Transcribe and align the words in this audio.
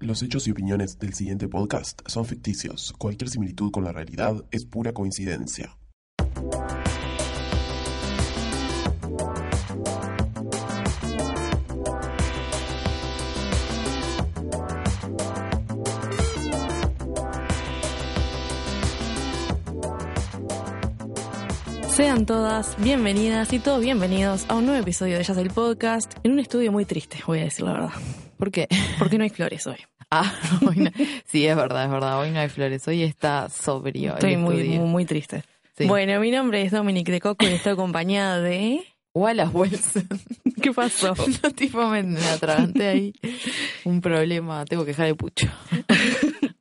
Los 0.00 0.22
hechos 0.22 0.46
y 0.46 0.52
opiniones 0.52 1.00
del 1.00 1.12
siguiente 1.12 1.48
podcast 1.48 2.02
son 2.06 2.24
ficticios. 2.24 2.94
Cualquier 2.98 3.28
similitud 3.30 3.72
con 3.72 3.82
la 3.82 3.90
realidad 3.90 4.44
es 4.52 4.64
pura 4.64 4.92
coincidencia. 4.92 5.76
Sean 21.88 22.24
todas 22.24 22.76
bienvenidas 22.80 23.52
y 23.52 23.58
todos 23.58 23.80
bienvenidos 23.80 24.46
a 24.48 24.54
un 24.54 24.66
nuevo 24.66 24.80
episodio 24.80 25.16
de 25.16 25.22
Ellas 25.22 25.36
el 25.38 25.50
Podcast 25.50 26.14
en 26.22 26.30
un 26.30 26.38
estudio 26.38 26.70
muy 26.70 26.84
triste, 26.84 27.18
voy 27.26 27.40
a 27.40 27.44
decir 27.44 27.64
la 27.64 27.72
verdad. 27.72 28.27
¿Por 28.38 28.50
qué? 28.50 28.68
Porque 28.98 29.18
no 29.18 29.24
hay 29.24 29.30
flores 29.30 29.66
hoy. 29.66 29.76
Ah, 30.10 30.32
hoy 30.66 30.76
no- 30.76 30.90
sí, 31.26 31.46
es 31.46 31.54
verdad, 31.54 31.84
es 31.84 31.90
verdad. 31.90 32.18
Hoy 32.18 32.30
no 32.30 32.38
hay 32.40 32.48
flores. 32.48 32.88
Hoy 32.88 33.02
está 33.02 33.50
sobrio. 33.50 34.14
Estoy 34.14 34.38
muy, 34.38 34.56
estudio. 34.60 34.80
muy, 34.80 34.88
muy 34.88 35.04
triste. 35.04 35.42
Sí. 35.76 35.84
Bueno, 35.86 36.18
mi 36.18 36.30
nombre 36.30 36.62
es 36.62 36.70
Dominic 36.72 37.08
de 37.10 37.20
Coco 37.20 37.44
y 37.44 37.48
estoy 37.48 37.72
acompañada 37.74 38.40
de... 38.40 38.86
Wallace 39.12 39.50
Wilson. 39.54 40.08
¿Qué 40.62 40.72
pasó? 40.72 41.14
No, 41.42 41.50
tipo, 41.50 41.86
me, 41.88 42.02
me 42.04 42.24
atraganté 42.24 42.88
ahí. 42.88 43.12
Un 43.84 44.00
problema. 44.00 44.64
Tengo 44.64 44.84
que 44.84 44.92
dejar 44.92 45.08
el 45.08 45.16
pucho. 45.16 45.46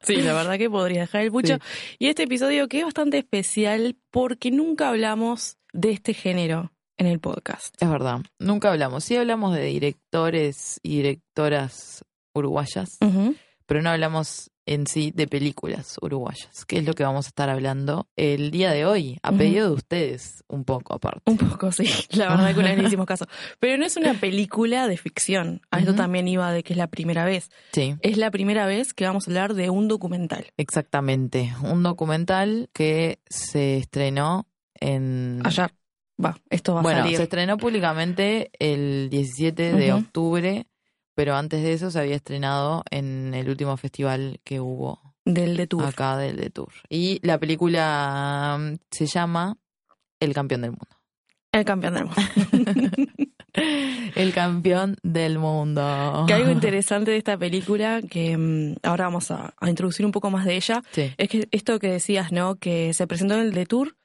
Sí, 0.02 0.18
la 0.18 0.34
verdad 0.34 0.58
que 0.58 0.70
podría 0.70 1.02
dejar 1.02 1.22
el 1.22 1.32
pucho. 1.32 1.58
Y 2.00 2.08
este 2.08 2.24
episodio 2.24 2.68
que 2.68 2.80
es 2.80 2.84
bastante 2.86 3.18
especial 3.18 3.96
porque 4.12 4.52
nunca 4.52 4.90
hablamos 4.90 5.58
de 5.72 5.92
este 5.92 6.14
género 6.14 6.72
en 6.98 7.08
el 7.08 7.20
podcast. 7.20 7.76
Es 7.82 7.90
verdad. 7.90 8.22
Nunca 8.40 8.72
hablamos. 8.72 9.04
Sí 9.04 9.16
hablamos 9.16 9.56
de 9.56 9.64
directores 9.64 10.80
y 10.84 10.98
directoras 10.98 12.04
uruguayas, 12.34 12.98
pero 13.66 13.82
no 13.82 13.90
hablamos 13.90 14.52
en 14.68 14.86
sí 14.86 15.12
de 15.16 15.28
películas 15.28 15.96
uruguayas, 16.02 16.66
que 16.66 16.80
es 16.80 16.86
lo 16.86 16.94
que 16.94 17.04
vamos 17.04 17.26
a 17.26 17.30
estar 17.30 17.50
hablando 17.50 18.08
el 18.18 18.52
día 18.52 18.72
de 18.72 18.86
hoy, 18.86 19.18
a 19.24 19.32
pedido 19.32 19.70
de 19.70 19.74
ustedes, 19.74 20.44
un 20.50 20.66
poco 20.66 20.94
aparte. 20.94 21.22
Un 21.26 21.38
poco, 21.38 21.72
sí. 21.72 21.90
La 22.12 22.30
verdad 22.30 22.54
que 22.54 22.60
una 22.60 22.70
vez 22.70 22.80
le 22.80 22.88
hicimos 22.88 23.06
caso. 23.06 23.26
Pero 23.60 23.78
no 23.78 23.86
es 23.86 23.96
una 23.96 24.14
película 24.14 24.88
de 24.88 24.98
ficción. 24.98 25.62
A 25.72 25.80
esto 25.80 25.96
también 25.96 26.28
iba 26.28 26.52
de 26.52 26.64
que 26.64 26.74
es 26.74 26.78
la 26.78 26.88
primera 26.88 27.24
vez. 27.24 27.50
Sí. 27.72 27.96
Es 28.02 28.18
la 28.18 28.30
primera 28.30 28.66
vez 28.66 28.94
que 28.94 29.06
vamos 29.06 29.28
a 29.28 29.32
hablar 29.32 29.54
de 29.54 29.70
un 29.70 29.88
documental. 29.88 30.48
Exactamente, 30.58 31.54
un 31.64 31.82
documental 31.82 32.70
que 32.74 33.20
se 33.30 33.78
estrenó 33.78 34.48
en... 34.76 35.42
Ayer. 35.46 35.72
Va, 36.24 36.38
esto 36.50 36.74
va 36.74 36.80
a 36.80 36.84
bueno, 36.84 37.00
salir. 37.02 37.18
se 37.18 37.24
estrenó 37.24 37.58
públicamente 37.58 38.50
el 38.60 39.10
17 39.12 39.74
de 39.74 39.94
octubre, 39.94 40.66
pero 41.16 41.36
antes 41.36 41.62
de 41.64 41.74
eso 41.74 41.92
se 41.92 42.00
había 42.00 42.16
estrenado 42.16 42.84
en 42.90 43.34
el 43.34 43.50
último 43.50 43.78
festival 43.78 44.40
que 44.44 44.60
hubo 44.60 45.00
Del 45.26 45.58
de 45.58 45.68
Tour. 45.68 45.86
acá 45.86 46.18
del 46.18 46.38
de 46.38 46.50
Tour. 46.50 46.72
Y 46.90 47.20
la 47.26 47.38
película 47.38 48.58
mm, 48.60 48.76
se 48.92 49.06
llama 49.06 49.58
El 50.20 50.34
campeón 50.34 50.62
del 50.62 50.72
mundo. 50.72 50.88
El 51.52 51.66
campeón 51.66 51.94
del 51.96 52.06
mundo. 52.06 52.22
El 54.16 54.34
campeón 54.34 54.98
del 55.04 55.40
mundo. 55.40 56.26
que 56.28 56.34
algo 56.34 56.52
interesante 56.52 57.12
de 57.12 57.18
esta 57.18 57.38
película, 57.38 58.02
que 58.02 58.38
mm, 58.38 58.76
ahora 58.84 59.06
vamos 59.06 59.32
a, 59.32 59.54
a 59.60 59.70
introducir 59.70 60.06
un 60.06 60.12
poco 60.12 60.30
más 60.30 60.46
de 60.46 60.56
ella, 60.56 60.84
Sí. 60.92 61.12
es 61.18 61.30
que 61.30 61.48
esto 61.52 61.80
que 61.80 61.90
decías, 61.92 62.32
¿no? 62.32 62.56
Que 62.56 62.94
se 62.94 63.08
presentó 63.08 63.36
en 63.36 63.42
el 63.42 63.54
de 63.54 63.66
Tour, 63.66 63.96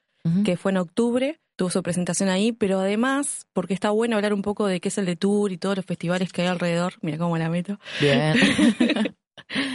que 0.45 0.55
fue 0.57 0.71
en 0.71 0.77
octubre, 0.77 1.41
tuvo 1.63 1.69
su 1.69 1.81
presentación 1.81 2.27
ahí, 2.27 2.51
pero 2.51 2.79
además, 2.81 3.47
porque 3.53 3.73
está 3.73 3.89
bueno 3.91 4.17
hablar 4.17 4.33
un 4.33 4.41
poco 4.41 4.67
de 4.67 4.81
qué 4.81 4.89
es 4.89 4.97
el 4.97 5.05
de 5.05 5.15
Tour 5.15 5.51
y 5.53 5.57
todos 5.57 5.77
los 5.77 5.85
festivales 5.85 6.33
que 6.33 6.41
hay 6.41 6.49
alrededor, 6.49 6.95
mira 7.01 7.17
cómo 7.17 7.37
la 7.37 7.49
meto, 7.49 7.79
Bien. 8.01 8.35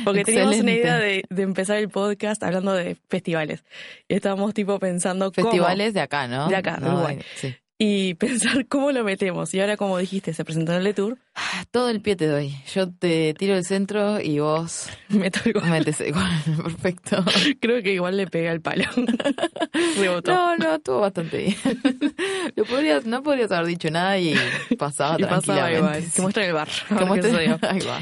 porque 0.05 0.25
teníamos 0.25 0.57
una 0.59 0.73
Excelente. 0.73 0.81
idea 0.81 0.99
de, 0.99 1.25
de 1.31 1.43
empezar 1.43 1.79
el 1.79 1.89
podcast 1.89 2.43
hablando 2.43 2.73
de 2.75 2.97
festivales. 3.09 3.65
Y 4.07 4.15
estábamos 4.17 4.53
tipo 4.53 4.79
pensando 4.79 5.33
cómo- 5.33 5.49
Festivales 5.51 5.95
de 5.95 6.01
acá, 6.01 6.29
¿no? 6.29 6.49
De 6.49 6.57
acá, 6.57 6.77
No, 6.79 6.89
Uruguay. 6.95 7.21
Sí. 7.37 7.55
Y 7.79 8.15
pensar 8.15 8.67
cómo 8.67 8.91
lo 8.93 9.05
metemos. 9.05 9.55
Y 9.55 9.61
ahora, 9.61 9.77
como 9.77 9.99
dijiste, 9.99 10.35
se 10.35 10.45
presentó 10.45 10.73
en 10.75 10.85
el 10.87 10.95
Tour, 10.95 11.17
Todo 11.71 11.89
el 11.91 12.01
pie 12.01 12.17
te 12.17 12.27
doy. 12.27 12.55
Yo 12.75 12.91
te 12.91 13.35
tiro 13.35 13.55
el 13.57 13.65
centro 13.65 14.21
y 14.21 14.41
vos 14.41 14.89
meto 15.09 15.39
el 15.45 15.53
gol. 15.53 15.65
metes 15.71 16.01
el 16.01 16.13
gol. 16.13 16.23
Perfecto. 16.65 17.25
Creo 17.61 17.83
que 17.83 17.93
igual 17.93 18.17
le 18.17 18.27
pega 18.27 18.51
el 18.53 18.61
palo. 18.61 18.85
Rebotó. 19.99 20.33
No, 20.33 20.57
no, 20.57 20.75
estuvo 20.77 21.01
bastante 21.01 21.37
bien. 21.39 21.57
Lo 22.57 22.65
podrías, 22.65 23.05
no 23.07 23.23
podrías 23.23 23.51
haber 23.53 23.67
dicho 23.69 23.91
nada 23.91 24.19
y 24.19 24.35
pasaba 24.79 25.17
y 25.19 25.23
pasaba 25.25 25.41
tranquilamente. 25.69 25.79
igual. 25.79 26.03
Sí. 26.05 26.11
Que 26.17 26.23
muestra 26.23 26.47
el 26.47 26.53
bar. 26.53 26.69
a 26.69 26.95
ver 26.95 27.03
Como 27.03 27.15
qué 27.15 27.21
te- 27.21 27.31
sucedió. 27.31 27.59
Ahí 27.63 27.81
va. 27.81 28.01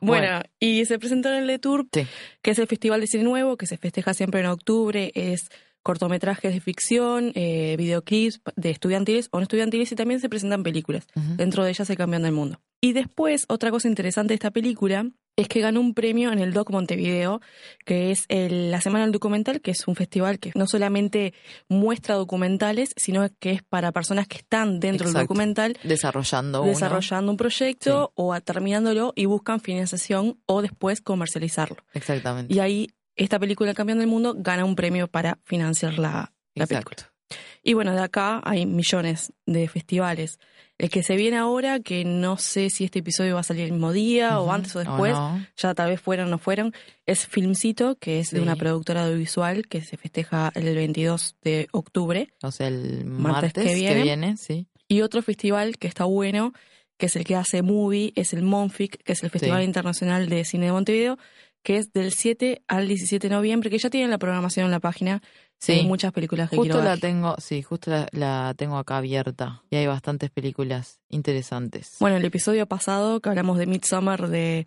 Bueno, 0.00 0.42
y 0.60 0.84
se 0.84 0.98
presentó 0.98 1.30
en 1.30 1.36
el 1.36 1.46
de 1.46 1.58
Tour, 1.58 1.86
Sí. 1.92 2.06
que 2.42 2.50
es 2.50 2.58
el 2.58 2.66
Festival 2.66 3.00
de 3.00 3.06
Cine 3.06 3.24
Nuevo, 3.24 3.56
que 3.56 3.66
se 3.66 3.78
festeja 3.78 4.12
siempre 4.12 4.40
en 4.40 4.46
octubre. 4.46 5.10
Es 5.14 5.48
cortometrajes 5.84 6.52
de 6.52 6.60
ficción, 6.60 7.30
eh, 7.36 7.76
videoclips 7.78 8.40
de 8.56 8.70
estudiantiles 8.70 9.28
o 9.30 9.36
no 9.38 9.42
estudiantiles 9.44 9.92
y 9.92 9.94
también 9.94 10.18
se 10.18 10.28
presentan 10.28 10.64
películas. 10.64 11.06
Dentro 11.14 11.62
de 11.62 11.70
ellas 11.70 11.88
el 11.88 11.96
campeón 11.96 12.22
del 12.24 12.32
mundo. 12.32 12.60
Y 12.80 12.92
después, 12.92 13.44
otra 13.48 13.70
cosa 13.70 13.86
interesante 13.88 14.32
de 14.32 14.34
esta 14.34 14.50
película 14.50 15.06
es 15.36 15.48
que 15.48 15.60
ganó 15.60 15.80
un 15.80 15.94
premio 15.94 16.30
en 16.32 16.38
el 16.38 16.52
Doc 16.52 16.70
Montevideo, 16.70 17.40
que 17.84 18.10
es 18.12 18.24
el- 18.28 18.70
la 18.70 18.80
Semana 18.80 19.04
del 19.04 19.12
Documental, 19.12 19.60
que 19.60 19.72
es 19.72 19.88
un 19.88 19.96
festival 19.96 20.38
que 20.38 20.52
no 20.54 20.66
solamente 20.66 21.34
muestra 21.68 22.14
documentales, 22.14 22.92
sino 22.96 23.26
que 23.40 23.50
es 23.52 23.62
para 23.62 23.90
personas 23.92 24.28
que 24.28 24.36
están 24.38 24.78
dentro 24.80 25.06
del 25.10 25.14
documental 25.22 25.76
Desarrollando 25.82 26.62
uno. 26.62 26.70
desarrollando 26.70 27.30
un 27.32 27.36
proyecto 27.36 28.12
o 28.14 28.38
terminándolo 28.40 29.12
y 29.16 29.24
buscan 29.26 29.60
financiación 29.60 30.38
o 30.46 30.62
después 30.62 31.00
comercializarlo. 31.00 31.78
Exactamente. 31.94 32.54
Y 32.54 32.60
ahí 32.60 32.90
esta 33.16 33.38
película 33.38 33.70
El 33.70 33.76
Campeón 33.76 33.98
del 33.98 34.08
Mundo 34.08 34.34
gana 34.36 34.64
un 34.64 34.76
premio 34.76 35.08
para 35.08 35.38
financiar 35.44 35.98
la, 35.98 36.32
la 36.54 36.66
película. 36.66 36.96
Y 37.62 37.72
bueno, 37.74 37.94
de 37.94 38.02
acá 38.02 38.40
hay 38.44 38.66
millones 38.66 39.32
de 39.46 39.66
festivales. 39.68 40.38
El 40.76 40.90
que 40.90 41.02
se 41.02 41.16
viene 41.16 41.36
ahora, 41.36 41.80
que 41.80 42.04
no 42.04 42.36
sé 42.36 42.68
si 42.68 42.84
este 42.84 42.98
episodio 42.98 43.34
va 43.34 43.40
a 43.40 43.44
salir 43.44 43.64
el 43.64 43.72
mismo 43.72 43.92
día 43.92 44.40
o 44.40 44.50
antes 44.52 44.74
o 44.74 44.80
después, 44.80 45.12
no. 45.14 45.46
ya 45.56 45.72
tal 45.72 45.90
vez 45.90 46.00
fueron 46.00 46.26
o 46.26 46.30
no 46.32 46.38
fueron, 46.38 46.74
es 47.06 47.26
Filmcito, 47.26 47.96
que 47.96 48.18
es 48.18 48.30
de 48.30 48.40
una 48.40 48.56
productora 48.56 49.04
audiovisual 49.04 49.68
que 49.68 49.82
se 49.82 49.96
festeja 49.96 50.50
el 50.54 50.74
22 50.74 51.36
de 51.42 51.68
octubre. 51.70 52.28
O 52.42 52.50
sea, 52.50 52.66
el 52.68 53.04
Martes 53.04 53.54
martes, 53.54 53.64
que 53.64 53.70
que, 53.70 53.74
viene. 53.76 54.02
viene. 54.02 54.36
sí. 54.36 54.66
Y 54.88 55.00
otro 55.00 55.22
festival 55.22 55.78
que 55.78 55.86
está 55.86 56.04
bueno, 56.04 56.52
que 56.98 57.06
es 57.06 57.16
el 57.16 57.24
que 57.24 57.36
hace 57.36 57.62
Movie, 57.62 58.12
es 58.16 58.32
el 58.34 58.42
Monfic, 58.42 59.02
que 59.02 59.12
es 59.12 59.22
el 59.22 59.30
Festival 59.30 59.60
Sí. 59.60 59.64
Internacional 59.64 60.28
de 60.28 60.44
Cine 60.44 60.66
de 60.66 60.72
Montevideo, 60.72 61.18
que 61.64 61.78
es 61.78 61.92
del 61.92 62.12
7 62.12 62.62
al 62.68 62.86
17 62.86 63.28
de 63.28 63.34
noviembre, 63.34 63.70
que 63.70 63.78
ya 63.78 63.90
tienen 63.90 64.10
la 64.10 64.18
programación 64.18 64.66
en 64.66 64.70
la 64.70 64.80
página. 64.80 65.20
Sí. 65.58 65.72
Hay 65.72 65.86
muchas 65.86 66.12
películas 66.12 66.50
que 66.50 66.56
Justo 66.56 66.74
quiero 66.74 66.86
la 66.88 66.98
tengo, 66.98 67.34
sí, 67.38 67.62
justo 67.62 67.90
la, 67.90 68.06
la 68.12 68.54
tengo 68.56 68.76
acá 68.76 68.98
abierta. 68.98 69.62
Y 69.70 69.76
hay 69.76 69.86
bastantes 69.86 70.30
películas 70.30 71.00
interesantes. 71.08 71.96
Bueno, 72.00 72.16
el 72.18 72.24
episodio 72.24 72.66
pasado 72.66 73.20
que 73.20 73.30
hablamos 73.30 73.56
de 73.58 73.66
Midsommar 73.66 74.28
de, 74.28 74.66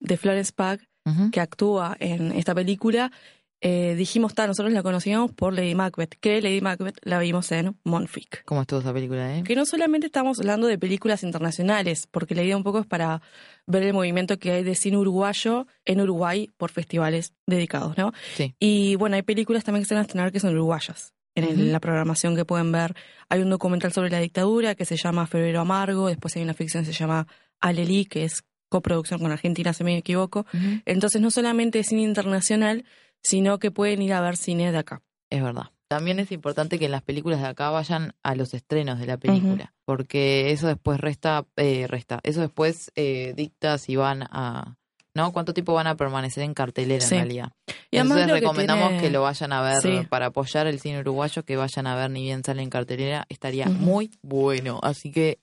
de 0.00 0.16
Florence 0.16 0.52
Pugh, 0.54 0.80
Ujú. 1.04 1.30
que 1.30 1.40
actúa 1.40 1.96
en 2.00 2.32
esta 2.32 2.54
película, 2.54 3.12
eh, 3.60 3.94
dijimos, 3.96 4.34
ta, 4.34 4.46
nosotros 4.46 4.72
la 4.72 4.82
conocíamos 4.82 5.32
por 5.32 5.54
Lady 5.54 5.74
Macbeth, 5.74 6.14
que 6.20 6.40
Lady 6.42 6.60
Macbeth 6.60 6.98
la 7.02 7.18
vimos 7.18 7.50
en 7.52 7.76
Monfic. 7.84 8.44
¿Cómo 8.44 8.60
estuvo 8.60 8.80
esa 8.80 8.92
película, 8.92 9.38
eh? 9.38 9.42
Que 9.44 9.56
no 9.56 9.64
solamente 9.64 10.06
estamos 10.06 10.38
hablando 10.38 10.66
de 10.66 10.78
películas 10.78 11.22
internacionales, 11.22 12.06
porque 12.10 12.34
la 12.34 12.42
idea 12.42 12.56
un 12.56 12.62
poco 12.64 12.80
es 12.80 12.86
para 12.86 13.22
ver 13.66 13.82
el 13.82 13.94
movimiento 13.94 14.38
que 14.38 14.52
hay 14.52 14.62
de 14.62 14.74
cine 14.74 14.98
uruguayo 14.98 15.66
en 15.84 16.00
Uruguay 16.00 16.50
por 16.56 16.70
festivales 16.70 17.32
dedicados, 17.46 17.96
¿no? 17.96 18.12
Sí. 18.36 18.54
Y 18.60 18.96
bueno, 18.96 19.16
hay 19.16 19.22
películas 19.22 19.64
también 19.64 19.82
que 19.84 19.88
se 19.88 19.94
van 19.94 20.00
a 20.00 20.06
estrenar 20.06 20.32
que 20.32 20.40
son 20.40 20.52
uruguayas. 20.54 21.14
En 21.34 21.44
el- 21.44 21.54
Ujú. 21.60 21.64
la 21.72 21.80
programación 21.80 22.34
que 22.36 22.44
pueden 22.46 22.72
ver, 22.72 22.94
hay 23.28 23.40
un 23.40 23.50
documental 23.50 23.92
sobre 23.92 24.10
la 24.10 24.20
dictadura 24.20 24.74
que 24.74 24.84
se 24.86 24.96
llama 24.96 25.26
Febrero 25.26 25.60
Amargo, 25.60 26.08
después 26.08 26.34
hay 26.36 26.42
una 26.42 26.54
ficción 26.54 26.84
que 26.84 26.92
se 26.92 26.98
llama 26.98 27.26
Alelí, 27.60 28.06
que 28.06 28.24
es 28.24 28.42
coproducción 28.68 29.20
con 29.20 29.30
Argentina, 29.30 29.72
si 29.72 29.84
me 29.84 29.96
equivoco. 29.96 30.44
Entonces 30.86 31.20
no 31.20 31.30
solamente 31.30 31.78
es 31.78 31.88
cine 31.88 32.02
internacional, 32.02 32.84
sino 33.26 33.58
que 33.58 33.70
pueden 33.70 34.02
ir 34.02 34.12
a 34.12 34.20
ver 34.20 34.36
cine 34.36 34.70
de 34.70 34.78
acá. 34.78 35.02
Es 35.30 35.42
verdad. 35.42 35.70
También 35.88 36.18
es 36.20 36.30
importante 36.32 36.78
que 36.78 36.84
en 36.86 36.90
las 36.92 37.02
películas 37.02 37.40
de 37.40 37.46
acá 37.46 37.70
vayan 37.70 38.12
a 38.22 38.34
los 38.34 38.54
estrenos 38.54 38.98
de 39.00 39.06
la 39.06 39.16
película, 39.18 39.72
porque 39.84 40.50
eso 40.50 40.66
después 40.68 41.00
resta, 41.00 41.44
eh, 41.56 41.86
resta, 41.88 42.20
eso 42.24 42.40
después 42.40 42.90
eh, 42.96 43.32
dicta 43.36 43.78
si 43.78 43.94
van 43.96 44.22
a, 44.24 44.76
¿no? 45.14 45.32
¿Cuánto 45.32 45.54
tiempo 45.54 45.74
van 45.74 45.86
a 45.86 45.96
permanecer 45.96 46.42
en 46.44 46.54
cartelera 46.54 47.04
Sí. 47.06 47.14
en 47.14 47.20
realidad? 47.20 47.52
Y 47.90 47.98
Entonces 47.98 48.26
que 48.26 48.32
recomendamos 48.32 48.88
tiene- 48.88 49.00
que 49.02 49.10
lo 49.10 49.22
vayan 49.22 49.52
a 49.52 49.62
ver 49.62 49.80
Sí. 49.80 50.06
para 50.08 50.26
apoyar 50.26 50.66
el 50.66 50.80
cine 50.80 51.00
uruguayo, 51.00 51.44
que 51.44 51.56
vayan 51.56 51.86
a 51.86 51.94
ver 51.94 52.10
ni 52.10 52.22
bien 52.22 52.42
sale 52.44 52.62
en 52.62 52.70
cartelera, 52.70 53.24
estaría 53.28 53.66
muy 53.68 54.10
bueno. 54.22 54.80
Así 54.82 55.10
que, 55.12 55.38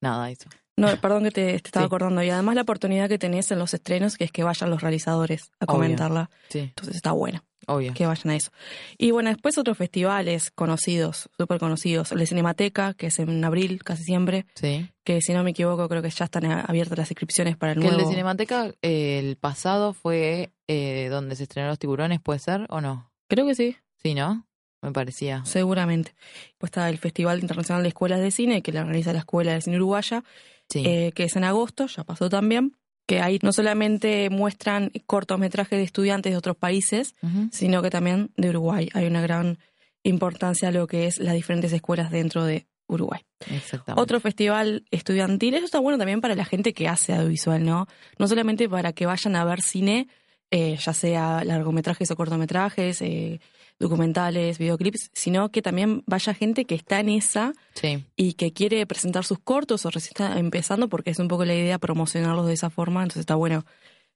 nada, 0.00 0.30
eso. 0.30 0.48
No, 0.76 0.88
perdón 1.00 1.24
que 1.24 1.30
te, 1.30 1.46
te 1.60 1.68
estaba 1.68 1.84
Sí. 1.84 1.86
acordando. 1.86 2.22
Y 2.22 2.30
además 2.30 2.54
la 2.56 2.62
oportunidad 2.62 3.08
que 3.08 3.18
tenés 3.18 3.50
en 3.52 3.58
los 3.60 3.74
estrenos, 3.74 4.16
que 4.16 4.24
es 4.24 4.32
que 4.32 4.42
vayan 4.42 4.70
los 4.70 4.82
realizadores 4.82 5.50
a 5.60 5.64
Obvio. 5.66 5.74
comentarla. 5.74 6.30
Sí, 6.48 6.58
Entonces 6.60 6.96
está 6.96 7.12
bueno 7.12 7.44
obvio. 7.68 7.94
que 7.94 8.06
vayan 8.06 8.30
a 8.30 8.36
eso. 8.36 8.50
Y 8.98 9.12
bueno, 9.12 9.30
después 9.30 9.56
otros 9.56 9.78
festivales 9.78 10.50
conocidos, 10.50 11.28
súper 11.38 11.60
conocidos. 11.60 12.10
El 12.10 12.18
de 12.18 12.26
Cinemateca, 12.26 12.94
que 12.94 13.06
es 13.06 13.18
en 13.20 13.44
abril 13.44 13.84
casi 13.84 14.02
siempre, 14.02 14.46
Sí. 14.56 14.88
que 15.04 15.20
si 15.22 15.32
no 15.32 15.44
me 15.44 15.50
equivoco 15.50 15.88
creo 15.88 16.02
que 16.02 16.10
ya 16.10 16.24
están 16.24 16.44
abiertas 16.50 16.98
las 16.98 17.10
inscripciones 17.10 17.56
para 17.56 17.72
el 17.72 17.78
Que 17.78 17.86
el 17.86 17.92
nuevo. 17.94 18.08
de 18.08 18.12
Cinemateca, 18.14 18.72
eh, 18.82 19.20
el 19.20 19.36
pasado 19.36 19.92
fue 19.92 20.50
eh, 20.66 21.08
donde 21.08 21.36
se 21.36 21.44
estrenaron 21.44 21.70
los 21.70 21.78
tiburones, 21.78 22.20
¿puede 22.20 22.40
ser 22.40 22.66
o 22.70 22.80
no? 22.80 23.10
Creo 23.28 23.46
que 23.46 23.54
sí, 23.54 23.76
Sí, 24.02 24.14
¿no? 24.14 24.44
Me 24.82 24.92
parecía. 24.92 25.42
seguramente. 25.46 26.14
Pues 26.58 26.68
está 26.68 26.90
el 26.90 26.98
Festival 26.98 27.38
Internacional 27.40 27.82
de 27.82 27.88
Escuelas 27.88 28.20
de 28.20 28.30
Cine, 28.30 28.60
que 28.60 28.70
la 28.72 28.80
organiza 28.82 29.12
la 29.14 29.20
Escuela 29.20 29.52
de 29.54 29.62
Cine 29.62 29.76
Uruguaya, 29.76 30.22
Sí. 30.68 30.82
eh, 30.86 31.12
que 31.14 31.24
es 31.24 31.36
en 31.36 31.44
agosto, 31.44 31.86
ya 31.86 32.04
pasó 32.04 32.28
también. 32.28 32.76
Que 33.06 33.20
ahí 33.20 33.38
no 33.42 33.52
solamente 33.52 34.30
muestran 34.30 34.90
cortometrajes 35.06 35.78
de 35.78 35.84
estudiantes 35.84 36.32
de 36.32 36.38
otros 36.38 36.56
países, 36.56 37.14
sino 37.52 37.82
que 37.82 37.90
también 37.90 38.30
de 38.36 38.48
Uruguay. 38.48 38.88
Hay 38.94 39.06
una 39.06 39.20
gran 39.20 39.58
importancia 40.04 40.68
a 40.68 40.72
lo 40.72 40.86
que 40.86 41.06
es 41.06 41.18
las 41.18 41.34
diferentes 41.34 41.72
escuelas 41.72 42.10
dentro 42.10 42.44
de 42.44 42.66
Uruguay. 42.86 43.20
Exactamente. 43.50 44.00
Otro 44.00 44.20
festival 44.20 44.84
estudiantil, 44.90 45.54
eso 45.54 45.64
está 45.66 45.80
bueno 45.80 45.98
también 45.98 46.20
para 46.20 46.34
la 46.34 46.44
gente 46.44 46.72
que 46.72 46.88
hace 46.88 47.12
audiovisual, 47.12 47.64
¿no? 47.64 47.86
No 48.18 48.26
solamente 48.26 48.68
para 48.68 48.92
que 48.92 49.06
vayan 49.06 49.36
a 49.36 49.44
ver 49.44 49.60
cine, 49.60 50.08
eh, 50.50 50.76
ya 50.78 50.92
sea 50.92 51.44
largometrajes 51.44 52.10
o 52.10 52.16
cortometrajes, 52.16 53.02
eh, 53.02 53.40
documentales, 53.88 54.58
videoclips, 54.58 55.10
sino 55.12 55.50
que 55.50 55.62
también 55.62 56.02
vaya 56.06 56.34
gente 56.34 56.64
que 56.64 56.74
está 56.74 57.00
en 57.00 57.08
esa 57.10 57.52
Sí, 57.74 58.04
y 58.16 58.34
que 58.34 58.52
quiere 58.52 58.84
presentar 58.86 59.24
sus 59.24 59.38
cortos 59.38 59.84
o 59.86 59.90
recién 59.90 60.12
está 60.16 60.38
empezando, 60.38 60.88
porque 60.88 61.10
es 61.10 61.18
un 61.18 61.28
poco 61.28 61.44
la 61.44 61.54
idea 61.54 61.78
promocionarlos 61.78 62.46
de 62.46 62.54
esa 62.54 62.70
forma, 62.70 63.02
entonces 63.02 63.20
está 63.20 63.34
bueno 63.34 63.64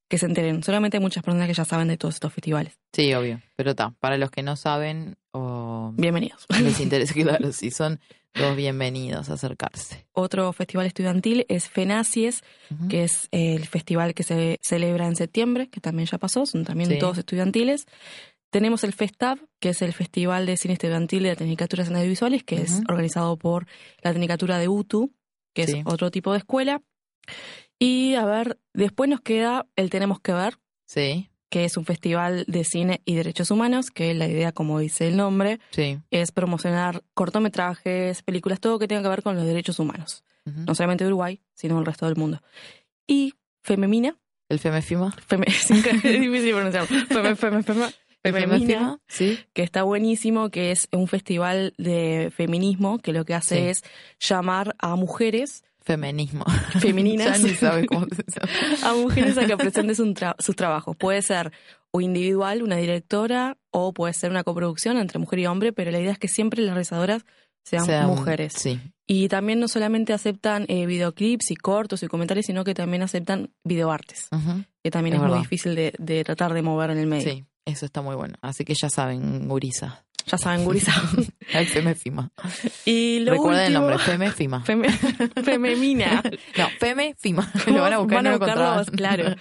que 0.08 0.16
se 0.18 0.26
enteren. 0.26 0.62
Solamente 0.62 0.96
hay 0.96 1.02
muchas 1.02 1.22
personas 1.22 1.46
que 1.48 1.54
ya 1.54 1.64
saben 1.66 1.86
de 1.88 1.98
todos 1.98 2.14
estos 2.14 2.32
festivales. 2.32 2.78
sí, 2.94 3.12
obvio. 3.14 3.40
Pero 3.56 3.70
está, 3.70 3.90
para 4.00 4.16
los 4.16 4.30
que 4.30 4.42
no 4.42 4.56
saben 4.56 5.16
o 5.32 5.92
Bienvenidos. 5.96 6.46
les 6.62 6.80
interesa, 6.80 7.12
claro, 7.14 7.52
si 7.52 7.70
son 7.70 8.00
todos 8.32 8.56
bienvenidos 8.56 9.28
a 9.30 9.34
acercarse. 9.34 10.06
Otro 10.12 10.52
festival 10.52 10.86
estudiantil 10.86 11.44
es 11.48 11.68
FENACIES, 11.68 12.42
que 12.88 13.04
es 13.04 13.28
el 13.32 13.66
festival 13.66 14.14
que 14.14 14.22
se 14.22 14.58
celebra 14.62 15.06
en 15.08 15.16
septiembre, 15.16 15.68
que 15.68 15.80
también 15.80 16.06
ya 16.10 16.18
pasó, 16.18 16.46
son 16.46 16.64
también 16.64 16.88
Sí. 16.90 16.98
todos 16.98 17.18
estudiantiles. 17.18 17.86
Tenemos 18.50 18.82
el 18.84 18.92
FESTAB, 18.94 19.38
que 19.60 19.70
es 19.70 19.82
el 19.82 19.92
Festival 19.92 20.46
de 20.46 20.56
Cine 20.56 20.74
Estudiantil 20.74 21.22
de 21.24 21.36
Tecnicaturas 21.36 21.88
en 21.88 21.96
Audiovisuales, 21.96 22.44
que 22.44 22.56
es 22.62 22.70
Ujú. 22.72 22.84
organizado 22.88 23.36
por 23.36 23.66
la 24.02 24.12
Tecnicatura 24.12 24.58
de 24.58 24.68
UTU, 24.68 25.12
que 25.54 25.66
Sí. 25.66 25.78
es 25.78 25.82
otro 25.86 26.10
tipo 26.10 26.32
de 26.32 26.38
escuela. 26.38 26.80
Y 27.78 28.14
a 28.14 28.24
ver, 28.24 28.58
después 28.72 29.08
nos 29.10 29.20
queda 29.20 29.66
el 29.76 29.90
Tenemos 29.90 30.20
que 30.20 30.32
ver, 30.32 30.54
Sí, 30.86 31.28
que 31.50 31.64
es 31.66 31.76
un 31.76 31.84
festival 31.84 32.44
de 32.48 32.64
cine 32.64 33.02
y 33.04 33.14
derechos 33.14 33.50
humanos, 33.50 33.90
que 33.90 34.14
la 34.14 34.26
idea, 34.26 34.52
como 34.52 34.78
dice 34.78 35.06
el 35.08 35.16
nombre, 35.16 35.60
sí. 35.70 35.98
es 36.10 36.32
promocionar 36.32 37.02
cortometrajes, 37.14 38.22
películas, 38.22 38.60
todo 38.60 38.78
que 38.78 38.88
tenga 38.88 39.02
que 39.02 39.08
ver 39.08 39.22
con 39.22 39.36
los 39.36 39.44
derechos 39.46 39.78
humanos 39.78 40.24
Ujú. 40.46 40.60
no 40.66 40.74
solamente 40.74 41.04
de 41.04 41.08
Uruguay, 41.08 41.40
sino 41.54 41.76
del 41.76 41.84
resto 41.86 42.06
del 42.06 42.16
mundo. 42.16 42.40
Y 43.06 43.34
Fememina, 43.62 44.16
¿El 44.48 44.58
Femefima? 44.58 45.12
feme, 45.26 45.44
es 45.46 46.20
difícil 46.20 46.54
pronunciarlo, 46.54 46.88
Feme- 47.06 47.36
Feme- 47.36 47.62
Feme- 47.62 47.94
¿El 48.22 48.32
Fememina, 48.34 48.58
Femefima? 48.58 49.00
Sí. 49.06 49.38
que 49.52 49.62
está 49.62 49.82
buenísimo, 49.84 50.50
que 50.50 50.70
es 50.72 50.88
un 50.92 51.06
festival 51.08 51.74
de 51.78 52.32
feminismo, 52.34 52.98
que 52.98 53.12
lo 53.12 53.24
que 53.24 53.34
hace 53.34 53.56
Sí. 53.56 53.62
es 53.68 53.84
llamar 54.20 54.74
a 54.78 54.96
mujeres 54.96 55.64
Feminismo. 55.80 56.44
femeninas, 56.80 57.38
ya 57.42 57.48
ni 57.48 57.54
sabes 57.54 57.86
cómo 57.86 58.06
se 58.06 58.22
llama. 58.28 58.52
a 58.82 58.94
mujeres 59.00 59.38
a 59.38 59.46
que 59.46 59.56
presenten 59.56 59.94
tra- 60.14 60.36
sus 60.38 60.54
trabajos. 60.56 60.96
Puede 60.96 61.22
ser 61.22 61.52
o 61.90 62.00
individual, 62.02 62.62
una 62.62 62.76
directora, 62.76 63.56
o 63.70 63.94
puede 63.94 64.12
ser 64.12 64.30
una 64.30 64.44
coproducción 64.44 64.98
entre 64.98 65.18
mujer 65.18 65.38
y 65.38 65.46
hombre, 65.46 65.72
pero 65.72 65.90
la 65.90 65.98
idea 66.00 66.12
es 66.12 66.18
que 66.18 66.28
siempre 66.28 66.60
las 66.62 66.74
realizadoras 66.74 67.24
sean 67.64 67.86
Sean- 67.86 68.06
mujeres. 68.08 68.52
Sí. 68.52 68.78
Y 69.06 69.28
también 69.28 69.58
no 69.60 69.68
solamente 69.68 70.12
aceptan 70.12 70.66
eh, 70.68 70.84
videoclips 70.84 71.50
y 71.50 71.56
cortos 71.56 72.02
y 72.02 72.08
comentarios, 72.08 72.44
sino 72.44 72.62
que 72.64 72.74
también 72.74 73.02
aceptan 73.02 73.50
videoartes, 73.64 74.28
que 74.82 74.90
también 74.90 75.16
Es 75.16 75.22
es, 75.22 75.28
muy 75.28 75.38
difícil 75.38 75.74
de, 75.74 75.94
de 75.98 76.24
tratar 76.24 76.52
de 76.52 76.60
mover 76.60 76.90
en 76.90 76.98
el 76.98 77.06
medio. 77.06 77.30
Sí, 77.32 77.44
eso 77.70 77.86
está 77.86 78.02
muy 78.02 78.16
bueno. 78.16 78.34
Así 78.42 78.64
que 78.64 78.74
ya 78.74 78.88
saben, 78.90 79.48
Gurisa. 79.48 80.04
Ya 80.26 80.36
saben, 80.36 80.64
gurizá. 80.64 80.92
El 81.54 81.66
Femefima. 81.66 82.30
y 82.84 83.20
lo 83.20 83.32
Recuerden 83.32 83.64
el 83.64 83.76
último, 83.78 83.88
nombre, 83.88 83.98
Femefima. 84.04 84.60
Feme, 84.62 84.90
Fememina. 85.44 86.22
No, 86.58 86.68
Femefima. 86.78 87.50
Lo 87.66 87.80
van 87.80 87.94
a 87.94 87.98
buscar, 87.98 88.16
Van 88.16 88.26
a 88.26 88.30
no 88.32 88.36
lo 88.38 88.44
buscarlo, 88.44 88.92
claro. 88.94 89.34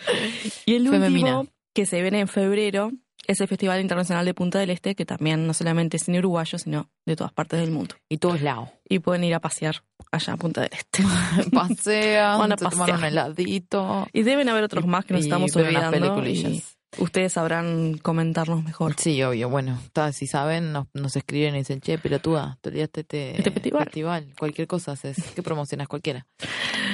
Y 0.65 0.75
el 0.75 0.87
Fememina. 0.87 1.39
último, 1.39 1.53
que 1.73 1.85
se 1.85 2.01
viene 2.01 2.21
en 2.21 2.29
febrero, 2.29 2.91
es 3.27 3.41
el 3.41 3.49
Festival 3.49 3.81
Internacional 3.81 4.23
de 4.23 4.33
Punta 4.33 4.59
del 4.59 4.69
Este, 4.69 4.95
que 4.95 5.05
también 5.05 5.45
no 5.45 5.53
solamente 5.53 5.97
es 5.97 6.03
cine 6.03 6.19
uruguayo, 6.19 6.57
sino 6.57 6.89
de 7.05 7.17
todas 7.17 7.33
partes 7.33 7.59
del 7.59 7.71
mundo. 7.71 7.95
Y 8.07 8.19
todos 8.19 8.41
lados. 8.41 8.69
Y 8.87 8.99
pueden 8.99 9.25
ir 9.25 9.33
a 9.35 9.41
pasear 9.41 9.83
allá 10.13 10.33
a 10.33 10.37
Punta 10.37 10.61
del 10.61 10.71
Este. 10.71 11.03
Pasean, 11.51 12.39
Van 12.39 12.51
a 12.53 12.55
toman 12.55 12.77
pasear. 12.77 12.97
un 12.99 13.03
heladito. 13.03 14.07
Y 14.13 14.23
deben 14.23 14.47
haber 14.47 14.63
otros 14.63 14.85
más 14.85 15.03
que 15.03 15.13
nos 15.15 15.23
estamos 15.25 15.53
olvidando. 15.57 16.23
y. 16.25 16.63
ustedes 16.99 17.33
sabrán 17.33 17.97
comentarnos 17.97 18.63
mejor. 18.63 18.95
Sí, 18.97 19.21
obvio. 19.23 19.49
Bueno, 19.49 19.79
si 20.13 20.27
saben, 20.27 20.71
nos, 20.71 20.87
nos 20.93 21.15
escriben 21.15 21.55
y 21.55 21.59
dicen, 21.59 21.81
che, 21.81 21.97
pelotuda, 21.97 22.57
te 22.61 22.69
olvidaste 22.69 23.01
este, 23.01 23.37
Este 23.37 23.51
festival. 23.51 24.33
Cualquier 24.37 24.67
cosa 24.67 24.93
haces. 24.93 25.17
¿Qué 25.35 25.43
promocionas? 25.43 25.87
Cualquiera. 25.87 26.25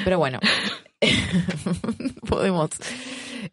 Pero 0.03 0.17
bueno, 0.17 0.39
podemos. 2.27 2.69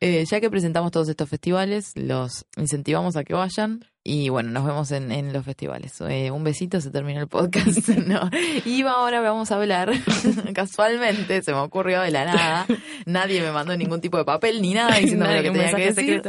eh, 0.00 0.24
ya 0.30 0.40
que 0.40 0.50
presentamos 0.50 0.92
todos 0.92 1.08
estos 1.08 1.28
festivales, 1.28 1.92
los 1.96 2.46
incentivamos 2.56 3.16
a 3.16 3.24
que 3.24 3.34
vayan. 3.34 3.84
Y 4.02 4.30
bueno, 4.30 4.50
nos 4.50 4.64
vemos 4.64 4.90
en, 4.92 5.12
en 5.12 5.30
los 5.34 5.44
festivales. 5.44 5.92
Eh, 6.00 6.30
un 6.30 6.42
besito, 6.42 6.80
se 6.80 6.90
terminó 6.90 7.20
el 7.20 7.28
podcast. 7.28 7.86
¿no? 8.06 8.30
Y 8.64 8.80
ahora 8.82 9.20
vamos 9.20 9.52
a 9.52 9.56
hablar, 9.56 9.92
casualmente, 10.54 11.42
se 11.42 11.52
me 11.52 11.58
ocurrió 11.58 12.00
de 12.00 12.10
la 12.10 12.24
nada. 12.24 12.66
Nadie 13.04 13.42
me 13.42 13.52
mandó 13.52 13.76
ningún 13.76 14.00
tipo 14.00 14.16
de 14.16 14.24
papel 14.24 14.62
ni 14.62 14.72
nada 14.72 14.96
diciéndome 14.96 15.36
lo 15.36 15.42
que 15.42 15.50
tenía 15.50 15.74
que 15.74 15.92
decir. 15.92 16.22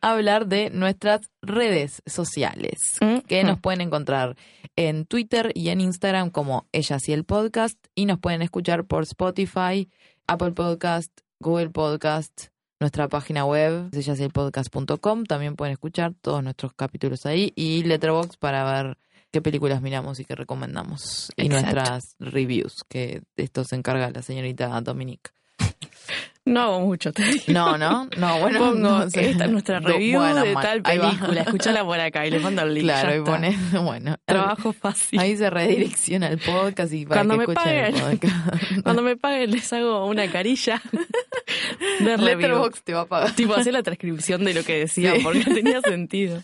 hablar 0.00 0.46
de 0.46 0.70
nuestras 0.70 1.20
redes 1.42 2.00
sociales 2.06 2.94
Mm, 3.00 3.18
que 3.26 3.42
mm. 3.42 3.46
nos 3.46 3.60
pueden 3.60 3.80
encontrar 3.80 4.36
en 4.76 5.06
Twitter 5.06 5.52
y 5.54 5.68
en 5.68 5.80
Instagram 5.80 6.30
como 6.30 6.66
Ellas 6.72 7.08
y 7.08 7.12
el 7.12 7.24
Podcast 7.24 7.78
y 7.94 8.06
nos 8.06 8.18
pueden 8.18 8.42
escuchar 8.42 8.84
por 8.84 9.02
Spotify, 9.04 9.88
Apple 10.26 10.52
Podcast, 10.52 11.10
Google 11.38 11.70
Podcast, 11.70 12.48
nuestra 12.80 13.08
página 13.08 13.44
web 13.44 13.90
ellasylpodcast.com, 13.92 15.24
también 15.24 15.56
pueden 15.56 15.72
escuchar 15.72 16.14
todos 16.20 16.42
nuestros 16.42 16.72
capítulos 16.74 17.26
ahí 17.26 17.52
y 17.56 17.82
Letterboxd 17.84 18.38
para 18.38 18.64
ver 18.64 18.98
qué 19.30 19.42
películas 19.42 19.82
miramos 19.82 20.20
y 20.20 20.24
qué 20.24 20.34
recomendamos. 20.34 21.30
Y 21.36 21.48
nuestras 21.48 22.16
reviews, 22.18 22.84
que 22.88 23.22
de 23.36 23.44
esto 23.44 23.64
se 23.64 23.76
encarga 23.76 24.10
la 24.10 24.22
señorita 24.22 24.80
Dominique. 24.80 25.30
No 26.46 26.60
hago 26.60 26.80
mucho, 26.80 27.10
te 27.12 27.22
digo. 27.24 27.44
No, 27.48 27.78
no, 27.78 28.06
no, 28.18 28.38
bueno, 28.40 28.58
Pongo, 28.58 29.02
esta 29.04 29.20
es 29.46 29.50
nuestra 29.50 29.80
review 29.80 30.20
bueno, 30.20 30.44
de 30.44 30.52
tal 30.54 30.82
película. 30.82 31.40
Escuchala 31.40 31.84
por 31.84 31.98
acá 31.98 32.26
y 32.26 32.30
le 32.30 32.38
mando 32.38 32.60
el 32.62 32.74
link. 32.74 32.84
Claro, 32.84 33.14
y 33.14 33.18
está. 33.18 33.30
pone, 33.30 33.56
bueno, 33.82 34.16
Trabajo 34.26 34.74
fácil. 34.74 35.18
Ahí 35.20 35.36
se 35.38 35.48
redirecciona 35.48 36.28
el 36.28 36.38
podcast 36.38 36.92
y 36.92 37.06
para 37.06 37.22
Cuando 37.24 37.34
que 37.34 37.38
me 37.38 37.52
escuchen 37.54 37.72
el 37.72 37.92
paguen. 37.94 38.18
podcast. 38.18 38.64
Cuando 38.82 39.02
me 39.02 39.16
paguen 39.16 39.50
les 39.52 39.72
hago 39.72 40.04
una 40.06 40.30
carilla 40.30 40.82
de. 42.00 42.18
Letterboxd 42.18 42.82
te 42.84 42.92
va 42.92 43.00
a 43.02 43.06
pagar. 43.06 43.32
Tipo, 43.32 43.54
hacer 43.54 43.72
la 43.72 43.82
transcripción 43.82 44.44
de 44.44 44.52
lo 44.54 44.62
que 44.64 44.80
decía, 44.80 45.14
Sí. 45.14 45.20
porque 45.22 45.44
no 45.46 45.54
tenía 45.54 45.80
sentido. 45.80 46.42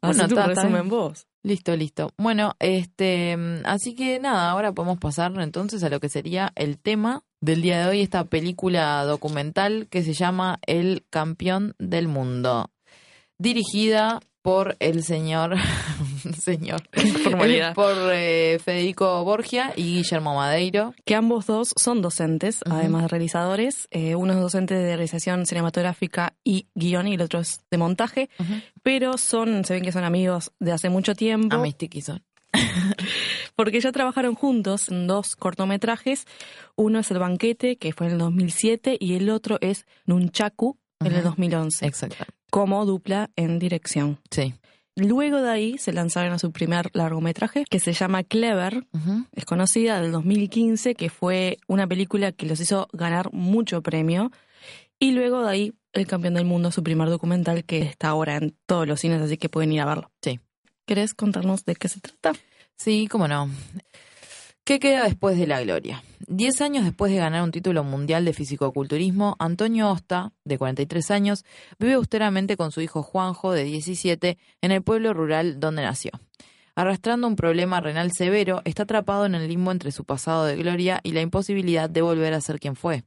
Bueno, 0.00 0.26
resumen 0.46 0.88
vos. 0.88 1.26
Listo, 1.42 1.76
listo. 1.76 2.10
Bueno, 2.18 2.54
este, 2.58 3.36
mm, 3.36 3.66
así 3.66 3.94
que 3.94 4.18
nada, 4.18 4.50
ahora 4.50 4.72
podemos 4.72 4.98
pasar 4.98 5.32
entonces 5.40 5.84
a 5.84 5.88
lo 5.90 6.00
que 6.00 6.08
sería 6.08 6.52
el 6.56 6.78
tema 6.78 7.22
del 7.40 7.62
día 7.62 7.80
de 7.80 7.86
hoy, 7.86 8.00
esta 8.02 8.24
película 8.24 9.04
documental 9.04 9.86
que 9.88 10.02
se 10.02 10.14
llama 10.14 10.58
El 10.66 11.04
campeón 11.10 11.74
del 11.78 12.08
mundo, 12.08 12.70
dirigida 13.38 14.20
por 14.42 14.76
el 14.78 15.02
señor 15.02 15.56
señor. 16.40 16.82
Formalidad. 17.24 17.74
Por 17.74 17.94
eh, 18.12 18.58
Federico 18.64 19.24
Borgia 19.24 19.72
y 19.74 19.96
Guillermo 19.96 20.36
Madeiro. 20.36 20.94
Que 21.04 21.14
ambos 21.14 21.46
dos 21.46 21.72
son 21.76 22.02
docentes, 22.02 22.60
además 22.64 23.02
de 23.02 23.08
realizadores. 23.08 23.88
Eh, 23.90 24.14
uno 24.14 24.34
es 24.34 24.38
docente 24.38 24.74
de 24.74 24.96
realización 24.96 25.46
cinematográfica 25.46 26.34
y 26.44 26.68
guion 26.74 27.08
y 27.08 27.14
el 27.14 27.22
otro 27.22 27.40
es 27.40 27.60
de 27.70 27.78
montaje. 27.78 28.30
Pero 28.82 29.18
son, 29.18 29.64
se 29.64 29.74
ven 29.74 29.82
que 29.82 29.92
son 29.92 30.04
amigos 30.04 30.52
de 30.60 30.72
hace 30.72 30.90
mucho 30.90 31.14
tiempo. 31.14 31.56
Amistiki 31.56 32.00
son. 32.00 32.22
porque 33.56 33.80
ya 33.80 33.90
trabajaron 33.90 34.34
juntos 34.34 34.88
en 34.90 35.06
dos 35.06 35.34
cortometrajes. 35.34 36.26
Uno 36.76 37.00
es 37.00 37.10
El 37.10 37.18
Banquete, 37.18 37.76
que 37.76 37.92
fue 37.92 38.06
en 38.06 38.12
el 38.12 38.18
2007, 38.18 38.96
y 39.00 39.14
el 39.14 39.30
otro 39.30 39.58
es 39.60 39.86
Nunchaku, 40.04 40.78
en 41.00 41.08
el 41.08 41.14
Ujú. 41.20 41.24
2011, 41.30 41.86
Exacto. 41.86 42.24
como 42.50 42.86
dupla 42.86 43.30
en 43.36 43.58
dirección. 43.58 44.18
Sí. 44.30 44.54
Luego 44.98 45.42
de 45.42 45.50
ahí 45.50 45.76
se 45.78 45.92
lanzaron 45.92 46.32
a 46.32 46.38
su 46.38 46.52
primer 46.52 46.88
largometraje, 46.94 47.64
que 47.68 47.80
se 47.80 47.92
llama 47.92 48.22
Clever, 48.24 48.86
Ujú. 48.92 49.26
es 49.32 49.44
conocida, 49.44 50.00
del 50.00 50.10
2015, 50.12 50.94
que 50.94 51.10
fue 51.10 51.58
una 51.66 51.86
película 51.86 52.32
que 52.32 52.46
los 52.46 52.60
hizo 52.60 52.88
ganar 52.92 53.30
mucho 53.32 53.82
premio. 53.82 54.30
Y 54.98 55.10
luego 55.12 55.42
de 55.42 55.50
ahí, 55.50 55.74
El 55.92 56.06
Campeón 56.06 56.34
del 56.34 56.46
Mundo, 56.46 56.70
su 56.72 56.82
primer 56.82 57.10
documental, 57.10 57.64
que 57.64 57.80
está 57.82 58.08
ahora 58.08 58.36
en 58.36 58.56
todos 58.64 58.86
los 58.88 59.00
cines, 59.00 59.20
así 59.20 59.36
que 59.36 59.50
pueden 59.50 59.72
ir 59.72 59.82
a 59.82 59.84
verlo. 59.86 60.10
Sí. 60.22 60.40
¿Querés 60.86 61.12
contarnos 61.12 61.64
de 61.66 61.74
qué 61.74 61.88
se 61.88 62.00
trata? 62.00 62.32
Sí, 62.76 63.08
cómo 63.10 63.26
no. 63.26 63.50
¿Qué 64.64 64.80
queda 64.80 65.04
después 65.04 65.38
de 65.38 65.46
la 65.46 65.62
gloria? 65.62 66.02
Diez 66.26 66.60
años 66.60 66.84
después 66.84 67.12
de 67.12 67.18
ganar 67.18 67.42
un 67.42 67.52
título 67.52 67.84
mundial 67.84 68.24
de 68.24 68.32
fisicoculturismo, 68.32 69.36
Antonio 69.38 69.90
Osta, 69.90 70.32
de 70.44 70.58
43 70.58 71.10
años, 71.12 71.44
vive 71.78 71.94
austeramente 71.94 72.56
con 72.56 72.72
su 72.72 72.80
hijo 72.80 73.02
Juanjo, 73.02 73.52
de 73.52 73.64
17, 73.64 74.36
en 74.60 74.72
el 74.72 74.82
pueblo 74.82 75.14
rural 75.14 75.60
donde 75.60 75.82
nació. 75.82 76.10
Arrastrando 76.74 77.26
un 77.26 77.36
problema 77.36 77.80
renal 77.80 78.10
severo, 78.12 78.60
está 78.64 78.82
atrapado 78.82 79.24
en 79.24 79.34
el 79.34 79.48
limbo 79.48 79.72
entre 79.72 79.92
su 79.92 80.04
pasado 80.04 80.44
de 80.44 80.56
gloria 80.56 81.00
y 81.02 81.12
la 81.12 81.22
imposibilidad 81.22 81.88
de 81.88 82.02
volver 82.02 82.34
a 82.34 82.40
ser 82.40 82.60
quien 82.60 82.76
fue. 82.76 83.04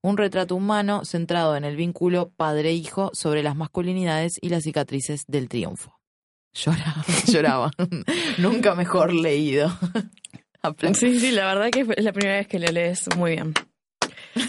Un 0.00 0.16
retrato 0.16 0.56
humano 0.56 1.04
centrado 1.04 1.54
en 1.56 1.64
el 1.64 1.76
vínculo 1.76 2.30
padre-hijo 2.30 3.10
sobre 3.12 3.44
las 3.44 3.54
masculinidades 3.54 4.38
y 4.40 4.48
las 4.48 4.64
cicatrices 4.64 5.24
del 5.28 5.48
triunfo. 5.48 6.01
Lloraba, 6.54 7.04
lloraba. 7.26 7.70
Nunca 8.38 8.74
mejor 8.74 9.12
leído. 9.12 9.72
Sí, 10.94 11.18
sí, 11.18 11.32
la 11.32 11.46
verdad 11.46 11.70
que 11.70 11.80
es 11.96 12.04
la 12.04 12.12
primera 12.12 12.36
vez 12.36 12.46
que 12.46 12.60
lo 12.60 12.70
lees 12.70 13.08
muy 13.16 13.32
bien. 13.32 13.52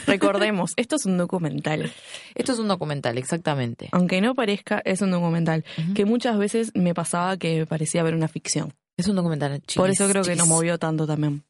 Recordemos, 0.05 0.73
esto 0.77 0.95
es 0.95 1.07
un 1.07 1.17
documental. 1.17 1.91
Esto 2.35 2.51
es 2.53 2.59
un 2.59 2.67
documental, 2.67 3.17
exactamente. 3.17 3.89
Aunque 3.91 4.21
no 4.21 4.35
parezca, 4.35 4.79
es 4.85 5.01
un 5.01 5.09
documental. 5.09 5.65
Que 5.95 6.05
muchas 6.05 6.37
veces 6.37 6.71
me 6.75 6.93
pasaba 6.93 7.37
que 7.37 7.65
parecía 7.65 8.03
ver 8.03 8.13
una 8.13 8.27
ficción. 8.27 8.73
Es 8.95 9.07
un 9.07 9.15
documental 9.15 9.59
chiquis, 9.61 9.77
Por 9.77 9.89
eso 9.89 10.07
creo 10.07 10.21
que 10.23 10.35
nos 10.35 10.47
movió 10.47 10.77
tanto 10.77 11.07
también. 11.07 11.43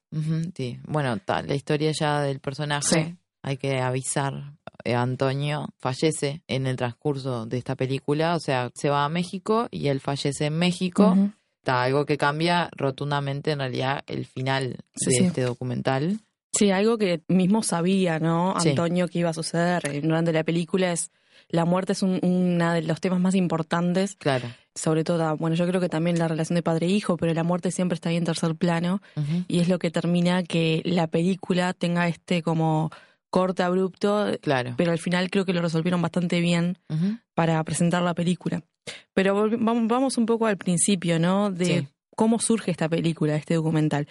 Sí. 0.56 0.80
Bueno, 0.88 1.18
ta, 1.18 1.42
la 1.42 1.56
historia 1.56 1.92
ya 1.92 2.22
del 2.22 2.40
personaje, 2.40 3.04
Sí. 3.04 3.16
hay 3.42 3.58
que 3.58 3.82
avisar. 3.82 4.54
Eh, 4.84 4.96
Antonio 4.96 5.70
fallece 5.80 6.42
en 6.48 6.68
el 6.68 6.76
transcurso 6.76 7.46
de 7.46 7.58
esta 7.58 7.76
película, 7.76 8.36
o 8.36 8.40
sea, 8.40 8.70
se 8.76 8.90
va 8.90 9.06
a 9.06 9.10
México 9.10 9.68
y 9.72 9.88
él 9.88 10.00
fallece 10.00 10.46
en 10.48 10.58
México. 10.58 11.16
Ta, 11.64 11.84
algo 11.84 12.06
que 12.06 12.18
cambia 12.18 12.70
rotundamente 12.76 13.52
en 13.52 13.60
realidad 13.60 14.04
el 14.08 14.26
final 14.26 14.78
Sí, 14.96 15.12
de 15.12 15.16
sí. 15.18 15.24
este 15.26 15.42
documental. 15.44 16.20
Sí, 16.52 16.72
algo 16.72 16.98
que 16.98 17.22
mismo 17.30 17.64
sabía, 17.64 18.20
¿no? 18.20 18.56
Sí. 18.60 18.70
Antonio 18.70 19.08
que 19.08 19.20
iba 19.20 19.30
a 19.30 19.34
suceder 19.34 20.02
durante 20.04 20.34
la 20.34 20.44
película 20.44 20.92
es 20.92 21.10
la 21.50 21.66
muerte 21.66 21.94
es 21.94 22.04
un, 22.04 22.20
uno 22.22 22.74
de 22.74 22.82
los 22.84 23.00
temas 23.02 23.20
más 23.20 23.34
importantes, 23.36 24.16
Claro. 24.18 24.48
sobre 24.76 25.04
todo, 25.04 25.36
bueno, 25.38 25.56
yo 25.56 25.66
creo 25.68 25.80
que 25.82 25.90
también 25.90 26.20
la 26.20 26.28
relación 26.28 26.56
de 26.56 26.64
padre 26.64 26.88
e 26.88 26.90
hijo, 26.92 27.18
pero 27.18 27.34
la 27.34 27.44
muerte 27.44 27.72
siempre 27.72 27.96
está 27.96 28.10
ahí 28.10 28.18
en 28.18 28.24
tercer 28.26 28.56
plano 28.56 29.02
y 29.48 29.60
es 29.60 29.68
lo 29.70 29.80
que 29.80 29.90
termina 29.92 30.44
que 30.44 30.82
la 30.86 31.08
película 31.08 31.74
tenga 31.74 32.08
este 32.08 32.44
como 32.44 32.92
corte 33.34 33.64
abrupto, 33.64 34.28
Claro. 34.44 34.76
pero 34.78 34.92
al 34.92 35.00
final 35.00 35.32
creo 35.32 35.44
que 35.44 35.54
lo 35.54 35.62
resolvieron 35.64 36.00
bastante 36.04 36.40
bien 36.40 36.78
para 37.34 37.64
presentar 37.64 38.04
la 38.04 38.14
película. 38.14 38.62
Pero 39.16 39.50
vamos, 39.58 40.18
un 40.20 40.28
poco 40.28 40.46
al 40.46 40.58
principio, 40.58 41.18
¿no? 41.18 41.50
De 41.50 41.66
Sí. 41.66 41.88
cómo 42.16 42.38
surge 42.40 42.70
esta 42.70 42.88
película, 42.88 43.36
este 43.36 43.56
documental. 43.56 44.08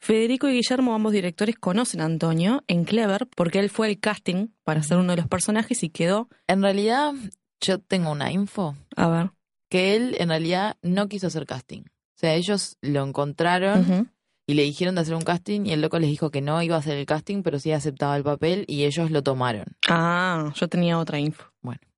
Federico 0.00 0.48
y 0.48 0.54
Guillermo, 0.54 0.92
ambos 0.92 1.12
directores, 1.12 1.54
conocen 1.56 2.00
a 2.00 2.06
Antonio 2.06 2.64
en 2.66 2.84
Clever 2.84 3.28
porque 3.36 3.60
él 3.60 3.70
fue 3.70 3.86
el 3.88 4.00
casting 4.00 4.48
para 4.64 4.82
ser 4.82 4.96
uno 4.98 5.12
de 5.12 5.18
los 5.18 5.28
personajes 5.28 5.84
y 5.84 5.90
quedó, 5.90 6.28
En 6.48 6.60
realidad, 6.60 7.12
yo 7.60 7.78
tengo 7.78 8.10
una 8.10 8.32
info 8.32 8.74
a 8.96 9.08
ver, 9.08 9.30
que 9.70 9.94
él 9.94 10.16
en 10.18 10.30
realidad 10.30 10.76
no 10.82 11.06
quiso 11.08 11.28
hacer 11.28 11.46
casting. 11.46 11.82
O 11.82 12.16
sea, 12.16 12.34
ellos 12.34 12.76
lo 12.82 13.04
encontraron 13.06 14.10
y 14.46 14.54
le 14.54 14.62
dijeron 14.62 14.94
de 14.94 15.00
hacer 15.02 15.14
un 15.14 15.22
casting 15.22 15.62
y 15.66 15.72
el 15.72 15.80
loco 15.80 15.98
les 15.98 16.10
dijo 16.10 16.30
que 16.30 16.40
no 16.40 16.62
iba 16.62 16.76
a 16.76 16.78
hacer 16.80 16.96
el 16.98 17.06
casting, 17.06 17.42
pero 17.42 17.58
sí 17.58 17.72
aceptaba 17.72 18.16
el 18.16 18.22
papel 18.24 18.64
y 18.68 18.84
ellos 18.84 19.10
lo 19.10 19.22
tomaron. 19.22 19.64
ah, 19.88 20.52
yo 20.54 20.68
tenía 20.68 20.98
otra 20.98 21.18
info. 21.18 21.44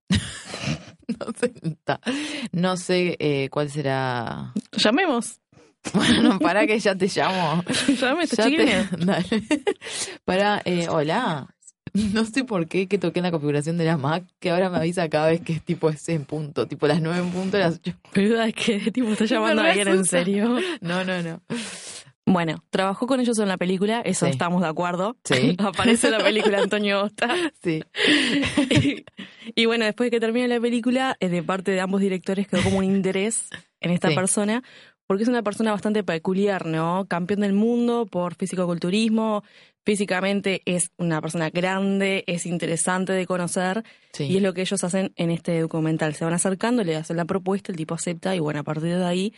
No 1.09 1.26
sé, 1.38 1.53
no 2.50 2.76
sé 2.76 3.17
eh, 3.21 3.49
cuál 3.50 3.71
será. 3.71 4.53
Llamemos, 4.73 5.41
Bueno, 5.95 6.38
para 6.41 6.67
que 6.67 6.79
ya 6.81 6.97
te 6.97 7.07
llamo. 7.07 7.62
llamame 8.00 8.25
esta 8.25 8.45
te-. 8.45 8.88
Dale. 9.05 9.43
Para, 10.25 10.62
eh, 10.65 10.88
hola. 10.88 11.47
No 11.95 12.25
sé 12.25 12.45
por 12.45 12.67
qué 12.67 12.88
que 12.88 12.99
toqué 12.99 13.21
en 13.21 13.25
la 13.25 13.31
configuración 13.31 13.79
de 13.79 13.85
la 13.85 13.97
Mac, 13.97 14.25
que 14.41 14.50
ahora 14.50 14.69
me 14.69 14.79
avisa 14.79 15.09
cada 15.09 15.29
vez 15.29 15.41
que 15.41 15.55
es 15.55 15.62
tipo 15.62 15.88
ese 15.88 16.12
en 16.15 16.25
punto, 16.25 16.67
tipo 16.67 16.87
las 16.87 17.00
nueve 17.00 17.21
en 17.21 17.31
punto, 17.31 17.57
las 17.57 17.76
ocho. 17.76 17.93
Boluda, 18.15 18.49
es 18.49 18.55
que 18.55 18.91
tipo 18.91 19.09
está 19.12 19.25
llamando 19.25 19.62
a 19.62 19.67
alguien 19.67 19.88
en 19.88 20.05
serio. 20.05 20.59
No, 20.81 21.05
no, 21.05 21.23
no. 21.23 21.41
Bueno, 22.28 22.64
trabajó 22.71 23.06
con 23.06 23.21
ellos 23.21 23.38
en 23.38 23.47
la 23.49 23.56
película, 23.56 24.00
eso 24.00 24.26
Sí. 24.26 24.33
estamos 24.33 24.61
de 24.61 24.66
acuerdo. 24.68 25.16
Sí. 25.25 25.56
Aparece 25.59 26.09
en 26.09 26.12
la 26.14 26.18
película 26.25 26.59
Antonio 26.59 27.04
Osta. 27.04 27.28
Sí. 27.62 27.83
y 29.54 29.66
bueno, 29.66 29.85
después 29.85 30.09
de 30.09 30.11
que 30.16 30.21
termine 30.21 30.49
la 30.49 30.61
película, 30.61 31.16
eh, 31.21 31.28
de 31.28 31.42
parte 31.42 31.71
de 31.71 31.80
ambos 31.80 32.00
directores 32.00 32.49
quedó 32.49 32.62
como 32.62 32.78
un 32.78 32.85
interés 32.85 33.49
en 33.80 33.90
esta 33.92 34.09
Sí. 34.09 34.14
persona, 34.14 34.62
porque 35.06 35.23
es 35.23 35.28
una 35.28 35.42
persona 35.42 35.71
bastante 35.71 36.02
peculiar, 36.02 36.66
¿no? 36.66 37.06
Campeón 37.09 37.40
del 37.40 37.52
mundo 37.52 38.06
por 38.06 38.35
fisicoculturismo, 38.35 39.45
físicamente 39.85 40.62
es 40.64 40.90
una 40.99 41.21
persona 41.21 41.50
grande, 41.50 42.25
es 42.26 42.45
interesante 42.45 43.12
de 43.12 43.25
conocer, 43.26 43.85
Sí. 44.12 44.25
y 44.25 44.37
es 44.38 44.42
lo 44.42 44.52
que 44.52 44.62
ellos 44.62 44.83
hacen 44.83 45.12
en 45.14 45.30
este 45.30 45.61
documental. 45.61 46.14
Se 46.14 46.25
van 46.25 46.35
acercando, 46.35 46.83
le 46.83 46.97
hacen 46.97 47.16
la 47.16 47.25
propuesta, 47.25 47.71
el 47.71 47.78
tipo 47.78 47.95
acepta, 47.95 48.35
y 48.35 48.40
bueno, 48.40 48.61
a 48.61 48.64
partir 48.64 48.97
de 48.97 49.04
ahí 49.04 49.33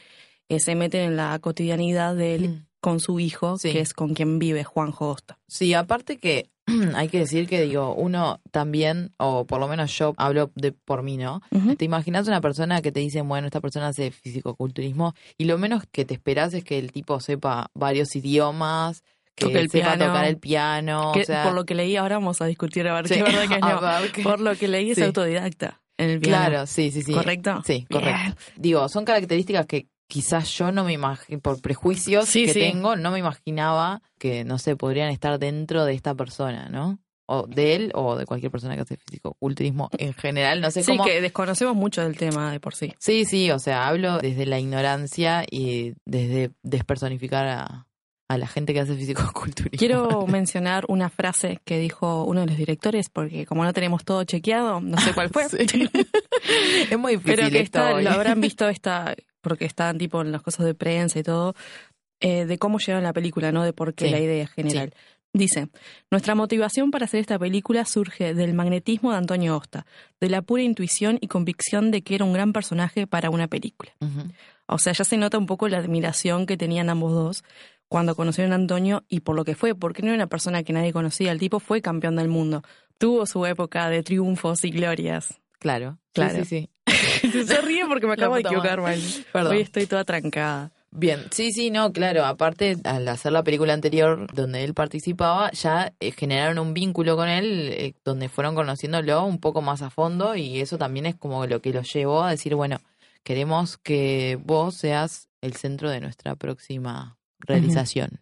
eh, 0.49 0.59
se 0.61 0.75
meten 0.75 1.02
en 1.02 1.16
la 1.16 1.38
cotidianidad 1.40 2.14
de 2.16 2.35
él 2.35 2.49
Mm. 2.49 2.67
Con 2.80 3.00
su 3.00 3.18
hijo, 3.20 3.58
Sí. 3.58 3.73
que 3.73 3.80
es 3.80 3.92
con 3.92 4.14
quien 4.14 4.38
vive 4.38 4.64
Juanjo 4.64 5.11
Osta. 5.11 5.38
Sí, 5.49 5.75
aparte 5.75 6.18
que 6.18 6.50
hay 6.94 7.08
que 7.08 7.18
decir 7.20 7.49
que 7.49 7.62
digo, 7.62 7.94
uno 7.94 8.40
también, 8.50 9.12
o 9.16 9.47
por 9.47 9.58
lo 9.58 9.68
menos 9.68 9.97
yo 9.99 10.14
hablo 10.16 10.50
de 10.54 10.73
por 10.73 11.02
mí, 11.02 11.16
¿no? 11.16 11.40
Ujú. 11.50 11.76
Te 11.76 11.85
imaginas 11.85 12.28
una 12.28 12.40
persona 12.40 12.80
que 12.82 12.92
te 12.92 13.00
dice, 13.00 13.23
bueno, 13.23 13.47
esta 13.47 13.61
persona 13.61 13.88
hace 13.88 14.11
fisicoculturismo, 14.11 15.14
y 15.37 15.44
lo 15.44 15.58
menos 15.58 15.85
que 15.90 16.04
te 16.04 16.14
esperas 16.14 16.54
es 16.54 16.64
que 16.64 16.78
el 16.78 16.92
tipo 16.92 17.18
sepa 17.20 17.70
varios 17.75 18.14
idiomas, 18.16 19.02
que 19.35 19.47
Toque 19.47 19.61
el 19.61 19.70
sepa 19.70 19.94
piano. 19.94 20.06
tocar 20.06 20.25
el 20.26 20.37
piano, 20.38 21.11
Que 21.14 21.23
o 21.23 21.25
sea, 21.25 21.44
por 21.44 21.54
lo 21.54 21.64
que 21.64 21.75
leí, 21.75 21.97
ahora 21.97 22.16
vamos 22.16 22.40
a 22.42 22.47
discutir 22.47 22.87
a 22.88 22.94
ver 22.94 23.08
sí, 23.08 23.14
qué 23.14 23.20
es 23.20 23.26
verdad 23.26 23.49
que 23.49 23.54
es 23.54 23.61
no. 23.61 24.12
qué- 24.12 24.23
Por 24.23 24.40
lo 24.40 24.54
que 24.56 24.68
leí 24.68 24.90
es 24.90 24.97
Sí. 24.99 25.04
autodidacta 25.04 25.80
en 25.97 26.11
el 26.11 26.20
piano. 26.20 26.47
Claro, 26.49 26.66
sí, 26.66 26.90
sí, 26.90 27.02
sí. 27.02 27.12
¿Correcto? 27.12 27.62
Sí, 27.64 27.87
Bien. 27.88 28.02
correcto. 28.02 28.40
Digo, 28.56 28.88
son 28.88 29.04
características 29.04 29.66
que 29.66 29.87
quizás 30.09 30.49
yo 30.57 30.73
no 30.73 30.85
me 30.85 30.93
imagino, 30.95 31.41
por 31.41 31.61
prejuicios 31.61 32.29
Sí, 32.29 32.47
que 32.47 32.53
sí. 32.55 32.61
tengo, 32.61 32.97
no 32.97 33.11
me 33.11 33.19
imaginaba 33.19 34.03
que, 34.19 34.45
no 34.45 34.59
sé, 34.59 34.75
podrían 34.77 35.11
estar 35.11 35.38
dentro 35.38 35.85
de 35.85 35.95
esta 35.95 36.15
persona, 36.15 36.69
¿no? 36.71 36.99
O 37.31 37.47
de 37.47 37.75
él 37.77 37.93
o 37.95 38.17
de 38.17 38.25
cualquier 38.25 38.50
persona 38.50 38.75
que 38.75 38.81
hace 38.81 38.97
fisicoculturismo 38.97 39.91
en 39.99 40.15
general, 40.15 40.62
no 40.62 40.71
sé 40.71 40.83
Sí, 40.83 40.93
cómo. 40.93 41.05
que 41.05 41.21
desconocemos 41.21 41.77
mucho 41.77 42.03
del 42.03 42.17
tema 42.17 42.50
de 42.50 42.59
por 42.59 42.75
sí. 42.75 42.95
Sí, 42.99 43.27
sí, 43.27 43.50
o 43.50 43.59
sea, 43.59 43.87
hablo 43.87 44.17
desde 44.19 44.47
la 44.47 44.59
ignorancia 44.59 45.45
y 45.50 45.93
desde 46.07 46.53
despersonificar 46.62 47.47
a, 47.47 47.87
a 48.31 48.38
la 48.38 48.47
gente 48.47 48.73
que 48.73 48.81
hace 48.81 48.95
fisicoculturismo. 48.95 49.77
Quiero 49.79 50.27
mencionar 50.27 50.87
una 50.88 51.11
frase 51.11 51.61
que 51.67 51.79
dijo 51.79 52.25
uno 52.25 52.41
de 52.41 52.47
los 52.47 52.57
directores, 52.57 53.11
porque 53.11 53.45
como 53.45 53.62
no 53.62 53.75
tenemos 53.75 54.07
todo 54.07 54.25
chequeado, 54.25 54.81
no 54.81 54.99
sé 54.99 55.12
cuál 55.12 55.29
fue. 55.29 55.47
Sí. 55.69 55.87
es 56.91 56.99
muy 56.99 57.17
difícil 57.17 57.37
Pero 57.37 57.50
que 57.50 57.61
esto 57.61 57.79
está, 57.79 58.00
lo 58.00 58.11
habrán 58.11 58.41
visto 58.41 58.67
esta, 58.71 59.15
porque 59.40 59.64
están 59.64 59.99
tipo 59.99 60.21
en 60.21 60.33
las 60.33 60.42
cosas 60.42 60.66
de 60.66 60.75
prensa 60.75 61.18
y 61.18 61.23
todo, 61.23 61.54
eh, 62.21 62.47
de 62.47 62.59
cómo 62.59 62.78
llegaron 62.78 63.04
a 63.04 63.09
la 63.09 63.12
película, 63.12 63.52
¿no? 63.52 63.62
De 63.64 63.73
por 63.73 63.95
qué 63.95 64.07
Sí, 64.07 64.11
la 64.11 64.21
idea 64.21 64.47
general. 64.47 64.92
Dice, 65.33 65.68
nuestra 66.11 66.35
motivación 66.35 66.90
para 66.90 67.04
hacer 67.04 67.21
esta 67.21 67.38
película 67.38 67.85
surge 67.85 68.35
del 68.35 68.54
magnetismo 68.54 69.12
de 69.12 69.18
Antonio 69.18 69.57
Osta, 69.57 69.87
de 70.21 70.30
la 70.30 70.42
pura 70.42 70.62
intuición 70.62 71.18
y 71.21 71.28
convicción 71.28 71.90
de 71.90 72.02
que 72.02 72.14
era 72.14 72.25
un 72.25 72.33
gran 72.33 72.52
personaje 72.52 73.07
para 73.07 73.30
una 73.30 73.47
película. 73.47 73.92
Ujú. 74.00 74.33
O 74.66 74.78
sea, 74.78 74.95
ya 74.95 75.04
se 75.04 75.16
nota 75.16 75.38
un 75.38 75.47
poco 75.47 75.68
la 75.68 75.78
admiración 75.78 76.47
que 76.47 76.57
tenían 76.57 76.88
ambos 76.88 77.12
dos 77.12 77.45
cuando 77.88 78.14
conocieron 78.14 78.52
a 78.52 78.57
Antonio 78.57 79.04
y 79.09 79.21
por 79.21 79.37
lo 79.37 79.45
que 79.45 79.54
fue, 79.54 79.75
porque 79.75 80.02
no 80.02 80.09
era 80.09 80.16
una 80.16 80.26
persona 80.26 80.62
que 80.62 80.73
nadie 80.73 80.92
conocía, 80.92 81.33
el 81.33 81.38
tipo 81.38 81.61
fue 81.61 81.83
campeón 81.83 82.16
del 82.16 82.28
mundo, 82.28 82.62
tuvo 82.99 83.26
su 83.26 83.45
época 83.47 83.88
de 83.88 84.02
triunfos 84.02 84.64
y 84.64 84.71
glorias. 84.71 85.40
Claro, 85.59 85.99
Claro. 86.12 86.37
Sí, 86.37 86.45
sí, 86.45 86.61
sí. 86.62 86.71
Se 87.47 87.61
ríe 87.61 87.87
porque 87.87 88.07
me 88.07 88.14
acabo 88.14 88.35
de 88.35 88.42
equivocar. 88.42 88.80
Miley. 88.80 89.25
Perdón. 89.33 89.52
Hoy 89.52 89.62
estoy 89.62 89.87
toda 89.87 90.04
trancada. 90.04 90.71
Bien, 90.90 91.21
sí, 91.30 91.52
sí, 91.52 91.71
no, 91.71 91.92
claro, 91.92 92.25
aparte 92.25 92.76
al 92.85 93.07
hacer 93.09 93.33
la 93.33 93.42
película 93.42 93.75
anterior 93.75 94.26
donde 94.33 94.64
él 94.64 94.73
participaba, 94.73 95.50
ya 95.52 95.92
eh, 96.00 96.12
generaron 96.12 96.59
un 96.59 96.73
vínculo 96.73 97.14
con 97.14 97.28
él 97.28 97.68
eh, 97.73 97.95
donde 98.04 98.30
fueron 98.30 98.54
conociéndolo 98.54 99.23
un 99.25 99.38
poco 99.38 99.61
más 99.61 99.83
a 99.83 99.90
fondo 99.90 100.35
y 100.35 100.61
eso 100.61 100.78
también 100.78 101.04
es 101.04 101.14
como 101.14 101.47
lo 101.47 101.61
que 101.61 101.75
los 101.75 101.92
llevó 101.92 102.25
a 102.25 102.30
decir, 102.30 102.54
bueno, 102.54 102.80
queremos 103.23 103.76
que 103.76 104.38
vos 104.42 104.76
seas 104.76 105.28
el 105.42 105.54
centro 105.57 105.90
de 105.90 106.00
nuestra 106.00 106.37
próxima 106.37 107.18
realización. 107.40 108.21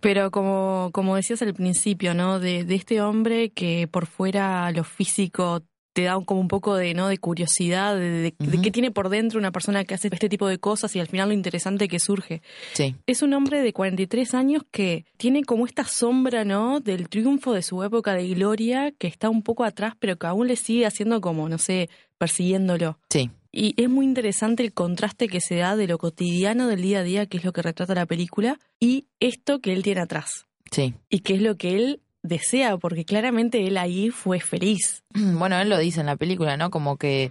Pero 0.00 0.30
como, 0.30 0.90
como 0.92 1.16
decías 1.16 1.42
al 1.42 1.54
principio, 1.54 2.14
¿no? 2.14 2.38
De, 2.38 2.64
de 2.64 2.74
este 2.76 3.00
hombre 3.00 3.50
que 3.50 3.88
por 3.88 4.06
fuera 4.06 4.70
lo 4.70 4.84
físico 4.84 5.62
te 5.94 6.02
da 6.02 6.20
como 6.26 6.40
un 6.40 6.48
poco 6.48 6.74
de, 6.76 6.92
¿no? 6.92 7.08
de 7.08 7.16
curiosidad, 7.16 7.94
de, 7.96 8.10
de- 8.10 8.34
de 8.38 8.48
Ujú. 8.56 8.62
qué 8.62 8.70
tiene 8.70 8.90
por 8.90 9.08
dentro 9.08 9.38
una 9.38 9.50
persona 9.52 9.84
que 9.84 9.94
hace 9.94 10.08
este 10.12 10.28
tipo 10.28 10.46
de 10.48 10.58
cosas 10.58 10.94
y 10.94 11.00
al 11.00 11.06
final 11.06 11.28
lo 11.28 11.34
interesante 11.34 11.88
que 11.88 11.98
surge. 12.00 12.42
Sí, 12.74 12.94
Es 13.06 13.22
un 13.22 13.32
hombre 13.32 13.62
de 13.62 13.72
43 13.72 14.34
años 14.34 14.62
que 14.70 15.06
tiene 15.16 15.42
como 15.44 15.64
esta 15.66 15.84
sombra, 15.84 16.44
¿no? 16.44 16.80
Del 16.80 17.08
triunfo 17.08 17.52
de 17.54 17.62
su 17.62 17.82
época 17.82 18.14
de 18.14 18.28
gloria, 18.28 18.92
que 18.92 19.06
está 19.06 19.30
un 19.30 19.42
poco 19.42 19.64
atrás, 19.64 19.94
pero 19.98 20.16
que 20.18 20.26
aún 20.26 20.48
le 20.48 20.56
sigue 20.56 20.84
haciendo 20.84 21.20
como, 21.20 21.48
no 21.48 21.58
sé, 21.58 21.88
persiguiéndolo. 22.18 22.98
sí, 23.10 23.30
Y 23.52 23.80
es 23.80 23.88
muy 23.88 24.04
interesante 24.04 24.64
el 24.64 24.72
contraste 24.72 25.28
que 25.28 25.40
se 25.40 25.56
da 25.56 25.76
de 25.76 25.86
lo 25.86 25.98
cotidiano 25.98 26.66
del 26.66 26.82
día 26.82 27.00
a 27.00 27.02
día, 27.04 27.26
que 27.26 27.36
es 27.36 27.44
lo 27.44 27.52
que 27.52 27.62
retrata 27.62 27.94
la 27.94 28.06
película, 28.06 28.58
y 28.80 29.06
esto 29.20 29.60
que 29.60 29.72
él 29.72 29.82
tiene 29.84 30.00
atrás. 30.00 30.46
sí. 30.72 30.94
Y 31.08 31.20
que 31.20 31.34
es 31.34 31.42
lo 31.42 31.56
que 31.56 31.76
él 31.76 32.00
desea, 32.24 32.78
porque 32.78 33.04
claramente 33.04 33.64
él 33.66 33.76
ahí 33.76 34.10
fue 34.10 34.40
feliz. 34.40 35.04
Bueno, 35.14 35.60
él 35.60 35.68
lo 35.68 35.78
dice 35.78 36.00
en 36.00 36.06
la 36.06 36.16
película, 36.16 36.56
¿no? 36.56 36.70
Como 36.70 36.96
que 36.96 37.30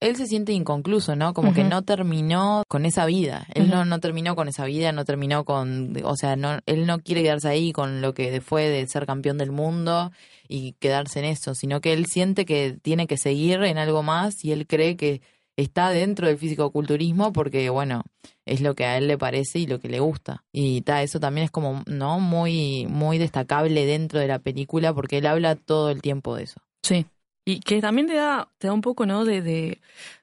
él 0.00 0.16
se 0.16 0.26
siente 0.26 0.52
inconcluso, 0.52 1.16
¿no? 1.16 1.34
Como 1.34 1.52
que 1.52 1.64
no 1.64 1.82
terminó 1.82 2.62
con 2.68 2.86
esa 2.86 3.06
vida. 3.06 3.46
Él 3.54 3.70
no, 3.70 3.84
no 3.84 4.00
terminó 4.00 4.34
con 4.36 4.48
esa 4.48 4.64
vida, 4.64 4.92
no 4.92 5.04
terminó 5.04 5.44
con, 5.44 5.94
o 6.04 6.16
sea, 6.16 6.36
no, 6.36 6.58
él 6.66 6.86
no 6.86 7.00
quiere 7.00 7.22
quedarse 7.22 7.48
ahí 7.48 7.72
con 7.72 8.00
lo 8.00 8.14
que 8.14 8.40
fue 8.40 8.68
de 8.68 8.86
ser 8.86 9.06
campeón 9.06 9.38
del 9.38 9.52
mundo 9.52 10.10
y 10.48 10.72
quedarse 10.74 11.20
en 11.20 11.26
eso, 11.26 11.54
sino 11.54 11.80
que 11.80 11.92
él 11.92 12.06
siente 12.06 12.44
que 12.44 12.76
tiene 12.82 13.06
que 13.06 13.16
seguir 13.16 13.62
en 13.62 13.78
algo 13.78 14.02
más 14.02 14.44
y 14.44 14.52
él 14.52 14.66
cree 14.66 14.96
que 14.96 15.20
está 15.56 15.90
dentro 15.90 16.26
del 16.26 16.38
fisicoculturismo 16.38 17.32
porque, 17.32 17.68
bueno, 17.70 18.02
es 18.44 18.60
lo 18.60 18.74
que 18.74 18.84
a 18.84 18.98
él 18.98 19.06
le 19.08 19.16
parece 19.18 19.58
y 19.60 19.66
lo 19.66 19.78
que 19.80 19.88
le 19.88 20.00
gusta. 20.00 20.44
Y 20.52 20.82
ta, 20.82 21.02
eso 21.02 21.20
también 21.20 21.44
es 21.46 21.50
como, 21.50 21.82
¿no? 21.86 22.20
Muy, 22.20 22.86
muy 22.88 23.18
destacable 23.18 23.86
dentro 23.86 24.20
de 24.20 24.26
la 24.28 24.38
película 24.38 24.92
porque 24.92 25.18
él 25.18 25.26
habla 25.26 25.56
todo 25.56 25.90
el 25.90 26.02
tiempo 26.02 26.36
de 26.36 26.44
eso. 26.44 26.60
Sí. 26.82 27.06
Y 27.46 27.60
que 27.60 27.80
también 27.82 28.06
te 28.06 28.14
da, 28.14 28.48
te 28.58 28.68
da 28.68 28.72
un 28.72 28.80
poco, 28.80 29.04
¿no? 29.06 29.24
De, 29.24 29.42
de, 29.42 29.78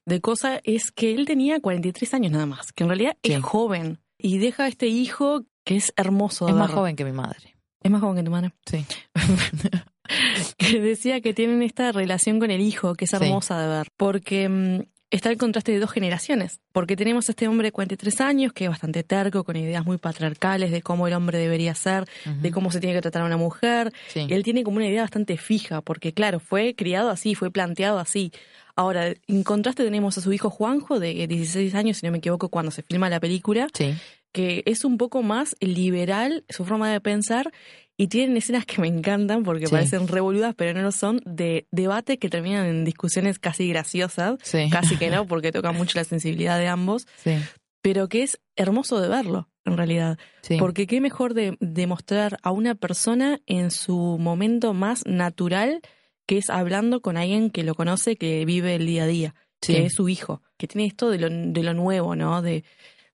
de 0.06 0.22
cosa, 0.22 0.60
es 0.64 0.92
que 0.92 1.14
él 1.14 1.26
tenía 1.26 1.60
43 1.60 2.14
años 2.16 2.32
nada 2.32 2.46
más, 2.48 2.72
que 2.74 2.84
en 2.84 2.90
realidad 2.90 3.16
Sí. 3.24 3.34
es 3.34 3.42
joven. 3.44 4.00
Y 4.18 4.38
deja 4.40 4.64
a 4.64 4.68
este 4.68 4.88
hijo 4.88 5.44
que 5.64 5.76
es 5.76 5.94
hermoso. 5.98 6.46
de 6.46 6.52
Es 6.52 6.58
más 6.58 6.72
joven 6.72 6.96
que 6.96 7.06
mi 7.06 7.12
madre. 7.12 7.56
Es 7.84 7.90
más 7.92 8.02
joven 8.02 8.18
que 8.18 8.24
tu 8.24 8.32
madre. 8.32 8.52
Sí. 8.66 8.86
que 10.58 10.80
decía 10.80 11.22
que 11.22 11.34
tienen 11.34 11.62
esta 11.62 11.92
relación 11.92 12.40
con 12.40 12.52
el 12.52 12.62
hijo, 12.62 12.96
que 12.96 13.06
es 13.06 13.12
Sí. 13.12 13.18
hermosa 13.18 13.60
de 13.62 13.68
ver, 13.68 13.88
porque 13.98 14.50
mm, 14.50 14.82
está 15.12 15.30
el 15.30 15.38
contraste 15.38 15.72
de 15.74 15.80
dos 15.80 15.92
generaciones, 15.92 16.60
porque 16.72 16.96
tenemos 16.96 17.30
a 17.30 17.34
este 17.34 17.48
hombre 17.48 17.68
de 17.68 17.72
43 17.72 18.22
años, 18.22 18.54
que 18.54 18.64
es 18.66 18.70
bastante 18.70 19.04
terco, 19.04 19.44
con 19.44 19.56
ideas 19.56 19.86
muy 19.86 19.98
patriarcales 19.98 20.72
de 20.72 20.82
cómo 20.82 21.08
el 21.08 21.14
hombre 21.14 21.38
debería 21.38 21.76
ser, 21.76 22.06
de 22.26 22.52
cómo 22.52 22.72
se 22.72 22.80
tiene 22.80 22.96
que 22.96 23.02
tratar 23.02 23.22
a 23.22 23.26
una 23.26 23.38
mujer, 23.38 23.92
Sí. 24.08 24.26
y 24.30 24.34
él 24.34 24.44
tiene 24.44 24.64
como 24.64 24.78
una 24.78 24.88
idea 24.88 25.02
bastante 25.02 25.38
fija, 25.38 25.82
porque 25.82 26.14
claro, 26.14 26.40
fue 26.40 26.74
criado 26.76 27.10
así, 27.10 27.36
fue 27.36 27.52
planteado 27.52 28.00
así. 28.00 28.32
Ahora, 28.76 29.14
en 29.28 29.44
contraste 29.44 29.84
tenemos 29.84 30.18
a 30.18 30.22
su 30.22 30.32
hijo 30.32 30.50
Juanjo, 30.50 31.00
de 31.00 31.28
16 31.28 31.76
años, 31.76 31.98
si 31.98 32.06
no 32.06 32.12
me 32.12 32.20
equivoco, 32.20 32.50
cuando 32.50 32.72
se 32.72 32.82
filma 32.84 33.10
la 33.10 33.20
película, 33.20 33.68
Sí. 33.74 33.94
que 34.32 34.64
es 34.66 34.86
un 34.86 34.98
poco 34.98 35.24
más 35.24 35.58
liberal 35.60 36.46
su 36.48 36.64
forma 36.64 36.90
de 36.90 37.02
pensar 37.02 37.52
y 37.98 38.08
tienen 38.08 38.36
escenas 38.38 38.66
que 38.66 38.82
me 38.82 38.88
encantan 38.88 39.44
porque 39.44 39.68
Sí. 39.68 39.72
parecen 39.74 40.08
revoludas, 40.08 40.56
pero 40.56 40.74
no 40.74 40.82
lo 40.82 40.92
son, 40.92 41.22
de 41.26 41.68
debates 41.72 42.18
que 42.18 42.30
terminan 42.30 42.66
en 42.66 42.86
discusiones 42.86 43.38
casi 43.40 43.68
graciosas, 43.68 44.40
Sí. 44.44 44.70
casi 44.72 44.98
que 44.98 45.10
no, 45.10 45.26
porque 45.28 45.52
toca 45.52 45.72
mucho 45.72 46.00
la 46.00 46.04
sensibilidad 46.04 46.58
de 46.58 46.68
ambos, 46.68 47.08
Sí. 47.24 47.36
pero 47.82 48.08
que 48.10 48.24
es 48.24 48.40
hermoso 48.56 49.00
de 49.02 49.08
verlo, 49.10 49.50
en 49.66 49.78
realidad. 49.78 50.18
Sí. 50.42 50.58
Porque 50.58 50.88
qué 50.88 51.02
mejor 51.02 51.34
de, 51.34 51.58
de 51.60 51.88
mostrar 51.88 52.40
a 52.42 52.52
una 52.52 52.74
persona 52.76 53.40
en 53.46 53.70
su 53.72 54.18
momento 54.20 54.74
más 54.74 55.06
natural, 55.06 55.82
que 56.28 56.38
es 56.38 56.50
hablando 56.50 57.02
con 57.02 57.18
alguien 57.18 57.50
que 57.52 57.64
lo 57.64 57.76
conoce, 57.76 58.16
que 58.16 58.46
vive 58.46 58.76
el 58.76 58.86
día 58.88 59.04
a 59.04 59.08
día, 59.08 59.36
Sí. 59.62 59.74
que 59.76 59.86
es 59.86 59.94
su 59.94 60.10
hijo, 60.10 60.42
que 60.58 60.68
tiene 60.68 60.88
esto 60.88 61.10
de 61.12 61.20
lo, 61.20 61.30
de 61.30 61.62
lo 61.64 61.74
nuevo, 61.76 62.16
¿no? 62.16 62.42
De, 62.42 62.64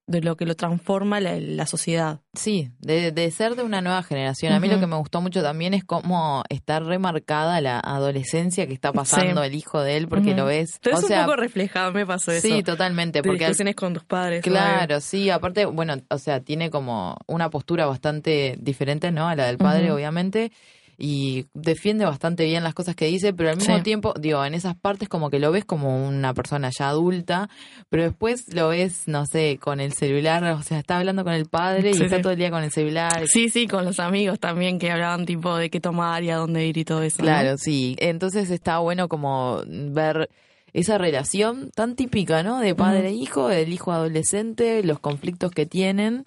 de 0.08 0.22
lo 0.22 0.38
que 0.38 0.46
lo 0.46 0.56
transforma 0.56 1.20
la, 1.20 1.38
la 1.38 1.66
sociedad. 1.68 2.22
Sí, 2.34 2.72
de, 2.80 3.12
de 3.12 3.30
ser 3.30 3.56
de 3.56 3.64
una 3.64 3.82
nueva 3.82 4.02
generación. 4.04 4.54
A 4.54 4.60
mí 4.62 4.70
lo 4.70 4.80
que 4.80 4.88
me 4.88 4.96
gustó 4.96 5.20
mucho 5.22 5.44
también 5.44 5.74
es 5.74 5.84
cómo 5.84 6.44
está 6.50 6.80
remarcada 6.80 7.60
la 7.60 7.80
adolescencia 7.80 8.66
que 8.68 8.74
está 8.74 8.94
pasando 8.94 9.42
Sí. 9.42 9.48
el 9.48 9.56
hijo 9.56 9.82
de 9.82 9.98
él, 9.98 10.08
porque 10.08 10.34
lo 10.34 10.46
ves. 10.46 10.80
O 10.94 10.98
sea, 11.02 11.20
un 11.22 11.26
poco 11.26 11.36
reflejado, 11.36 11.92
me 11.92 12.06
pasó 12.06 12.32
eso. 12.32 12.48
sí, 12.48 12.64
totalmente. 12.64 13.20
de 13.20 13.24
Porque 13.28 13.44
al- 13.44 13.50
discusiones 13.52 13.76
con 13.76 13.94
tus 13.94 14.06
padres. 14.06 14.42
Claro, 14.44 15.02
sí, 15.02 15.30
aparte, 15.30 15.66
bueno, 15.66 15.96
o 16.10 16.18
sea, 16.18 16.40
tiene 16.40 16.70
como 16.70 17.18
una 17.28 17.50
postura 17.50 17.86
bastante 17.86 18.56
diferente, 18.60 19.12
¿no? 19.12 19.28
A 19.28 19.36
la 19.36 19.48
del 19.48 19.58
padre, 19.58 19.92
obviamente, 19.92 20.52
y 20.98 21.46
defiende 21.54 22.06
bastante 22.06 22.46
bien 22.46 22.64
las 22.64 22.74
cosas 22.74 22.96
que 22.96 23.06
dice, 23.06 23.32
pero 23.34 23.52
al 23.52 23.58
mismo 23.58 23.78
Sí. 23.78 23.84
tiempo, 23.84 24.14
digo, 24.20 24.44
en 24.44 24.56
esas 24.56 24.76
partes 24.76 25.08
como 25.08 25.30
que 25.30 25.38
lo 25.40 25.52
ves 25.52 25.64
como 25.64 26.08
una 26.08 26.34
persona 26.34 26.72
ya 26.76 26.90
adulta, 26.90 27.50
pero 27.90 28.04
después 28.04 28.54
lo 28.54 28.70
ves, 28.70 29.04
no 29.08 29.26
sé, 29.28 29.60
con 29.62 29.80
el 29.80 29.94
celular, 29.94 30.44
o 30.46 30.64
sea, 30.64 30.80
está 30.80 30.98
hablando 30.98 31.24
con 31.24 31.34
el 31.34 31.46
padre 31.46 31.94
Sí, 31.94 32.00
y 32.00 32.04
está 32.06 32.16
sí. 32.18 32.22
todo 32.24 32.32
el 32.34 32.40
día 32.40 32.50
con 32.50 32.64
el 32.64 32.72
celular. 32.72 33.28
Sí, 33.28 33.50
sí, 33.50 33.68
con 33.68 33.86
los 33.86 34.00
amigos 34.00 34.40
también 34.40 34.80
que 34.80 34.90
hablaban 34.90 35.26
tipo 35.28 35.56
de 35.56 35.70
qué 35.70 35.80
tomar 35.80 36.24
y 36.24 36.32
a 36.32 36.38
dónde 36.38 36.66
ir 36.66 36.78
y 36.78 36.84
todo 36.86 37.04
eso. 37.04 37.18
¿no? 37.20 37.26
Claro, 37.26 37.58
sí. 37.58 37.96
Entonces 38.00 38.50
está 38.50 38.80
bueno 38.80 39.08
como 39.08 39.62
ver 39.68 40.30
esa 40.74 40.98
relación 40.98 41.70
tan 41.76 41.96
típica, 41.96 42.42
¿no? 42.44 42.60
De 42.60 42.76
padre 42.76 43.10
e 43.10 43.14
hijo, 43.14 43.48
del 43.48 43.72
hijo 43.72 43.92
adolescente, 43.92 44.84
los 44.84 45.00
conflictos 45.00 45.52
que 45.52 45.66
tienen. 45.66 46.26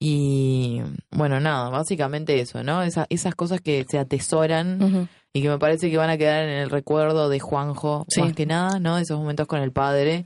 Y 0.00 0.80
bueno, 1.10 1.40
nada, 1.40 1.68
básicamente 1.70 2.40
eso, 2.40 2.62
¿no? 2.62 2.82
Esa- 2.82 3.06
esas 3.10 3.34
cosas 3.34 3.60
que 3.60 3.84
se 3.88 3.98
atesoran 3.98 5.08
y 5.32 5.42
que 5.42 5.48
me 5.48 5.58
parece 5.58 5.90
que 5.90 5.96
van 5.96 6.10
a 6.10 6.16
quedar 6.18 6.44
en 6.44 6.50
el 6.50 6.70
recuerdo 6.70 7.28
de 7.28 7.40
Juanjo, 7.40 8.04
Sí. 8.08 8.20
más 8.20 8.32
que 8.32 8.46
nada, 8.46 8.78
¿no? 8.78 8.98
Esos 8.98 9.18
momentos 9.18 9.46
con 9.48 9.60
el 9.60 9.72
padre, 9.72 10.24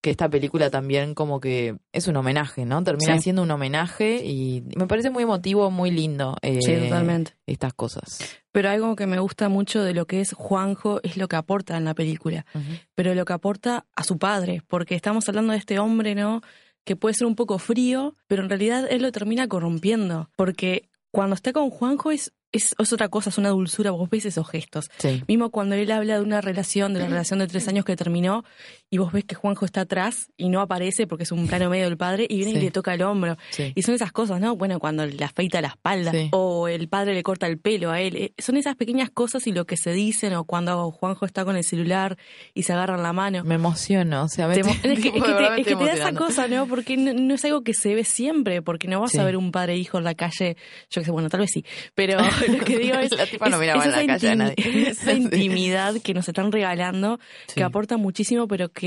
que 0.00 0.08
esta 0.10 0.30
película 0.30 0.70
también 0.70 1.12
como 1.14 1.40
que 1.40 1.76
es 1.92 2.08
un 2.08 2.16
homenaje, 2.16 2.64
¿no? 2.64 2.82
Termina 2.82 3.16
Sí. 3.16 3.24
siendo 3.24 3.42
un 3.42 3.50
homenaje 3.50 4.24
y 4.24 4.62
me 4.74 4.86
parece 4.86 5.10
muy 5.10 5.24
emotivo, 5.24 5.70
muy 5.70 5.90
lindo. 5.90 6.36
eh, 6.40 6.58
Sí, 6.62 6.74
totalmente. 6.74 7.32
Estas 7.46 7.74
cosas. 7.74 8.18
Pero 8.52 8.70
algo 8.70 8.96
que 8.96 9.06
me 9.06 9.18
gusta 9.20 9.50
mucho 9.50 9.82
de 9.84 9.92
lo 9.92 10.06
que 10.06 10.22
es 10.22 10.32
Juanjo 10.32 11.00
es 11.02 11.18
lo 11.18 11.28
que 11.28 11.36
aporta 11.36 11.76
en 11.76 11.84
la 11.84 11.92
película. 11.94 12.46
Pero 12.94 13.14
lo 13.14 13.26
que 13.26 13.34
aporta 13.34 13.84
a 13.94 14.02
su 14.02 14.16
padre, 14.16 14.62
porque 14.66 14.94
estamos 14.94 15.28
hablando 15.28 15.52
de 15.52 15.58
este 15.58 15.78
hombre, 15.78 16.14
¿no? 16.14 16.40
Que 16.84 16.96
puede 16.96 17.14
ser 17.14 17.26
un 17.26 17.36
poco 17.36 17.58
frío, 17.58 18.16
pero 18.26 18.42
en 18.42 18.48
realidad 18.48 18.86
él 18.90 19.02
lo 19.02 19.12
termina 19.12 19.48
corrompiendo, 19.48 20.30
porque 20.36 20.88
cuando 21.10 21.34
está 21.34 21.52
con 21.52 21.70
Juanjo 21.70 22.10
es, 22.10 22.32
es, 22.52 22.74
es 22.78 22.92
otra 22.92 23.08
cosa, 23.08 23.30
es 23.30 23.38
una 23.38 23.50
dulzura, 23.50 23.90
vos 23.90 24.08
ves 24.08 24.26
esos 24.26 24.48
gestos. 24.48 24.90
Sí. 24.98 25.22
Mismo 25.28 25.50
cuando 25.50 25.74
él 25.74 25.90
habla 25.90 26.16
de 26.16 26.22
una 26.22 26.40
relación, 26.40 26.94
de 26.94 27.00
la 27.00 27.06
relación 27.06 27.40
de 27.40 27.48
tres 27.48 27.68
años 27.68 27.84
que 27.84 27.96
terminó, 27.96 28.44
y 28.92 28.98
vos 28.98 29.12
ves 29.12 29.24
que 29.24 29.34
Juanjo 29.36 29.64
está 29.64 29.82
atrás 29.82 30.30
y 30.36 30.48
no 30.48 30.60
aparece 30.60 31.06
porque 31.06 31.22
es 31.22 31.30
un 31.32 31.46
plano 31.46 31.70
medio 31.70 31.84
del 31.84 31.96
padre, 31.96 32.26
y 32.28 32.36
viene 32.38 32.52
Sí. 32.52 32.58
y 32.58 32.60
le 32.62 32.70
toca 32.72 32.92
el 32.94 33.02
hombro. 33.02 33.36
Sí. 33.50 33.72
Y 33.76 33.82
son 33.82 33.94
esas 33.94 34.10
cosas, 34.12 34.40
¿no? 34.40 34.56
Bueno, 34.56 34.80
cuando 34.80 35.06
le 35.06 35.24
afeita 35.24 35.60
la 35.60 35.68
espalda 35.68 36.10
Sí. 36.10 36.28
o 36.32 36.66
el 36.68 36.88
padre 36.88 37.14
le 37.14 37.22
corta 37.22 37.46
el 37.46 37.58
pelo 37.58 37.90
a 37.90 38.00
él. 38.00 38.16
eh, 38.16 38.32
Son 38.38 38.56
esas 38.56 38.74
pequeñas 38.76 39.10
cosas 39.10 39.46
y 39.46 39.52
lo 39.52 39.64
que 39.64 39.76
se 39.76 39.92
dicen 39.92 40.34
o 40.34 40.44
cuando 40.44 40.90
Juanjo 40.90 41.24
está 41.24 41.44
con 41.44 41.56
el 41.56 41.62
celular 41.64 42.16
y 42.52 42.64
se 42.64 42.72
agarran 42.72 43.02
la 43.02 43.12
mano. 43.12 43.44
Me 43.44 43.54
emociono, 43.54 44.24
o 44.24 44.28
sea, 44.28 44.48
me 44.48 44.54
Te 44.54 44.60
es 44.60 44.66
que, 44.80 44.92
es 44.92 45.00
que 45.00 45.10
te, 45.12 45.20
me 45.20 45.60
es 45.60 45.66
que 45.66 45.72
estoy 45.72 45.76
te 45.76 45.84
da 45.84 45.92
esa 45.92 46.12
cosa, 46.14 46.48
¿no? 46.48 46.66
Porque 46.66 46.96
no, 46.96 47.12
no 47.14 47.34
es 47.34 47.44
algo 47.44 47.62
que 47.62 47.74
se 47.74 47.94
ve 47.94 48.02
siempre, 48.04 48.60
porque 48.62 48.88
no 48.88 49.00
vas 49.00 49.14
a 49.16 49.24
ver 49.24 49.36
un 49.36 49.52
padre 49.52 49.74
e 49.74 49.76
hijo 49.78 49.98
en 49.98 50.04
la 50.04 50.14
calle, 50.16 50.56
yo 50.90 51.00
que 51.00 51.04
sé, 51.04 51.10
bueno, 51.12 51.28
tal 51.28 51.40
vez 51.40 51.50
sí, 51.52 51.64
pero 51.94 52.18
lo 52.58 52.64
que 52.64 52.78
digo 52.78 52.96
es, 52.98 53.12
La 53.16 53.26
tipa 53.26 53.48
no 53.48 53.58
miraba 53.58 53.80
es 53.80 53.86
en 53.86 53.92
la 53.92 53.98
esa 54.02 54.06
calle 54.14 54.28
a 54.30 54.34
nadie. 54.34 54.54
esa 54.90 55.12
intimidad 55.12 55.94
que 56.02 56.12
nos 56.14 56.26
están 56.28 56.50
regalando, 56.50 57.20
que 57.54 57.62
aporta 57.62 57.96
muchísimo, 57.96 58.48
pero 58.48 58.68
que 58.70 58.79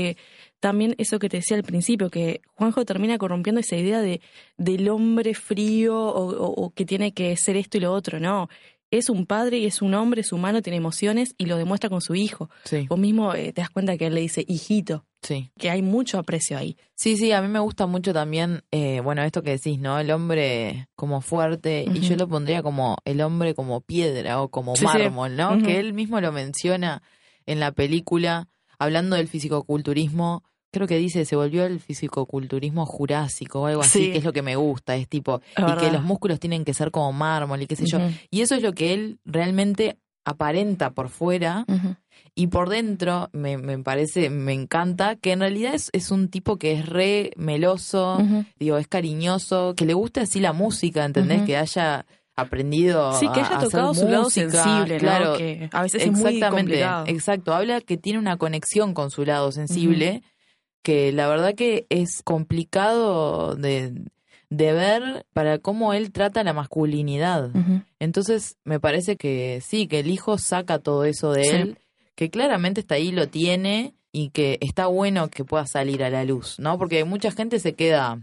también 0.60 0.94
eso 0.98 1.18
que 1.18 1.28
te 1.28 1.38
decía 1.38 1.56
al 1.56 1.62
principio, 1.62 2.10
que 2.10 2.40
Juanjo 2.56 2.84
termina 2.84 3.18
corrompiendo 3.18 3.60
esa 3.60 3.76
idea 3.76 4.00
de 4.00 4.20
del 4.56 4.88
hombre 4.88 5.34
frío 5.34 5.96
o, 5.98 6.30
o- 6.46 6.54
o 6.64 6.70
que 6.70 6.84
tiene 6.84 7.12
que 7.12 7.36
ser 7.36 7.56
esto 7.56 7.76
y 7.76 7.80
lo 7.80 7.92
otro, 7.92 8.18
no. 8.20 8.48
Es 8.90 9.08
un 9.10 9.26
padre 9.26 9.58
y 9.58 9.66
es 9.66 9.82
un 9.82 9.92
hombre, 9.94 10.20
es 10.20 10.32
humano, 10.32 10.62
tiene 10.62 10.76
emociones 10.76 11.34
y 11.36 11.46
lo 11.46 11.56
demuestra 11.56 11.90
con 11.90 12.00
su 12.00 12.14
hijo. 12.14 12.48
Sí, 12.64 12.86
Vos 12.88 12.98
mismo 12.98 13.34
eh, 13.34 13.52
te 13.52 13.60
das 13.60 13.70
cuenta 13.70 13.96
que 13.96 14.06
él 14.06 14.14
le 14.14 14.20
dice 14.20 14.44
hijito, 14.46 15.04
sí. 15.20 15.50
que 15.58 15.68
hay 15.68 15.82
mucho 15.82 16.16
aprecio 16.18 16.56
ahí. 16.56 16.76
Sí, 16.94 17.16
sí, 17.16 17.32
a 17.32 17.42
mí 17.42 17.48
me 17.48 17.58
gusta 17.58 17.86
mucho 17.86 18.12
también, 18.12 18.62
eh, 18.70 19.00
bueno, 19.00 19.22
esto 19.24 19.42
que 19.42 19.50
decís, 19.50 19.80
¿no? 19.80 19.98
El 19.98 20.12
hombre 20.12 20.86
como 20.94 21.22
fuerte, 21.22 21.84
y 21.92 22.00
yo 22.00 22.14
lo 22.16 22.28
pondría 22.28 22.62
como 22.62 22.96
el 23.04 23.20
hombre 23.22 23.54
como 23.56 23.80
piedra 23.80 24.40
o 24.40 24.48
como 24.48 24.76
Sí, 24.76 24.84
mármol, 24.84 25.34
¿no? 25.34 25.58
Que 25.58 25.80
él 25.80 25.92
mismo 25.92 26.20
lo 26.20 26.30
menciona 26.30 27.02
en 27.46 27.58
la 27.58 27.72
película, 27.72 28.48
hablando 28.78 29.16
del 29.16 29.28
fisicoculturismo, 29.28 30.42
creo 30.72 30.86
que 30.86 30.98
dice, 30.98 31.24
se 31.24 31.36
volvió 31.36 31.64
el 31.64 31.78
fisicoculturismo 31.80 32.84
jurásico 32.86 33.60
o 33.62 33.66
algo 33.66 33.82
así, 33.82 34.06
Sí. 34.06 34.12
que 34.12 34.18
es 34.18 34.24
lo 34.24 34.32
que 34.32 34.42
me 34.42 34.56
gusta, 34.56 34.96
es 34.96 35.08
tipo, 35.08 35.40
Es 35.56 35.64
y 35.64 35.76
que 35.80 35.92
los 35.92 36.02
músculos 36.02 36.40
tienen 36.40 36.64
que 36.64 36.74
ser 36.74 36.90
como 36.90 37.12
mármol 37.12 37.62
y 37.62 37.66
qué 37.66 37.76
sé 37.76 37.86
yo. 37.86 37.98
Y 38.30 38.40
eso 38.40 38.54
es 38.56 38.62
lo 38.62 38.72
que 38.72 38.92
él 38.92 39.18
realmente 39.24 39.98
aparenta 40.26 40.90
por 40.90 41.10
fuera 41.10 41.64
y 42.34 42.46
por 42.48 42.70
dentro 42.70 43.28
me, 43.32 43.56
me 43.58 43.78
parece, 43.78 44.30
me 44.30 44.52
encanta, 44.54 45.16
que 45.16 45.32
en 45.32 45.40
realidad 45.40 45.74
es, 45.74 45.90
es 45.92 46.10
un 46.10 46.28
tipo 46.28 46.56
que 46.56 46.72
es 46.72 46.86
re 46.86 47.30
meloso, 47.36 48.18
digo, 48.58 48.78
es 48.78 48.88
cariñoso, 48.88 49.74
que 49.76 49.84
le 49.84 49.94
gusta 49.94 50.22
así 50.22 50.40
la 50.40 50.52
música, 50.54 51.04
¿entendés? 51.04 51.42
Que 51.42 51.56
haya 51.56 52.06
aprendido 52.36 53.12
Sí, 53.18 53.26
que 53.32 53.40
a- 53.40 53.44
haya 53.46 53.54
a 53.54 53.58
hacer 53.58 53.70
tocado 53.70 53.94
su 53.94 54.08
lado 54.08 54.30
sensible, 54.30 54.94
¿no? 54.94 54.98
claro, 54.98 55.36
Que 55.36 55.68
a 55.72 55.82
veces 55.82 56.02
es 56.02 56.10
muy 56.12 56.18
Exactamente, 56.36 56.50
complicado. 56.50 57.04
exacto. 57.06 57.54
Habla 57.54 57.80
que 57.80 57.96
tiene 57.96 58.18
una 58.18 58.36
conexión 58.36 58.92
con 58.94 59.10
su 59.10 59.24
lado 59.24 59.52
sensible, 59.52 60.22
que 60.82 61.12
la 61.12 61.28
verdad 61.28 61.54
que 61.54 61.86
es 61.90 62.22
complicado 62.24 63.54
de, 63.56 63.92
de 64.50 64.72
ver 64.72 65.26
para 65.32 65.58
cómo 65.58 65.92
él 65.94 66.12
trata 66.12 66.42
la 66.44 66.52
masculinidad. 66.52 67.50
Entonces, 67.98 68.56
me 68.64 68.80
parece 68.80 69.16
que 69.16 69.60
sí, 69.64 69.86
que 69.86 70.00
el 70.00 70.10
hijo 70.10 70.36
saca 70.38 70.78
todo 70.78 71.04
eso 71.04 71.32
de 71.32 71.44
Sí. 71.44 71.50
él, 71.56 71.78
que 72.16 72.30
claramente 72.30 72.80
está 72.80 72.96
ahí, 72.96 73.10
lo 73.12 73.28
tiene 73.28 73.94
y 74.12 74.30
que 74.30 74.58
está 74.60 74.86
bueno 74.86 75.28
que 75.28 75.44
pueda 75.44 75.66
salir 75.66 76.04
a 76.04 76.10
la 76.10 76.24
luz, 76.24 76.58
¿no? 76.60 76.78
Porque 76.78 77.04
mucha 77.04 77.30
gente 77.32 77.58
se 77.58 77.72
queda, 77.74 78.20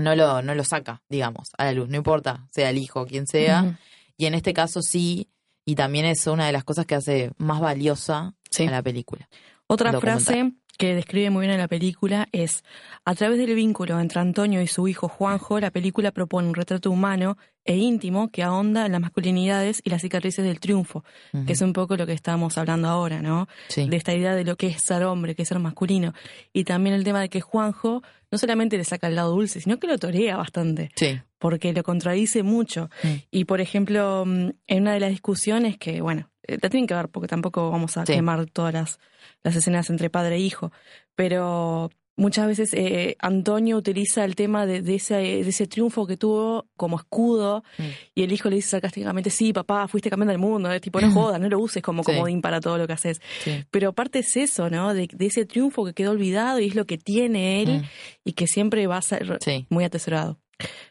no 0.00 0.14
lo, 0.14 0.42
no 0.42 0.54
lo 0.54 0.64
saca, 0.64 1.02
digamos, 1.08 1.50
a 1.58 1.64
la 1.64 1.72
luz, 1.72 1.88
no 1.88 1.96
importa, 1.96 2.46
sea 2.50 2.70
el 2.70 2.78
hijo, 2.78 3.06
quien 3.06 3.26
sea. 3.26 3.78
Y 4.16 4.26
en 4.26 4.34
este 4.34 4.52
caso 4.52 4.80
sí, 4.82 5.28
y 5.64 5.74
también 5.74 6.04
es 6.06 6.26
una 6.26 6.46
de 6.46 6.52
las 6.52 6.64
cosas 6.64 6.86
que 6.86 6.94
hace 6.94 7.32
más 7.38 7.60
valiosa 7.60 8.34
Sí. 8.50 8.66
a 8.66 8.70
la 8.70 8.82
película. 8.82 9.28
Otra 9.66 9.90
frase 10.00 10.52
que 10.76 10.94
describe 10.94 11.30
muy 11.30 11.46
bien 11.46 11.54
a 11.54 11.58
la 11.58 11.68
película 11.68 12.28
es, 12.32 12.62
a 13.04 13.14
través 13.14 13.38
del 13.38 13.54
vínculo 13.54 13.98
entre 14.00 14.20
Antonio 14.20 14.60
y 14.62 14.66
su 14.66 14.88
hijo 14.88 15.08
Juanjo, 15.08 15.58
la 15.60 15.70
película 15.70 16.10
propone 16.12 16.48
un 16.48 16.54
retrato 16.54 16.90
humano 16.90 17.36
e 17.64 17.76
íntimo 17.76 18.30
que 18.30 18.42
ahonda 18.44 18.86
en 18.86 18.92
las 18.92 19.00
masculinidades 19.00 19.80
y 19.84 19.90
las 19.90 20.02
cicatrices 20.02 20.44
del 20.44 20.60
triunfo, 20.60 21.04
que 21.46 21.52
es 21.54 21.60
un 21.62 21.72
poco 21.72 21.96
lo 21.96 22.06
que 22.06 22.12
estábamos 22.12 22.56
hablando 22.58 22.88
ahora, 22.88 23.20
¿no? 23.22 23.48
Sí. 23.68 23.88
De 23.88 23.96
esta 23.96 24.14
idea 24.14 24.34
de 24.36 24.44
lo 24.44 24.56
que 24.56 24.68
es 24.68 24.82
ser 24.82 25.02
hombre, 25.04 25.34
que 25.34 25.42
es 25.42 25.48
ser 25.48 25.58
masculino. 25.58 26.14
Y 26.52 26.62
también 26.64 26.94
el 26.94 27.02
tema 27.02 27.20
de 27.20 27.28
que 27.28 27.40
Juanjo 27.40 28.02
no 28.30 28.38
solamente 28.38 28.76
le 28.76 28.84
saca 28.84 29.08
el 29.08 29.16
lado 29.16 29.32
dulce, 29.32 29.60
sino 29.60 29.78
que 29.80 29.86
lo 29.88 29.98
torea 29.98 30.36
bastante, 30.36 30.90
Sí. 30.94 31.20
porque 31.38 31.72
lo 31.72 31.82
contradice 31.82 32.42
mucho. 32.44 32.88
Mm. 33.02 33.08
Y 33.32 33.44
por 33.46 33.60
ejemplo, 33.60 34.24
mm, 34.26 34.50
en 34.68 34.82
una 34.82 34.92
de 34.94 35.00
las 35.00 35.10
discusiones 35.10 35.76
que, 35.76 36.00
bueno, 36.00 36.30
la 36.48 36.68
tienen 36.70 36.86
que 36.86 36.94
ver 36.94 37.08
porque 37.08 37.28
tampoco 37.28 37.70
vamos 37.70 37.96
a 37.96 38.06
Sí. 38.06 38.12
quemar 38.14 38.46
todas 38.46 38.72
las, 38.74 38.98
las 39.42 39.56
escenas 39.56 39.90
entre 39.90 40.10
padre 40.10 40.36
e 40.36 40.38
hijo, 40.40 40.72
pero 41.14 41.90
muchas 42.18 42.46
veces 42.46 42.72
eh, 42.72 43.14
Antonio 43.18 43.76
utiliza 43.76 44.24
el 44.24 44.36
tema 44.36 44.64
de, 44.64 44.80
de 44.80 44.94
ese, 44.94 45.16
de 45.16 45.40
ese 45.40 45.66
triunfo 45.66 46.06
que 46.06 46.16
tuvo 46.16 46.66
como 46.76 46.96
escudo 46.96 47.62
Mm. 47.78 47.82
y 48.14 48.22
el 48.22 48.32
hijo 48.32 48.48
le 48.48 48.56
dice 48.56 48.70
sarcásticamente, 48.70 49.28
sí, 49.28 49.52
papá, 49.52 49.86
fuiste 49.86 50.08
campeón 50.08 50.28
del 50.28 50.38
mundo, 50.38 50.72
eh, 50.72 50.80
tipo, 50.80 50.98
no 51.00 51.10
jodas, 51.12 51.38
no 51.40 51.48
lo 51.50 51.58
uses 51.58 51.82
como 51.82 52.02
Sí. 52.02 52.12
comodín 52.12 52.40
para 52.40 52.60
todo 52.60 52.78
lo 52.78 52.86
que 52.86 52.94
haces. 52.94 53.20
Sí. 53.44 53.64
Pero 53.70 53.90
aparte 53.90 54.20
es 54.20 54.34
eso, 54.36 54.70
¿no? 54.70 54.94
De, 54.94 55.08
de 55.12 55.26
ese 55.26 55.44
triunfo 55.44 55.84
que 55.84 55.92
quedó 55.92 56.12
olvidado 56.12 56.58
y 56.58 56.68
es 56.68 56.74
lo 56.74 56.86
que 56.86 56.96
tiene 56.96 57.60
él 57.62 57.80
Mm. 57.80 57.84
y 58.24 58.32
que 58.32 58.46
siempre 58.46 58.86
va 58.86 58.96
a 58.96 59.02
ser 59.02 59.38
muy 59.68 59.84
atesorado. 59.84 60.38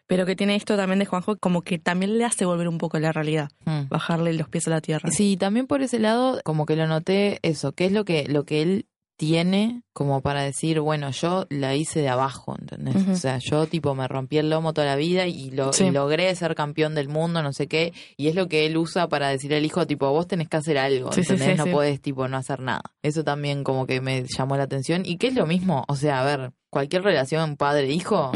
Pero 0.08 0.26
que 0.26 0.36
tiene 0.36 0.56
esto 0.56 0.78
también 0.78 1.00
de 1.00 1.06
Juanjo, 1.06 1.38
como 1.38 1.62
que 1.64 1.80
también 1.80 2.18
le 2.18 2.26
hace 2.26 2.46
volver 2.46 2.68
un 2.68 2.78
poco 2.78 2.98
a 2.98 3.00
la 3.00 3.12
realidad, 3.12 3.50
Mm. 3.66 3.88
bajarle 3.90 4.34
los 4.34 4.48
pies 4.50 4.68
a 4.68 4.72
la 4.72 4.82
tierra. 4.82 5.10
Sí, 5.12 5.38
también 5.38 5.66
por 5.68 5.82
ese 5.82 6.00
lado, 6.00 6.40
como 6.44 6.66
que 6.66 6.76
lo 6.76 6.86
noté 6.88 7.40
eso, 7.42 7.72
qué 7.72 7.86
es 7.86 7.92
lo 7.92 8.06
que, 8.06 8.26
lo 8.28 8.44
que 8.46 8.62
él 8.62 8.86
tiene 9.18 9.82
como 9.94 10.20
para 10.22 10.42
decir, 10.44 10.82
bueno, 10.82 11.10
yo 11.12 11.46
la 11.50 11.74
hice 11.74 12.02
de 12.02 12.10
abajo, 12.10 12.54
¿entendés? 12.60 12.98
O 13.08 13.16
sea, 13.16 13.40
yo 13.42 13.66
tipo 13.66 13.96
me 13.96 14.10
rompí 14.10 14.38
el 14.40 14.50
lomo 14.50 14.74
toda 14.74 14.88
la 14.88 14.98
vida 14.98 15.26
y, 15.26 15.52
lo, 15.52 15.72
Sí. 15.72 15.86
y 15.86 15.92
logré 15.92 16.36
ser 16.36 16.54
campeón 16.54 16.96
del 16.96 17.08
mundo, 17.08 17.42
no 17.42 17.54
sé 17.54 17.68
qué, 17.68 17.94
y 18.18 18.28
es 18.28 18.36
lo 18.36 18.50
que 18.50 18.66
él 18.66 18.76
usa 18.76 19.08
para 19.08 19.30
decirle 19.30 19.56
al 19.56 19.64
hijo, 19.66 19.88
tipo, 19.88 20.10
vos 20.12 20.28
tenés 20.28 20.50
que 20.50 20.58
hacer 20.58 20.78
algo, 20.78 21.14
Sí, 21.14 21.22
¿entendés? 21.22 21.58
sí, 21.62 21.66
no 21.66 21.72
podés, 21.72 22.02
tipo, 22.02 22.28
no 22.28 22.36
hacer 22.36 22.60
nada. 22.60 22.82
Eso 23.02 23.24
también 23.24 23.64
como 23.64 23.88
que 23.88 24.02
me 24.02 24.26
llamó 24.28 24.58
la 24.58 24.64
atención. 24.64 25.04
Y 25.06 25.16
que 25.16 25.28
es 25.28 25.34
lo 25.34 25.46
mismo, 25.48 25.86
o 25.88 25.96
sea, 25.96 26.22
a 26.22 26.26
ver, 26.26 26.52
cualquier 26.70 27.04
relación 27.04 27.56
padre-hijo. 27.56 28.34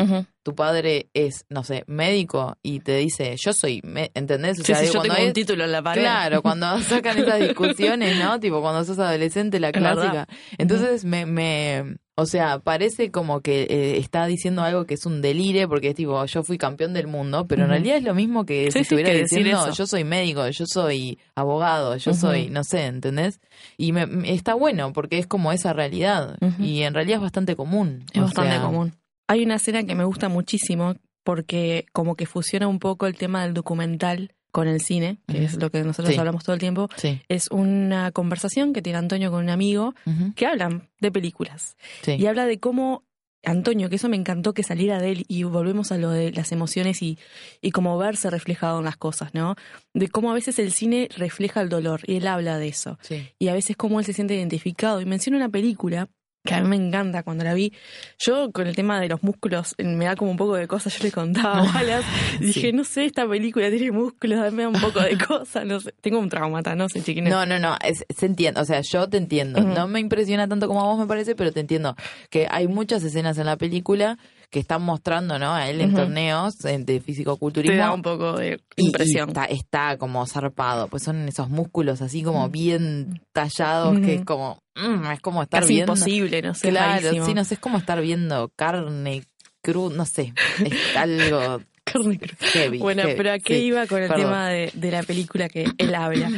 Tu 0.49 0.55
padre 0.55 1.09
es, 1.13 1.45
no 1.49 1.63
sé, 1.63 1.83
médico 1.87 2.57
y 2.63 2.79
te 2.79 2.97
dice, 2.97 3.35
yo 3.37 3.53
soy, 3.53 3.81
¿entendés? 4.13 4.59
O 4.59 4.63
sea, 4.63 4.77
sí, 4.77 4.81
digo, 4.87 4.93
yo 4.95 5.01
tengo 5.01 5.15
un 5.27 5.33
título 5.33 5.63
en 5.65 5.71
la 5.71 5.81
pared. 5.83 6.01
Claro, 6.01 6.41
cuando 6.41 6.79
sacan 6.81 7.17
esas 7.17 7.39
discusiones, 7.39 8.17
¿no? 8.17 8.39
Tipo, 8.39 8.61
cuando 8.61 8.83
sos 8.83 8.97
adolescente, 8.99 9.59
la 9.59 9.71
clásica. 9.71 10.27
Entonces, 10.57 11.05
me, 11.05 11.25
me, 11.25 11.97
o 12.15 12.25
sea, 12.25 12.59
parece 12.59 13.11
como 13.11 13.41
que 13.41 13.63
eh, 13.69 13.97
está 13.97 14.25
diciendo 14.25 14.61
algo 14.63 14.85
que 14.85 14.95
es 14.95 15.05
un 15.05 15.21
delire, 15.21 15.67
porque 15.67 15.89
es 15.89 15.95
tipo, 15.95 16.25
yo 16.25 16.43
fui 16.43 16.57
campeón 16.57 16.93
del 16.93 17.07
mundo, 17.07 17.45
pero 17.47 17.63
en 17.63 17.69
realidad 17.69 17.97
es 17.97 18.03
lo 18.03 18.13
mismo 18.15 18.45
que 18.45 18.65
Sí, 18.71 18.79
si 18.79 18.79
estuviera 18.79 19.11
que 19.11 19.17
decir 19.19 19.39
diciendo, 19.43 19.67
eso. 19.67 19.77
yo 19.77 19.87
soy 19.87 20.03
médico, 20.03 20.47
yo 20.49 20.65
soy 20.67 21.19
abogado, 21.35 21.95
yo 21.97 22.13
soy, 22.13 22.49
no 22.49 22.63
sé, 22.63 22.85
¿entendés? 22.87 23.39
Y 23.77 23.91
me, 23.93 24.05
me- 24.07 24.33
está 24.33 24.53
bueno, 24.55 24.91
porque 24.93 25.17
es 25.19 25.27
como 25.27 25.51
esa 25.51 25.73
realidad. 25.73 26.37
Y 26.59 26.81
en 26.81 26.93
realidad 26.93 27.17
es 27.17 27.21
bastante 27.21 27.55
común. 27.55 28.03
Es 28.13 28.21
bastante 28.21 28.51
sea, 28.55 28.61
común. 28.61 28.93
Hay 29.29 29.43
una 29.43 29.55
escena 29.55 29.83
que 29.83 29.93
me 29.95 30.03
gusta 30.03 30.27
muchísimo 30.27 30.95
porque 31.23 31.85
como 31.93 32.15
que 32.15 32.25
fusiona 32.25 32.67
un 32.67 32.79
poco 32.79 33.05
el 33.07 33.15
tema 33.15 33.43
del 33.43 33.53
documental 33.53 34.33
con 34.51 34.67
el 34.67 34.81
cine, 34.81 35.19
que 35.27 35.43
es 35.43 35.57
lo 35.61 35.69
que 35.69 35.83
nosotros 35.83 36.13
Sí. 36.15 36.19
hablamos 36.19 36.43
todo 36.43 36.55
el 36.55 36.59
tiempo. 36.59 36.89
Sí. 36.95 37.21
Es 37.29 37.49
una 37.51 38.11
conversación 38.11 38.73
que 38.73 38.81
tiene 38.81 38.97
Antonio 38.97 39.29
con 39.29 39.43
un 39.43 39.49
amigo 39.51 39.93
que 40.35 40.47
hablan 40.47 40.89
de 40.99 41.11
películas. 41.11 41.77
Sí. 42.01 42.13
Y 42.13 42.25
habla 42.25 42.47
de 42.47 42.59
cómo 42.59 43.03
Antonio, 43.43 43.89
que 43.89 43.95
eso 43.97 44.09
me 44.09 44.17
encantó 44.17 44.53
que 44.53 44.63
saliera 44.63 44.99
de 44.99 45.11
él 45.11 45.25
y 45.27 45.43
volvemos 45.43 45.91
a 45.93 45.97
lo 45.97 46.09
de 46.09 46.31
las 46.31 46.51
emociones 46.51 47.01
y, 47.03 47.17
y 47.61 47.69
cómo 47.71 47.97
verse 47.97 48.29
reflejado 48.31 48.79
en 48.79 48.85
las 48.85 48.97
cosas, 48.97 49.33
¿no? 49.33 49.55
De 49.93 50.09
cómo 50.09 50.31
a 50.31 50.33
veces 50.33 50.59
el 50.59 50.71
cine 50.73 51.07
refleja 51.15 51.61
el 51.61 51.69
dolor 51.69 52.01
y 52.05 52.15
él 52.17 52.27
habla 52.27 52.57
de 52.57 52.67
eso. 52.67 52.97
Sí. 53.01 53.29
Y 53.39 53.47
a 53.47 53.53
veces 53.53 53.77
cómo 53.77 53.99
él 53.99 54.05
se 54.05 54.11
siente 54.13 54.33
identificado. 54.35 54.99
Y 54.99 55.05
menciona 55.05 55.37
una 55.37 55.47
película 55.49 56.09
que 56.49 56.55
a 56.55 56.61
mí 56.61 56.67
me 56.67 56.75
encanta 56.75 57.23
cuando 57.23 57.43
la 57.43 57.53
vi. 57.53 57.71
Yo 58.17 58.51
con 58.51 58.67
el 58.67 58.75
tema 58.75 58.99
de 58.99 59.07
los 59.07 59.23
músculos 59.23 59.75
eh, 59.77 59.83
me 59.83 60.05
da 60.05 60.15
como 60.15 60.31
un 60.31 60.37
poco 60.37 60.55
de 60.55 60.67
cosas. 60.67 60.97
Yo 60.97 61.03
le 61.03 61.11
contaba 61.11 61.59
a 61.59 61.63
Wallace, 61.75 62.07
dije, 62.39 62.73
no 62.73 62.83
sé, 62.83 63.05
esta 63.05 63.27
película 63.27 63.69
tiene 63.69 63.91
músculos, 63.91 64.51
me 64.53 64.63
da 64.63 64.69
un 64.69 64.81
poco 64.81 64.99
de 65.01 65.17
cosas, 65.17 65.65
no 65.65 65.79
sé. 65.79 65.93
Tengo 66.01 66.19
un 66.19 66.29
traumata, 66.29 66.75
no 66.75 66.89
sé, 66.89 67.01
chiquines. 67.01 67.29
No, 67.31 67.45
no, 67.45 67.59
no, 67.59 67.77
es- 67.83 68.05
se 68.15 68.25
entiende, 68.25 68.59
o 68.59 68.65
sea, 68.65 68.81
yo 68.81 69.07
te 69.09 69.17
entiendo. 69.17 69.61
No 69.61 69.87
me 69.87 69.99
impresiona 69.99 70.47
tanto 70.47 70.67
como 70.67 70.81
a 70.81 70.85
vos 70.85 70.99
me 70.99 71.05
parece, 71.07 71.35
pero 71.35 71.51
te 71.51 71.59
entiendo 71.59 71.95
que 72.29 72.47
hay 72.49 72.67
muchas 72.67 73.03
escenas 73.03 73.37
en 73.37 73.45
la 73.45 73.57
película 73.57 74.17
que 74.49 74.59
están 74.59 74.81
mostrando, 74.81 75.37
¿no? 75.37 75.53
A 75.53 75.69
él 75.69 75.79
en 75.81 75.93
torneos 75.93 76.57
de 76.57 76.79
te 76.83 76.99
fisicoculturismo. 77.01 77.77
da 77.77 77.93
un 77.93 78.01
poco 78.01 78.33
de 78.37 78.59
y- 78.77 78.81
y 78.81 78.85
impresión. 78.87 79.29
está, 79.29 79.45
está 79.45 79.97
como 79.97 80.25
zarpado, 80.25 80.87
pues 80.87 81.03
son 81.03 81.27
esos 81.27 81.49
músculos 81.49 82.01
así 82.01 82.23
como 82.23 82.49
bien 82.49 83.21
tallados 83.31 83.99
que 83.99 84.15
es 84.15 84.25
como, 84.25 84.57
mm, 84.75 85.05
es 85.11 85.19
como 85.21 85.43
estar 85.43 85.61
Casi 85.61 85.73
viendo. 85.75 85.93
imposible, 85.93 86.41
no 86.41 86.53
sé. 86.55 86.69
Claro, 86.69 87.25
sí, 87.25 87.33
no 87.33 87.45
sé, 87.45 87.53
es 87.55 87.59
como 87.59 87.77
estar 87.77 88.01
viendo 88.01 88.49
carne 88.55 89.23
cruda, 89.61 89.95
no 89.95 90.05
sé, 90.05 90.33
es 90.65 90.95
algo 90.95 91.61
Carne 91.83 92.17
cruda. 92.17 92.35
heavy. 92.53 92.77
Bueno, 92.79 93.01
heavy, 93.03 93.13
pero 93.17 93.31
¿a 93.33 93.39
qué 93.39 93.57
sí. 93.59 93.65
iba 93.65 93.85
con 93.87 94.01
el 94.01 94.07
perdón. 94.09 94.25
tema 94.25 94.49
de, 94.49 94.71
de 94.73 94.91
la 94.91 95.03
película 95.03 95.49
que 95.49 95.65
él 95.77 95.93
habla? 95.95 96.31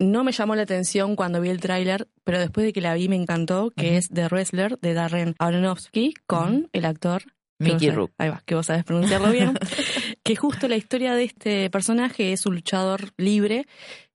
No 0.00 0.22
me 0.22 0.30
llamó 0.32 0.54
la 0.54 0.62
atención 0.62 1.16
cuando 1.16 1.40
vi 1.40 1.48
el 1.48 1.60
tráiler, 1.60 2.06
pero 2.24 2.38
después 2.38 2.64
de 2.64 2.72
que 2.72 2.80
la 2.80 2.94
vi 2.94 3.08
me 3.08 3.16
encantó, 3.16 3.70
que 3.76 3.96
es 3.96 4.08
The 4.08 4.28
Wrestler 4.28 4.78
de 4.78 4.94
Darren 4.94 5.34
Aronofsky 5.40 6.14
con 6.26 6.68
el 6.72 6.84
actor 6.84 7.22
Mickey 7.58 7.88
sabés- 7.88 7.94
Rourke. 7.94 8.14
Ahí 8.18 8.28
va, 8.30 8.42
que 8.46 8.54
vos 8.54 8.66
sabes 8.66 8.84
pronunciarlo 8.84 9.30
bien. 9.32 9.52
que 10.22 10.36
justo 10.36 10.68
la 10.68 10.76
historia 10.76 11.14
de 11.14 11.24
este 11.24 11.70
personaje 11.70 12.32
es 12.32 12.46
un 12.46 12.54
luchador 12.54 13.10
libre 13.16 13.66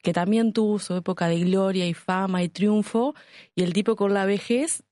que 0.02 0.12
también 0.14 0.52
tuvo 0.52 0.80
su 0.80 0.96
época 0.98 1.28
de 1.30 1.40
gloria 1.40 1.88
y 1.88 1.94
fama 1.94 2.44
y 2.44 2.50
triunfo, 2.50 3.16
y 3.56 3.64
el 3.64 3.72
tipo 3.72 3.96
con 3.96 4.14
la 4.14 4.26
vejez 4.26 4.84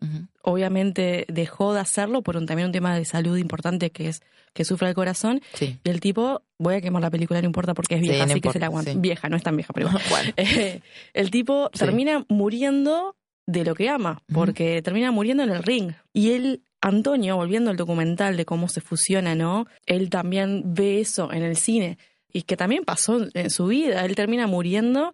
obviamente 0.42 1.26
dejó 1.28 1.74
de 1.74 1.82
hacerlo 1.82 2.22
por 2.22 2.38
un, 2.38 2.46
también 2.46 2.68
un 2.68 2.72
tema 2.72 2.96
de 2.96 3.06
salud 3.06 3.38
importante 3.38 3.90
que 3.92 4.08
es 4.08 4.22
que 4.54 4.66
sufre 4.66 4.90
el 4.90 4.96
corazón 4.96 5.42
Sí. 5.54 5.78
y 5.84 5.90
el 5.90 6.00
tipo, 6.02 6.44
voy 6.60 6.76
a 6.76 6.82
quemar 6.82 7.02
la 7.02 7.10
película, 7.10 7.42
no 7.42 7.46
importa 7.46 7.74
porque 7.74 7.96
es 7.96 8.02
Sí, 8.02 8.08
vieja, 8.10 8.26
no 8.26 8.32
así 8.32 8.42
que 8.42 8.52
se 8.52 8.60
la 8.60 8.66
aguanta. 8.66 8.92
sí. 8.92 8.98
Vieja, 9.00 9.30
no 9.30 9.38
es 9.38 9.44
tan 9.44 9.56
vieja, 9.56 9.72
pero 9.74 9.88
igual. 9.90 10.04
bueno, 10.10 10.34
Eh, 10.38 10.82
el 11.14 11.32
tipo 11.32 11.70
termina 11.70 12.26
muriendo 12.28 13.16
de 13.48 13.64
lo 13.66 13.76
que 13.76 13.90
ama, 13.90 14.22
porque 14.34 14.82
termina 14.82 15.12
muriendo 15.12 15.44
en 15.44 15.52
el 15.52 15.64
ring. 15.64 15.92
Y 16.14 16.32
él, 16.32 16.64
Antonio, 16.82 17.36
volviendo 17.36 17.70
al 17.70 17.78
documental 17.78 18.36
de 18.38 18.46
cómo 18.46 18.68
se 18.68 18.82
fusiona, 18.82 19.36
¿no? 19.36 19.68
Él 19.86 20.10
también 20.10 20.64
ve 20.74 21.00
eso 21.00 21.32
en 21.32 21.44
el 21.44 21.56
cine 21.56 21.98
y 22.34 22.44
que 22.44 22.58
también 22.58 22.84
pasó 22.84 23.28
en 23.34 23.50
su 23.50 23.68
vida. 23.68 24.04
Él 24.04 24.16
termina 24.16 24.48
muriendo 24.48 25.14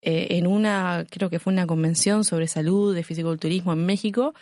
eh, 0.00 0.28
en 0.30 0.46
una, 0.46 1.04
creo 1.10 1.28
que 1.28 1.40
fue 1.40 1.52
una 1.52 1.66
convención 1.66 2.24
sobre 2.24 2.46
salud 2.46 2.94
de 2.94 3.02
fisiculturismo 3.02 3.72
en 3.72 3.84
México, 3.84 4.34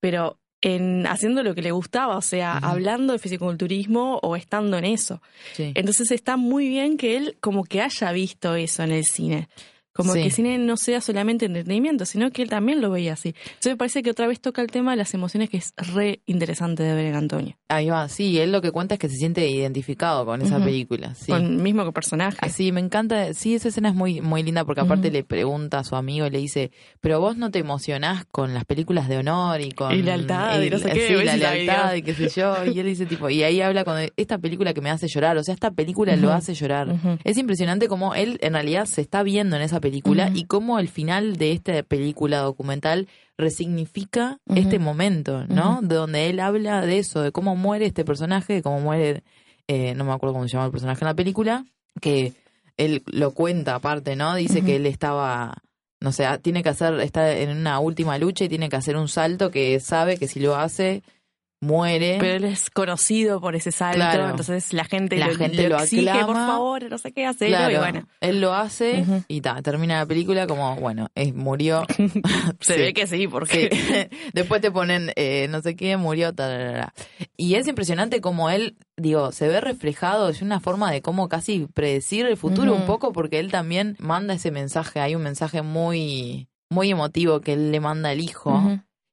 pero 0.00 0.38
en 0.60 1.06
haciendo 1.06 1.42
lo 1.42 1.54
que 1.54 1.62
le 1.62 1.72
gustaba, 1.72 2.16
o 2.16 2.22
sea, 2.22 2.56
hablando 2.56 3.12
de 3.12 3.18
fisiculturismo 3.18 4.18
o 4.22 4.34
estando 4.34 4.78
en 4.78 4.86
eso. 4.86 5.20
sí. 5.52 5.72
Entonces 5.74 6.10
está 6.10 6.36
muy 6.36 6.68
bien 6.68 6.96
que 6.96 7.16
él 7.16 7.36
como 7.40 7.64
que 7.64 7.82
haya 7.82 8.10
visto 8.12 8.54
eso 8.54 8.82
en 8.82 8.92
el 8.92 9.04
cine. 9.04 9.48
Como 9.94 10.12
Sí. 10.12 10.24
que 10.24 10.30
cine 10.30 10.58
no 10.58 10.76
sea 10.76 11.00
solamente 11.00 11.46
entretenimiento, 11.46 12.04
sino 12.04 12.30
que 12.32 12.42
él 12.42 12.48
también 12.48 12.80
lo 12.80 12.90
veía 12.90 13.12
así. 13.12 13.28
Entonces 13.46 13.72
me 13.72 13.76
parece 13.76 14.02
que 14.02 14.10
otra 14.10 14.26
vez 14.26 14.40
toca 14.40 14.60
el 14.60 14.68
tema 14.70 14.90
de 14.90 14.96
las 14.96 15.14
emociones 15.14 15.48
que 15.50 15.58
es 15.58 15.72
re 15.94 16.20
interesante 16.26 16.82
de 16.82 16.94
ver 16.94 17.06
en 17.06 17.14
Antonio. 17.14 17.56
Ahí 17.68 17.88
va, 17.90 18.08
sí, 18.08 18.38
él 18.38 18.50
lo 18.52 18.60
que 18.60 18.72
cuenta 18.72 18.94
es 18.94 18.98
que 19.00 19.08
se 19.08 19.16
siente 19.16 19.48
identificado 19.48 20.26
con 20.26 20.42
esa 20.42 20.56
Ujú. 20.56 20.64
película. 20.66 21.14
Sí. 21.14 21.30
Con 21.30 21.44
el 21.44 21.56
mismo 21.58 21.90
personaje. 21.92 22.36
Así, 22.40 22.72
me 22.72 22.80
encanta. 22.80 23.32
Sí, 23.34 23.54
esa 23.54 23.68
escena 23.68 23.88
es 23.90 23.94
muy, 23.94 24.20
muy 24.20 24.42
linda 24.42 24.64
porque 24.64 24.80
aparte 24.80 25.10
le 25.12 25.22
pregunta 25.22 25.78
a 25.78 25.84
su 25.84 25.94
amigo 25.96 26.26
y 26.26 26.30
le 26.30 26.38
dice, 26.38 26.72
pero 27.00 27.20
vos 27.20 27.36
no 27.36 27.50
te 27.52 27.60
emocionás 27.60 28.24
con 28.32 28.52
las 28.52 28.64
películas 28.64 29.08
de 29.08 29.18
honor 29.18 29.60
y 29.60 29.70
con... 29.70 29.92
Y 29.94 30.02
lealtad 30.02 30.60
y 30.60 30.70
no 30.70 30.78
sé 30.78 30.90
qué, 30.90 31.06
Sí, 31.06 31.24
la 31.24 31.36
lealtad 31.36 31.94
y 31.94 32.02
qué 32.02 32.14
sé 32.14 32.28
yo. 32.30 32.64
Y 32.66 32.78
él 32.80 32.86
dice 32.86 33.06
tipo, 33.06 33.30
y 33.30 33.44
ahí 33.44 33.60
habla 33.60 33.84
con 33.84 33.96
esta 34.16 34.38
película 34.38 34.74
que 34.74 34.80
me 34.80 34.90
hace 34.90 35.06
llorar. 35.06 35.36
O 35.36 35.44
sea, 35.44 35.54
esta 35.54 35.70
película 35.70 36.16
lo 36.16 36.32
hace 36.32 36.52
llorar. 36.54 36.88
Es 37.22 37.38
impresionante 37.38 37.86
cómo 37.86 38.14
él 38.16 38.38
en 38.42 38.54
realidad 38.54 38.86
se 38.86 39.00
está 39.00 39.22
viendo 39.22 39.54
en 39.54 39.62
esa 39.62 39.76
película 39.76 39.83
Ujú. 40.28 40.36
y 40.38 40.44
cómo 40.44 40.78
el 40.78 40.88
final 40.88 41.36
de 41.36 41.52
esta 41.52 41.82
película 41.82 42.38
documental 42.38 43.08
resignifica 43.36 44.38
este 44.54 44.78
momento, 44.78 45.46
¿no? 45.48 45.80
De 45.82 45.94
donde 45.96 46.30
él 46.30 46.40
habla 46.40 46.80
de 46.86 46.98
eso, 46.98 47.22
de 47.22 47.32
cómo 47.32 47.56
muere 47.56 47.86
este 47.86 48.04
personaje, 48.04 48.54
de 48.54 48.62
cómo 48.62 48.80
muere, 48.80 49.22
eh, 49.68 49.94
no 49.94 50.04
me 50.04 50.12
acuerdo 50.12 50.34
cómo 50.34 50.46
se 50.46 50.52
llama 50.52 50.66
el 50.66 50.72
personaje 50.72 51.04
en 51.04 51.08
la 51.08 51.14
película, 51.14 51.64
que 52.00 52.32
él 52.76 53.02
lo 53.06 53.32
cuenta 53.32 53.74
aparte, 53.74 54.16
¿no? 54.16 54.34
Dice 54.34 54.62
que 54.62 54.76
él 54.76 54.86
estaba, 54.86 55.62
no 56.00 56.12
sé, 56.12 56.26
ah, 56.26 56.38
tiene 56.38 56.62
que 56.62 56.68
hacer, 56.70 56.98
está 57.00 57.36
en 57.36 57.50
una 57.50 57.78
última 57.80 58.18
lucha 58.18 58.44
y 58.44 58.48
tiene 58.48 58.68
que 58.68 58.76
hacer 58.76 58.96
un 58.96 59.08
salto 59.08 59.50
que 59.50 59.78
sabe 59.80 60.16
que 60.16 60.28
si 60.28 60.40
lo 60.40 60.56
hace, 60.56 61.02
muere. 61.64 62.18
Pero 62.20 62.34
él 62.36 62.44
es 62.44 62.70
conocido 62.70 63.40
por 63.40 63.56
ese 63.56 63.72
salto, 63.72 63.96
Claro. 63.96 64.30
entonces 64.30 64.72
la 64.72 64.84
gente, 64.84 65.16
La 65.18 65.28
lo, 65.28 65.34
gente 65.36 65.68
lo 65.68 65.78
exige, 65.78 66.04
por 66.10 66.20
aclama. 66.30 66.46
favor, 66.46 66.90
no 66.90 66.98
sé 66.98 67.12
qué 67.12 67.26
hacerlo, 67.26 67.56
Claro, 67.56 67.74
y 67.74 67.78
bueno, 67.78 68.08
él 68.20 68.40
lo 68.40 68.54
hace 68.54 69.04
y 69.28 69.40
ta, 69.40 69.60
termina 69.62 69.96
la 69.98 70.06
película 70.06 70.46
como, 70.46 70.76
bueno, 70.76 71.08
murió. 71.34 71.84
se 72.60 72.74
Sí. 72.74 72.80
ve 72.80 72.92
que 72.94 73.06
sí, 73.06 73.26
porque 73.28 73.68
Sí. 73.72 74.16
Después 74.34 74.60
te 74.60 74.70
ponen, 74.70 75.10
eh, 75.16 75.46
no 75.50 75.60
sé 75.62 75.74
qué, 75.76 75.96
murió. 75.96 76.32
Y 77.36 77.54
es 77.54 77.66
impresionante 77.66 78.20
como 78.20 78.50
él, 78.50 78.76
digo, 78.96 79.32
se 79.32 79.48
ve 79.48 79.60
reflejado, 79.60 80.28
es 80.28 80.42
una 80.42 80.60
forma 80.60 80.90
de 80.92 81.02
cómo 81.02 81.28
casi 81.28 81.66
predecir 81.72 82.26
el 82.26 82.36
futuro 82.36 82.74
un 82.74 82.86
poco, 82.86 83.12
porque 83.12 83.38
él 83.40 83.50
también 83.50 83.96
manda 83.98 84.34
ese 84.34 84.50
mensaje, 84.50 85.00
hay 85.00 85.14
un 85.14 85.22
mensaje 85.22 85.62
muy, 85.62 86.48
muy 86.70 86.90
emotivo 86.90 87.40
que 87.40 87.54
él 87.54 87.72
le 87.72 87.80
manda 87.80 88.10
al 88.10 88.20
hijo 88.20 88.60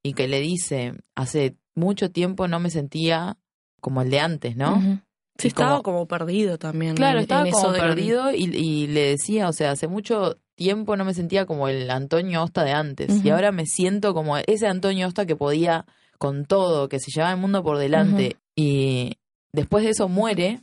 y 0.02 0.14
que 0.14 0.28
le 0.28 0.40
dice, 0.40 0.94
hace 1.14 1.56
mucho 1.74 2.10
tiempo 2.10 2.48
no 2.48 2.60
me 2.60 2.70
sentía 2.70 3.36
como 3.80 4.02
el 4.02 4.10
de 4.10 4.20
antes, 4.20 4.56
¿no? 4.56 5.00
Sí, 5.38 5.48
estaba 5.48 5.82
como- 5.82 5.82
como 5.82 6.06
perdido 6.08 6.58
también. 6.58 6.94
Claro, 6.94 7.18
en- 7.18 7.22
estaba 7.22 7.46
en 7.46 7.52
como 7.52 7.72
de 7.72 7.80
perdido 7.80 8.32
y, 8.32 8.44
y 8.44 8.86
le 8.86 9.00
decía, 9.10 9.48
o 9.48 9.52
sea, 9.52 9.70
hace 9.72 9.88
mucho 9.88 10.38
tiempo 10.54 10.96
no 10.96 11.04
me 11.04 11.14
sentía 11.14 11.46
como 11.46 11.68
el 11.68 11.90
Antonio 11.90 12.42
Osta 12.42 12.62
de 12.64 12.72
antes. 12.72 13.24
Y 13.24 13.30
ahora 13.30 13.50
me 13.50 13.66
siento 13.66 14.12
como 14.14 14.36
ese 14.36 14.66
Antonio 14.66 15.08
Osta 15.08 15.24
que 15.26 15.34
podía 15.34 15.86
con 16.18 16.44
todo, 16.44 16.88
que 16.88 17.00
se 17.00 17.10
llevaba 17.10 17.32
el 17.34 17.40
mundo 17.40 17.62
por 17.64 17.78
delante. 17.78 18.36
Y 18.54 19.16
después 19.52 19.82
de 19.84 19.90
eso 19.90 20.08
muere, 20.08 20.60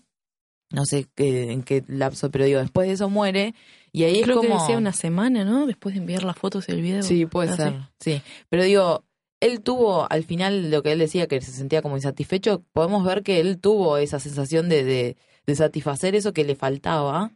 no 0.72 0.86
sé 0.86 1.08
qué, 1.16 1.52
en 1.52 1.64
qué 1.64 1.84
lapso, 1.88 2.30
pero 2.30 2.46
digo, 2.46 2.60
después 2.62 2.88
de 2.88 2.94
eso 2.94 3.10
muere. 3.10 3.56
Y 3.92 4.04
ahí 4.04 4.22
Creo 4.22 4.40
es 4.40 4.48
como... 4.48 4.56
que 4.58 4.62
decía 4.62 4.78
una 4.78 4.94
semana, 4.94 5.44
¿no? 5.44 5.66
Después 5.66 5.96
de 5.96 6.02
enviar 6.02 6.24
las 6.24 6.38
fotos 6.38 6.70
y 6.70 6.74
el 6.74 6.82
video. 6.84 7.02
Sí, 7.02 7.26
puede 7.26 7.50
Así. 7.50 7.64
ser, 7.64 7.74
sí. 8.00 8.22
Pero 8.50 8.64
digo, 8.64 9.04
él 9.42 9.62
tuvo, 9.62 10.06
al 10.12 10.24
final, 10.24 10.70
lo 10.72 10.84
que 10.84 10.92
él 10.92 11.00
decía, 11.00 11.28
que 11.28 11.40
se 11.42 11.52
sentía 11.52 11.82
como 11.82 11.96
insatisfecho, 11.96 12.64
podemos 12.74 13.04
ver 13.06 13.24
que 13.24 13.40
él 13.40 13.60
tuvo 13.60 13.98
esa 13.98 14.20
sensación 14.20 14.68
de, 14.70 14.84
de, 14.84 15.18
de 15.48 15.56
satisfacer 15.56 16.16
eso 16.16 16.34
que 16.34 16.44
le 16.44 16.56
faltaba 16.56 17.32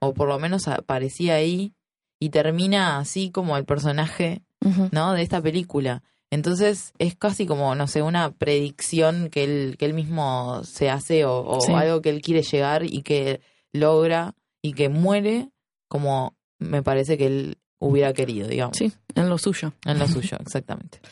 o 0.00 0.14
por 0.14 0.28
lo 0.28 0.38
menos 0.38 0.68
aparecía 0.68 1.34
ahí 1.34 1.74
y 2.18 2.30
termina 2.30 2.98
así 2.98 3.30
como 3.30 3.56
el 3.56 3.64
personaje. 3.64 4.42
¿no? 4.92 5.14
De 5.14 5.22
esta 5.22 5.40
película. 5.40 6.02
Entonces 6.30 6.92
es 6.98 7.16
casi 7.16 7.46
como, 7.46 7.74
no 7.74 7.86
sé, 7.88 8.02
una 8.02 8.30
predicción 8.30 9.30
que 9.30 9.44
él, 9.44 9.76
que 9.78 9.86
él 9.86 9.94
mismo 9.94 10.62
se 10.64 10.90
hace 10.90 11.24
o, 11.24 11.40
o 11.46 11.60
Sí. 11.62 11.72
algo 11.72 12.02
que 12.02 12.10
él 12.10 12.20
quiere 12.22 12.42
llegar 12.42 12.84
y 12.84 13.02
que 13.02 13.40
logra 13.72 14.34
y 14.62 14.74
que 14.74 14.88
muere 14.88 15.48
como 15.88 16.36
me 16.58 16.82
parece 16.82 17.16
que 17.18 17.26
él 17.26 17.58
hubiera 17.80 18.12
querido, 18.12 18.46
digamos. 18.46 18.76
Sí, 18.76 18.92
en 19.16 19.28
lo 19.28 19.38
suyo. 19.38 19.72
En 19.84 19.98
lo 19.98 20.06
suyo, 20.06 20.36
exactamente. 20.40 21.00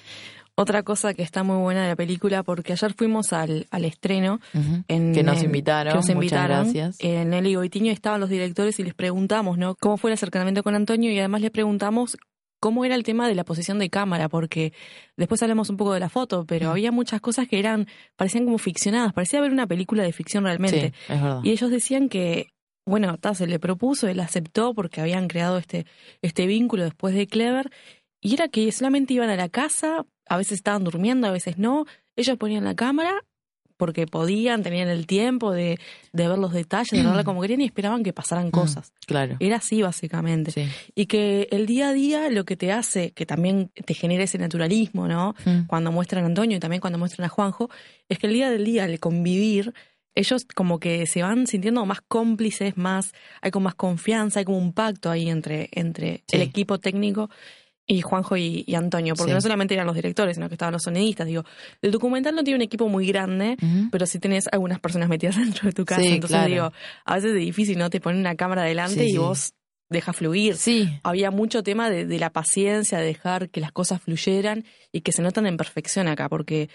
Otra 0.55 0.83
cosa 0.83 1.15
que 1.15 1.23
está 1.23 1.45
muy 1.45 1.57
buena 1.59 1.83
de 1.83 1.89
la 1.89 1.95
película, 1.95 2.43
porque 2.43 2.73
ayer 2.73 2.93
fuimos 2.93 3.33
al, 3.33 3.69
al 3.71 3.85
estreno. 3.85 4.41
En, 4.89 5.15
que 5.15 5.23
nos 5.23 5.45
invitaron, 5.45 5.93
que 5.93 5.99
nos 5.99 6.09
invitaron. 6.09 6.67
muchas 6.67 6.75
gracias. 6.75 6.97
En 6.99 7.31
Nelly 7.31 7.55
Goitiño 7.55 7.93
estaban 7.93 8.21
los 8.21 8.29
directores 8.29 8.77
y 8.81 8.83
les 8.83 8.93
preguntamos, 8.93 9.57
¿no? 9.57 9.77
¿Cómo 9.77 9.99
fue 9.99 10.11
el 10.11 10.15
acercamiento 10.15 10.65
con 10.65 10.75
Antonio? 10.75 11.13
Y 11.13 11.19
además 11.21 11.43
les 11.43 11.53
preguntamos 11.53 12.19
cómo 12.59 12.85
era 12.85 12.97
el 12.97 13.05
tema 13.05 13.29
de 13.29 13.37
la 13.37 13.45
posición 13.45 13.79
de 13.79 13.89
cámara, 13.89 14.29
porque 14.29 14.73
después 15.17 15.41
hablamos 15.45 15.71
un 15.71 15.77
poco 15.77 15.95
de 15.95 16.01
la 16.01 16.09
foto, 16.09 16.45
pero 16.45 16.71
había 16.71 16.91
muchas 16.91 17.21
cosas 17.21 17.47
que 17.47 17.61
eran, 17.61 17.87
parecían 18.17 18.45
como 18.45 18.59
ficcionadas, 18.59 19.13
parecía 19.13 19.41
ver 19.41 19.53
una 19.53 19.69
película 19.69 20.03
de 20.03 20.13
ficción 20.13 20.43
realmente. 20.43 20.93
Sí, 21.07 21.13
es 21.13 21.23
verdad. 21.23 21.41
Y 21.45 21.51
ellos 21.51 21.71
decían 21.71 22.09
que, 22.09 22.49
bueno, 22.89 23.19
ta, 23.19 23.35
se 23.35 23.47
le 23.47 23.59
propuso, 23.59 24.09
él 24.09 24.21
aceptó 24.21 24.75
porque 24.75 25.01
habían 25.01 25.29
creado 25.29 25.59
este, 25.59 25.87
este 26.23 26.47
vínculo 26.47 26.85
después 26.85 27.15
de 27.15 27.27
Clever, 27.27 27.71
y 28.21 28.35
era 28.35 28.49
que 28.49 28.71
solamente 28.73 29.15
iban 29.15 29.31
a 29.31 29.37
la 29.37 29.49
casa, 29.49 30.05
a 30.27 30.37
veces 30.37 30.55
estaban 30.55 30.85
durmiendo, 30.85 31.27
a 31.27 31.31
veces 31.31 31.59
no, 31.59 31.87
ellos 32.17 32.37
ponían 32.37 32.65
la 32.65 32.75
cámara 32.75 33.23
porque 33.79 34.07
podían, 34.07 34.63
tenían 34.63 34.89
el 34.89 35.07
tiempo 35.07 35.53
de, 35.53 35.79
de 36.13 36.29
ver 36.29 36.37
los 36.37 36.53
detalles, 36.53 36.91
de 36.91 37.03
verla 37.03 37.25
como 37.25 37.41
querían 37.41 37.61
y 37.61 37.67
esperaban 37.67 38.03
que 38.03 38.13
pasaran 38.13 38.51
cosas. 38.51 38.93
Claro. 39.07 39.37
Era 39.39 39.57
así 39.57 39.81
básicamente. 39.81 40.51
Sí. 40.51 40.67
Y 40.95 41.07
que 41.07 41.49
el 41.53 41.65
día 41.65 41.91
a 41.91 41.93
día 41.93 42.29
lo 42.29 42.45
que 42.45 42.57
te 42.57 42.73
hace, 42.73 43.13
que 43.13 43.25
también 43.25 43.71
te 43.73 43.95
genera 43.95 44.25
ese 44.25 44.37
naturalismo, 44.37 45.07
¿no? 45.09 45.35
Mm. 45.45 45.67
cuando 45.67 45.93
muestran 45.93 46.25
a 46.25 46.27
Antonio 46.27 46.57
y 46.57 46.61
también 46.61 46.81
cuando 46.81 46.99
muestran 46.99 47.27
a 47.27 47.29
Juanjo, 47.29 47.71
es 48.09 48.19
que 48.19 48.27
el 48.27 48.33
día 48.33 48.51
del 48.51 48.65
día, 48.65 48.85
al 48.85 48.99
convivir, 48.99 49.73
ellos 50.19 50.45
como 50.55 50.79
que 50.81 51.07
se 51.07 51.23
van 51.23 51.47
sintiendo 51.47 51.87
más 51.87 52.01
cómplices, 52.01 52.77
más, 52.77 53.13
hay 53.41 53.51
como 53.51 53.65
más 53.65 53.75
confianza, 53.77 54.41
hay 54.41 54.45
como 54.45 54.59
un 54.59 54.73
pacto 54.73 55.11
ahí 55.11 55.29
entre, 55.31 55.69
entre 55.73 56.25
Sí. 56.27 56.37
el 56.37 56.43
equipo 56.43 56.79
técnico 56.79 57.31
y 57.87 58.03
Juanjo 58.03 58.37
y, 58.37 58.65
y 58.67 58.75
Antonio, 58.75 59.15
porque 59.15 59.31
Sí. 59.31 59.35
no 59.37 59.41
solamente 59.41 59.75
eran 59.75 59.87
los 59.87 59.97
directores, 59.97 60.37
sino 60.37 60.49
que 60.49 60.57
estaban 60.57 60.73
los 60.73 60.83
sonidistas. 60.83 61.27
Digo, 61.27 61.45
el 61.81 61.91
documental 61.91 62.35
no 62.35 62.45
tiene 62.45 62.57
un 62.57 62.63
equipo 62.63 62.89
muy 62.89 63.07
grande, 63.07 63.57
pero 63.91 64.05
sí 64.07 64.19
tenés 64.19 64.47
algunas 64.53 64.79
personas 64.81 65.09
metidas 65.09 65.37
dentro 65.39 65.67
de 65.69 65.73
tu 65.73 65.85
casa. 65.85 66.03
Sí, 66.03 66.09
Entonces 66.09 66.37
claro. 66.39 66.53
digo, 66.53 66.73
a 67.05 67.15
veces 67.15 67.31
es 67.33 67.39
difícil, 67.41 67.79
¿no? 67.79 67.89
Te 67.89 68.01
ponen 68.01 68.21
una 68.21 68.35
cámara 68.35 68.65
delante 68.65 69.05
y 69.05 69.17
vos 69.17 69.55
dejas 69.91 70.17
fluir 70.17 70.55
Sí, 70.57 70.87
había 71.03 71.31
mucho 71.31 71.63
tema 71.63 71.89
de, 71.89 72.05
de 72.05 72.19
la 72.19 72.29
paciencia, 72.31 72.99
de 72.99 73.07
dejar 73.07 73.49
que 73.49 73.61
las 73.63 73.73
cosas 73.73 74.03
fluyeran 74.03 74.65
y 74.93 75.01
que 75.01 75.13
se 75.13 75.23
notan 75.23 75.47
en 75.47 75.57
perfección 75.57 76.09
acá, 76.09 76.29
porque 76.29 76.69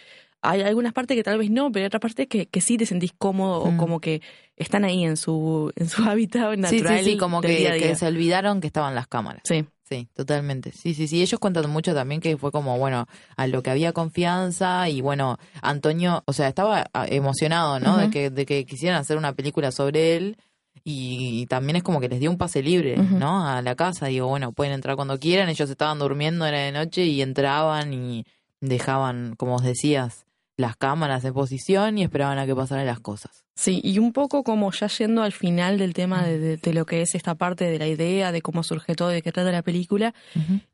hay 0.43 0.61
algunas 0.61 0.93
partes 0.93 1.15
que 1.17 1.23
tal 1.23 1.37
vez 1.37 1.49
no, 1.49 1.71
pero 1.71 1.83
hay 1.83 1.87
otras 1.87 2.01
partes 2.01 2.27
que, 2.27 2.45
que 2.45 2.61
sí 2.61 2.77
te 2.77 2.85
sentís 2.85 3.13
cómodo 3.17 3.65
Mm. 3.65 3.75
o 3.75 3.77
como 3.77 3.99
que 3.99 4.21
están 4.57 4.83
ahí 4.83 5.03
en 5.03 5.17
su, 5.17 5.71
en 5.75 5.89
su 5.89 6.03
hábitat 6.09 6.53
sí, 6.55 6.61
natural. 6.61 6.99
sí, 6.99 7.11
sí, 7.11 7.17
como 7.17 7.41
del 7.41 7.51
que, 7.57 7.73
día 7.77 7.95
se 7.95 8.05
olvidaron 8.07 8.61
que 8.61 8.67
estaban 8.67 8.93
las 8.95 9.07
cámaras. 9.07 9.41
Sí, 9.45 9.65
Sí, 9.85 10.07
totalmente. 10.15 10.71
Sí, 10.71 10.93
sí, 10.95 11.07
sí. 11.07 11.21
Ellos 11.21 11.39
cuentan 11.39 11.69
mucho 11.69 11.93
también 11.93 12.19
que 12.21 12.35
fue 12.37 12.51
como, 12.51 12.79
bueno, 12.79 13.05
a 13.35 13.47
lo 13.47 13.61
que 13.61 13.69
había 13.69 13.91
confianza 13.91 14.89
y 14.89 15.01
bueno, 15.01 15.37
Antonio, 15.61 16.23
o 16.25 16.33
sea, 16.33 16.47
estaba 16.47 16.85
ah, 16.93 17.05
emocionado, 17.07 17.79
¿no? 17.79 17.97
de, 17.97 18.09
que, 18.09 18.29
de 18.31 18.45
que 18.45 18.65
quisieran 18.65 18.99
hacer 18.99 19.17
una 19.17 19.33
película 19.33 19.71
sobre 19.71 20.15
él 20.15 20.37
y 20.85 21.45
también 21.47 21.75
es 21.75 21.83
como 21.83 21.99
que 21.99 22.09
les 22.09 22.19
dio 22.19 22.31
un 22.31 22.37
pase 22.37 22.63
libre. 22.63 22.97
¿no? 22.97 23.45
A 23.47 23.61
la 23.61 23.75
casa. 23.75 24.07
Digo, 24.07 24.27
bueno, 24.27 24.51
pueden 24.53 24.73
entrar 24.73 24.95
cuando 24.95 25.19
quieran. 25.19 25.49
Ellos 25.49 25.69
estaban 25.69 25.99
durmiendo, 25.99 26.45
era 26.45 26.59
de 26.59 26.71
noche 26.71 27.05
y 27.05 27.21
entraban 27.21 27.93
y 27.93 28.25
dejaban, 28.61 29.35
como 29.35 29.55
os 29.55 29.63
decías, 29.63 30.25
las 30.57 30.75
cámaras 30.75 31.23
en 31.25 31.33
posición 31.33 31.97
y 31.97 32.03
esperaban 32.03 32.37
a 32.37 32.45
que 32.45 32.55
pasaran 32.55 32.85
las 32.85 32.99
cosas. 32.99 33.43
sí, 33.55 33.81
y 33.83 33.99
un 33.99 34.13
poco 34.13 34.43
como 34.43 34.71
ya 34.71 34.87
yendo 34.87 35.21
al 35.23 35.31
final 35.31 35.77
del 35.77 35.93
tema 35.93 36.23
de, 36.25 36.37
de- 36.39 36.57
de 36.57 36.73
lo 36.73 36.85
que 36.85 37.01
es 37.01 37.15
esta 37.15 37.35
parte 37.35 37.65
de 37.65 37.79
la 37.79 37.87
idea, 37.87 38.31
de 38.31 38.41
cómo 38.41 38.63
surge 38.63 38.95
todo, 38.95 39.09
de 39.09 39.21
qué 39.21 39.31
trata 39.31 39.51
la 39.51 39.61
película, 39.63 40.13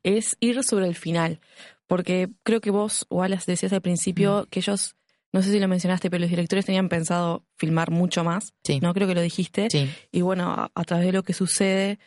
es 0.02 0.36
ir 0.40 0.62
sobre 0.64 0.86
el 0.86 0.94
final. 0.94 1.40
Porque 1.86 2.28
creo 2.42 2.60
que 2.60 2.70
vos, 2.70 3.06
Wallace, 3.10 3.50
decías 3.50 3.72
al 3.72 3.80
principio 3.82 4.46
que 4.50 4.60
ellos, 4.60 4.94
no 5.32 5.42
sé 5.42 5.50
si 5.50 5.58
lo 5.60 5.66
mencionaste, 5.68 6.08
pero 6.10 6.20
los 6.20 6.30
directores 6.30 6.64
tenían 6.66 6.88
pensado 6.88 7.44
filmar 7.56 7.90
mucho 7.90 8.22
más. 8.24 8.52
Sí. 8.64 8.80
No 8.80 8.94
creo 8.94 9.08
que 9.08 9.14
lo 9.14 9.20
dijiste. 9.22 9.68
Sí. 9.70 9.90
Y 10.12 10.20
bueno, 10.20 10.50
a, 10.50 10.70
a 10.74 10.84
través 10.84 11.06
de 11.06 11.12
lo 11.12 11.22
que 11.22 11.32
sucede, 11.32 11.98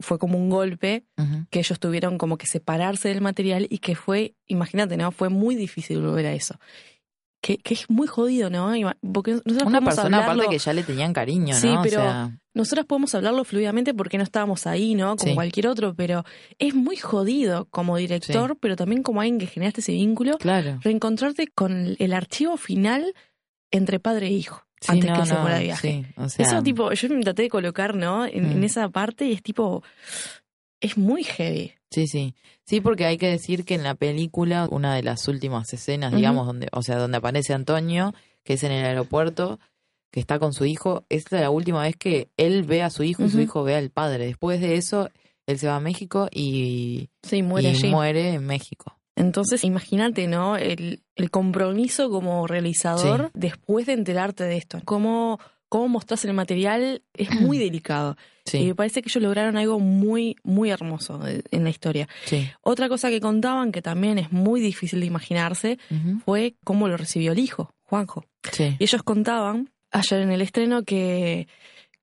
fue 0.00 0.18
como 0.18 0.38
un 0.38 0.48
golpe 0.50 1.04
que 1.50 1.58
ellos 1.60 1.78
tuvieron 1.80 2.18
como 2.18 2.36
que 2.38 2.46
separarse 2.46 3.08
del 3.08 3.20
material 3.20 3.66
y 3.70 3.78
que 3.78 3.94
fue, 3.96 4.34
imagínate, 4.46 4.96
¿no? 4.96 5.12
Fue 5.12 5.28
muy 5.28 5.54
difícil 5.56 6.00
volver 6.00 6.26
a 6.26 6.32
eso. 6.32 6.56
Que, 7.44 7.58
que 7.58 7.74
es 7.74 7.90
muy 7.90 8.06
jodido, 8.06 8.50
¿no? 8.50 8.72
Porque 9.12 9.40
Una 9.66 9.80
persona 9.80 10.18
hablarlo- 10.18 10.42
aparte 10.44 10.48
que 10.48 10.58
ya 10.58 10.72
le 10.72 10.84
tenían 10.84 11.12
cariño, 11.12 11.54
¿no? 11.54 11.60
Sí, 11.60 11.68
O 11.68 11.82
pero 11.82 11.96
sea, 12.00 12.38
nosotros 12.54 12.86
podemos 12.86 13.14
hablarlo 13.16 13.42
fluidamente 13.44 13.92
porque 13.94 14.16
no 14.16 14.22
estábamos 14.22 14.64
ahí, 14.68 14.94
¿no? 14.94 15.16
Como 15.16 15.30
Sí. 15.30 15.34
cualquier 15.34 15.66
otro, 15.66 15.92
pero 15.96 16.24
es 16.60 16.72
muy 16.72 16.96
jodido 16.98 17.64
como 17.70 17.96
director, 17.96 18.56
pero 18.60 18.76
también 18.76 19.02
como 19.02 19.20
alguien 19.20 19.38
que 19.40 19.48
generaste 19.48 19.80
ese 19.80 19.90
vínculo, 19.92 20.38
claro. 20.38 20.78
reencontrarte 20.82 21.48
con 21.48 21.96
el 21.98 22.12
archivo 22.12 22.56
final 22.56 23.12
entre 23.72 23.98
padre 23.98 24.28
e 24.28 24.32
hijo, 24.34 24.64
Sí, 24.80 24.92
antes 24.92 25.10
no, 25.10 25.20
que 25.20 25.26
se 25.26 25.34
no, 25.34 25.40
fuera 25.40 25.56
de 25.58 25.64
viaje. 25.64 26.04
sí, 26.06 26.14
o 26.16 26.28
sea, 26.28 26.46
Eso 26.46 26.62
tipo, 26.62 26.92
yo 26.92 27.08
me 27.08 27.22
traté 27.22 27.42
de 27.42 27.48
colocar, 27.48 27.96
¿no? 27.96 28.24
En, 28.24 28.44
en 28.52 28.60
Mm. 28.60 28.64
esa 28.64 28.88
parte 28.88 29.26
y 29.26 29.32
es 29.32 29.42
tipo, 29.42 29.82
es 30.80 30.96
muy 30.96 31.24
heavy. 31.24 31.72
Sí, 31.92 32.06
sí. 32.06 32.34
Sí, 32.64 32.80
porque 32.80 33.04
hay 33.04 33.18
que 33.18 33.28
decir 33.28 33.64
que 33.64 33.74
en 33.74 33.82
la 33.82 33.94
película, 33.94 34.66
una 34.70 34.94
de 34.94 35.02
las 35.02 35.28
últimas 35.28 35.72
escenas, 35.72 36.12
digamos, 36.14 36.46
donde, 36.46 36.68
o 36.72 36.82
sea, 36.82 36.96
donde 36.96 37.18
aparece 37.18 37.52
Antonio, 37.54 38.14
que 38.44 38.54
es 38.54 38.64
en 38.64 38.72
el 38.72 38.84
aeropuerto, 38.84 39.60
que 40.10 40.20
está 40.20 40.38
con 40.38 40.52
su 40.52 40.64
hijo, 40.64 41.04
es 41.08 41.30
la 41.30 41.50
última 41.50 41.82
vez 41.82 41.96
que 41.96 42.28
él 42.36 42.62
ve 42.64 42.82
a 42.82 42.90
su 42.90 43.02
hijo 43.02 43.24
y 43.24 43.30
su 43.30 43.40
hijo 43.40 43.62
ve 43.62 43.76
al 43.76 43.90
padre. 43.90 44.26
Después 44.26 44.60
de 44.60 44.76
eso, 44.76 45.08
él 45.46 45.58
se 45.58 45.66
va 45.68 45.76
a 45.76 45.80
México 45.80 46.28
y, 46.32 47.08
Sí, 47.22 47.42
muere 47.42 47.68
y 47.68 47.70
allí. 47.72 47.90
muere 47.90 48.34
en 48.34 48.46
México. 48.46 48.96
Entonces, 49.16 49.62
imagínate, 49.64 50.26
¿no? 50.26 50.56
El, 50.56 51.02
el 51.16 51.30
compromiso 51.30 52.08
como 52.10 52.46
realizador 52.46 53.30
después 53.34 53.86
de 53.86 53.92
enterarte 53.92 54.44
de 54.44 54.56
esto. 54.56 54.80
Cómo, 54.84 55.38
cómo 55.72 55.88
mostrás 55.88 56.22
el 56.26 56.34
material 56.34 57.00
es 57.14 57.30
muy 57.40 57.56
delicado. 57.66 58.18
Y 58.52 58.66
me 58.66 58.74
parece 58.74 59.00
que 59.00 59.08
ellos 59.08 59.22
lograron 59.22 59.56
algo 59.56 59.80
muy, 59.80 60.36
muy 60.42 60.68
hermoso 60.68 61.18
en 61.26 61.64
la 61.64 61.70
historia. 61.70 62.08
sí. 62.26 62.46
Otra 62.60 62.90
cosa 62.90 63.08
que 63.08 63.22
contaban, 63.22 63.72
que 63.72 63.80
también 63.80 64.18
es 64.18 64.30
muy 64.32 64.60
difícil 64.60 65.00
de 65.00 65.06
imaginarse, 65.06 65.78
fue 66.26 66.56
cómo 66.62 66.88
lo 66.88 66.98
recibió 66.98 67.32
el 67.32 67.38
hijo, 67.38 67.72
Juanjo. 67.84 68.26
Sí. 68.50 68.76
Y 68.78 68.84
ellos 68.84 69.02
contaban 69.02 69.70
ayer 69.92 70.20
en 70.20 70.30
el 70.30 70.42
estreno 70.42 70.82
que, 70.82 71.48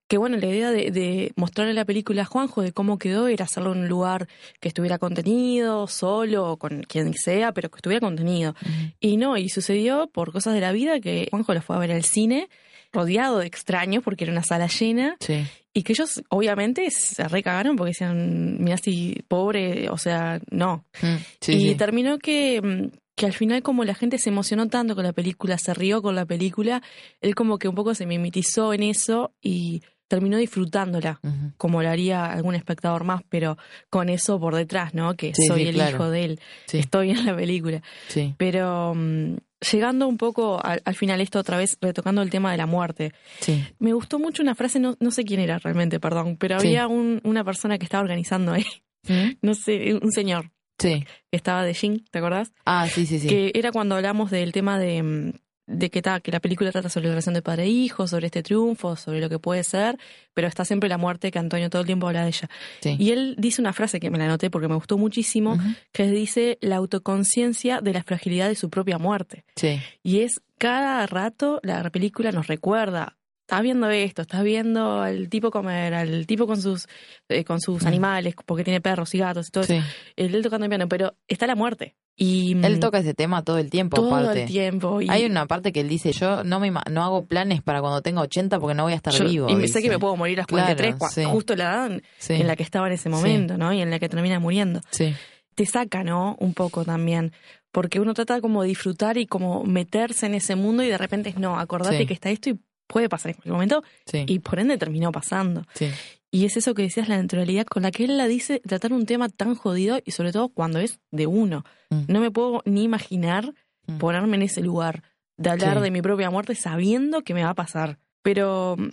que 0.09 0.17
bueno, 0.17 0.35
la 0.37 0.47
idea 0.47 0.71
de, 0.71 0.91
de 0.91 1.31
mostrarle 1.37 1.73
la 1.73 1.85
película 1.85 2.23
a 2.23 2.25
Juanjo 2.25 2.61
de 2.61 2.73
cómo 2.73 2.97
quedó 2.97 3.27
era 3.29 3.45
hacerlo 3.45 3.71
en 3.73 3.79
un 3.83 3.87
lugar 3.87 4.27
que 4.59 4.67
estuviera 4.67 4.97
contenido, 4.97 5.87
solo, 5.87 6.51
o 6.51 6.57
con 6.57 6.81
quien 6.83 7.13
sea, 7.13 7.53
pero 7.53 7.69
que 7.69 7.77
estuviera 7.77 8.01
contenido. 8.05 8.55
Y 8.99 9.15
no, 9.17 9.37
y 9.37 9.47
sucedió 9.49 10.07
por 10.11 10.31
cosas 10.33 10.55
de 10.55 10.61
la 10.61 10.71
vida 10.73 10.99
que 10.99 11.27
Juanjo 11.29 11.53
lo 11.53 11.61
fue 11.61 11.75
a 11.75 11.79
ver 11.79 11.91
al 11.91 12.03
cine, 12.03 12.49
rodeado 12.91 13.37
de 13.37 13.45
extraños 13.45 14.03
porque 14.03 14.23
era 14.25 14.33
una 14.33 14.43
sala 14.43 14.65
llena, 14.67 15.15
Sí. 15.19 15.45
y 15.75 15.83
que 15.83 15.93
ellos 15.93 16.23
obviamente 16.29 16.89
se 16.89 17.27
recagaron 17.27 17.75
porque 17.75 17.91
decían, 17.91 18.57
mira 18.63 18.77
si 18.77 19.23
pobre, 19.27 19.91
o 19.91 19.97
sea, 19.99 20.41
no. 20.49 20.85
Mm, 21.03 21.15
sí, 21.39 21.51
y 21.53 21.69
sí. 21.69 21.75
terminó 21.75 22.17
que, 22.17 22.89
que 23.15 23.27
al 23.27 23.33
final 23.33 23.61
como 23.61 23.83
la 23.83 23.93
gente 23.93 24.17
se 24.17 24.29
emocionó 24.29 24.67
tanto 24.69 24.95
con 24.95 25.03
la 25.03 25.13
película, 25.13 25.59
se 25.59 25.71
rió 25.75 26.01
con 26.01 26.15
la 26.15 26.25
película, 26.25 26.81
él 27.21 27.35
como 27.35 27.59
que 27.59 27.67
un 27.67 27.75
poco 27.75 27.93
se 27.93 28.07
mimetizó 28.07 28.73
en 28.73 28.81
eso 28.81 29.33
y 29.39 29.83
terminó 30.09 30.35
disfrutándola, 30.37 31.21
como 31.55 31.81
lo 31.81 31.89
haría 31.89 32.25
algún 32.25 32.55
espectador 32.55 33.05
más, 33.05 33.21
pero 33.29 33.57
con 33.89 34.09
eso 34.09 34.37
por 34.39 34.55
detrás, 34.55 34.93
¿no? 34.93 35.13
Que 35.15 35.33
Sí, 35.33 35.45
soy 35.47 35.61
sí, 35.61 35.67
el 35.69 35.75
claro. 35.75 35.95
hijo 35.95 36.09
de 36.09 36.25
él, 36.25 36.39
Sí, 36.65 36.79
estoy 36.79 37.11
en 37.11 37.25
la 37.25 37.33
película. 37.35 37.81
sí. 38.09 38.35
Pero 38.37 38.93
mm, 38.95 39.35
llegando 39.71 40.07
un 40.07 40.17
poco 40.17 40.59
al, 40.63 40.81
al 40.83 40.95
final 40.95 41.21
esto 41.21 41.39
otra 41.39 41.57
vez, 41.57 41.77
retocando 41.79 42.21
el 42.21 42.29
tema 42.29 42.51
de 42.51 42.57
la 42.57 42.65
muerte, 42.65 43.13
Sí. 43.39 43.63
me 43.79 43.93
gustó 43.93 44.19
mucho 44.19 44.43
una 44.43 44.55
frase, 44.55 44.79
no, 44.79 44.97
no 44.99 45.11
sé 45.11 45.23
quién 45.23 45.39
era 45.39 45.57
realmente, 45.59 45.99
perdón, 45.99 46.35
pero 46.37 46.57
había 46.57 46.87
un- 46.87 47.21
una 47.23 47.43
persona 47.45 47.77
que 47.77 47.85
estaba 47.85 48.01
organizando 48.03 48.51
ahí, 48.51 48.65
¿Mm? 49.07 49.37
no 49.41 49.53
sé, 49.53 49.93
un 50.01 50.11
señor 50.11 50.51
Sí. 50.79 51.05
que 51.29 51.37
estaba 51.37 51.63
de 51.65 51.73
Jin, 51.73 52.05
¿te 52.09 52.19
acordás? 52.19 52.51
Ah, 52.65 52.87
sí, 52.87 53.05
sí, 53.05 53.19
sí. 53.19 53.27
Que 53.27 53.51
era 53.53 53.71
cuando 53.71 53.95
hablamos 53.95 54.31
del 54.31 54.51
tema 54.53 54.79
de, 54.79 55.03
mm, 55.03 55.33
de 55.69 55.89
que, 55.91 56.01
ta, 56.01 56.19
que 56.19 56.31
la 56.31 56.39
película 56.39 56.71
trata 56.71 56.89
sobre 56.89 57.05
la 57.07 57.11
relación 57.11 57.35
de 57.35 57.41
padre 57.41 57.63
e 57.63 57.67
hijo, 57.67 58.07
sobre 58.07 58.25
este 58.25 58.41
triunfo, 58.41 58.95
sobre 58.95 59.21
lo 59.21 59.29
que 59.29 59.37
puede 59.37 59.63
ser, 59.63 59.97
pero 60.33 60.47
está 60.47 60.65
siempre 60.65 60.89
la 60.89 60.97
muerte 60.97 61.31
que 61.31 61.37
Antonio 61.37 61.69
todo 61.69 61.81
el 61.83 61.85
tiempo 61.85 62.07
habla 62.07 62.23
de 62.23 62.29
ella. 62.29 62.49
Sí. 62.81 62.95
Y 62.97 63.11
él 63.11 63.35
dice 63.37 63.61
una 63.61 63.71
frase 63.71 63.99
que 63.99 64.09
me 64.09 64.17
la 64.17 64.25
anoté 64.25 64.49
porque 64.49 64.67
me 64.67 64.75
gustó 64.75 64.97
muchísimo, 64.97 65.57
que 65.91 66.07
dice 66.07 66.57
la 66.61 66.77
autoconciencia 66.77 67.81
de 67.81 67.93
la 67.93 68.03
fragilidad 68.03 68.49
de 68.49 68.55
su 68.55 68.69
propia 68.69 68.97
muerte. 68.97 69.45
Sí. 69.55 69.79
Y 70.01 70.21
es 70.21 70.41
cada 70.57 71.05
rato 71.05 71.59
la 71.63 71.87
película 71.91 72.31
nos 72.31 72.47
recuerda. 72.47 73.15
Estás 73.49 73.63
viendo 73.63 73.89
esto, 73.89 74.21
estás 74.21 74.43
viendo 74.43 75.01
al 75.01 75.27
tipo 75.27 75.49
comer, 75.49 75.95
al 75.95 76.27
tipo 76.27 76.45
con 76.45 76.61
sus 76.61 76.85
eh, 77.29 77.43
con 77.43 77.59
sus 77.59 77.81
Mm. 77.83 77.87
animales, 77.87 78.35
porque 78.45 78.63
tiene 78.63 78.79
perros 78.79 79.15
y 79.15 79.17
gatos 79.17 79.47
y 79.47 79.51
todo 79.51 79.63
Sí. 79.63 79.73
eso. 79.77 79.85
Él 80.15 80.39
tocando 80.43 80.65
el 80.65 80.69
piano, 80.69 80.87
pero 80.87 81.15
está 81.27 81.47
la 81.47 81.55
muerte. 81.55 81.95
Y 82.15 82.51
Él 82.63 82.75
mm, 82.75 82.79
toca 82.79 82.99
ese 82.99 83.15
tema 83.15 83.43
todo 83.43 83.57
el 83.57 83.71
tiempo, 83.71 83.95
todo 83.95 84.13
aparte. 84.15 84.43
el 84.43 84.47
tiempo. 84.47 85.01
Y 85.01 85.09
Hay 85.09 85.25
una 85.25 85.47
parte 85.47 85.71
que 85.71 85.79
él 85.79 85.89
dice, 85.89 86.11
yo 86.11 86.43
no 86.43 86.59
me 86.59 86.69
no 86.69 87.03
hago 87.03 87.25
planes 87.25 87.63
para 87.63 87.81
cuando 87.81 88.03
tenga 88.03 88.21
80 88.21 88.59
porque 88.59 88.75
no 88.75 88.83
voy 88.83 88.93
a 88.93 88.97
estar 88.97 89.13
yo- 89.13 89.25
vivo. 89.25 89.49
y 89.59 89.67
sé 89.67 89.81
que 89.81 89.89
me 89.89 89.97
puedo 89.97 90.15
morir 90.15 90.37
a 90.37 90.41
los 90.41 90.47
Claro, 90.47 90.65
43, 90.75 90.95
cua- 90.99 91.09
sí. 91.09 91.23
justo 91.23 91.55
la 91.55 91.63
edad 91.63 92.01
Sí, 92.19 92.33
en 92.33 92.45
la 92.45 92.55
que 92.55 92.61
estaba 92.61 92.85
en 92.85 92.93
ese 92.93 93.09
momento, 93.09 93.57
¿no? 93.57 93.73
Y 93.73 93.81
en 93.81 93.89
la 93.89 93.97
que 93.97 94.09
termina 94.09 94.39
muriendo. 94.39 94.81
sí, 94.91 95.15
Te 95.55 95.65
saca, 95.65 96.03
¿no? 96.03 96.37
Un 96.39 96.53
poco 96.53 96.85
también. 96.85 97.33
Porque 97.71 97.99
uno 97.99 98.13
trata 98.13 98.39
como 98.41 98.61
de 98.61 98.69
disfrutar 98.69 99.17
y 99.17 99.25
como 99.27 99.63
meterse 99.63 100.25
en 100.27 100.33
ese 100.35 100.55
mundo 100.55 100.83
y 100.83 100.87
de 100.87 100.97
repente 100.97 101.29
es 101.29 101.37
no, 101.37 101.59
acordate 101.59 101.97
Sí. 101.97 102.05
que 102.05 102.13
está 102.13 102.29
esto 102.29 102.49
y 102.51 102.59
puede 102.89 103.07
pasar 103.07 103.29
en 103.29 103.35
cualquier 103.35 103.53
momento 103.53 103.83
sí, 104.05 104.23
y 104.27 104.39
por 104.39 104.57
ende 104.59 104.77
terminó 104.79 105.11
pasando. 105.11 105.63
sí, 105.75 105.89
Y 106.31 106.45
es 106.45 106.57
eso 106.57 106.73
que 106.73 106.81
decías, 106.81 107.07
la 107.07 107.21
naturalidad 107.21 107.65
con 107.65 107.83
la 107.83 107.91
que 107.91 108.03
él 108.05 108.17
la 108.17 108.27
dice, 108.27 108.59
tratar 108.67 108.91
un 108.93 109.05
tema 109.05 109.29
tan 109.29 109.53
jodido 109.55 109.99
y 110.03 110.11
sobre 110.11 110.31
todo 110.31 110.49
cuando 110.49 110.79
es 110.79 110.99
de 111.11 111.25
uno. 111.27 111.63
Mm. 111.91 112.01
No 112.07 112.19
me 112.19 112.31
puedo 112.31 112.61
ni 112.65 112.83
imaginar 112.83 113.53
Mm. 113.87 113.97
ponerme 113.97 114.35
en 114.37 114.43
ese 114.43 114.61
lugar, 114.61 115.01
de 115.37 115.49
hablar 115.49 115.77
Sí. 115.77 115.83
de 115.83 115.91
mi 115.91 116.01
propia 116.01 116.29
muerte 116.29 116.53
sabiendo 116.55 117.21
que 117.23 117.33
me 117.33 117.43
va 117.43 117.51
a 117.51 117.55
pasar. 117.55 117.97
Pero 118.21 118.75
mm, 118.77 118.89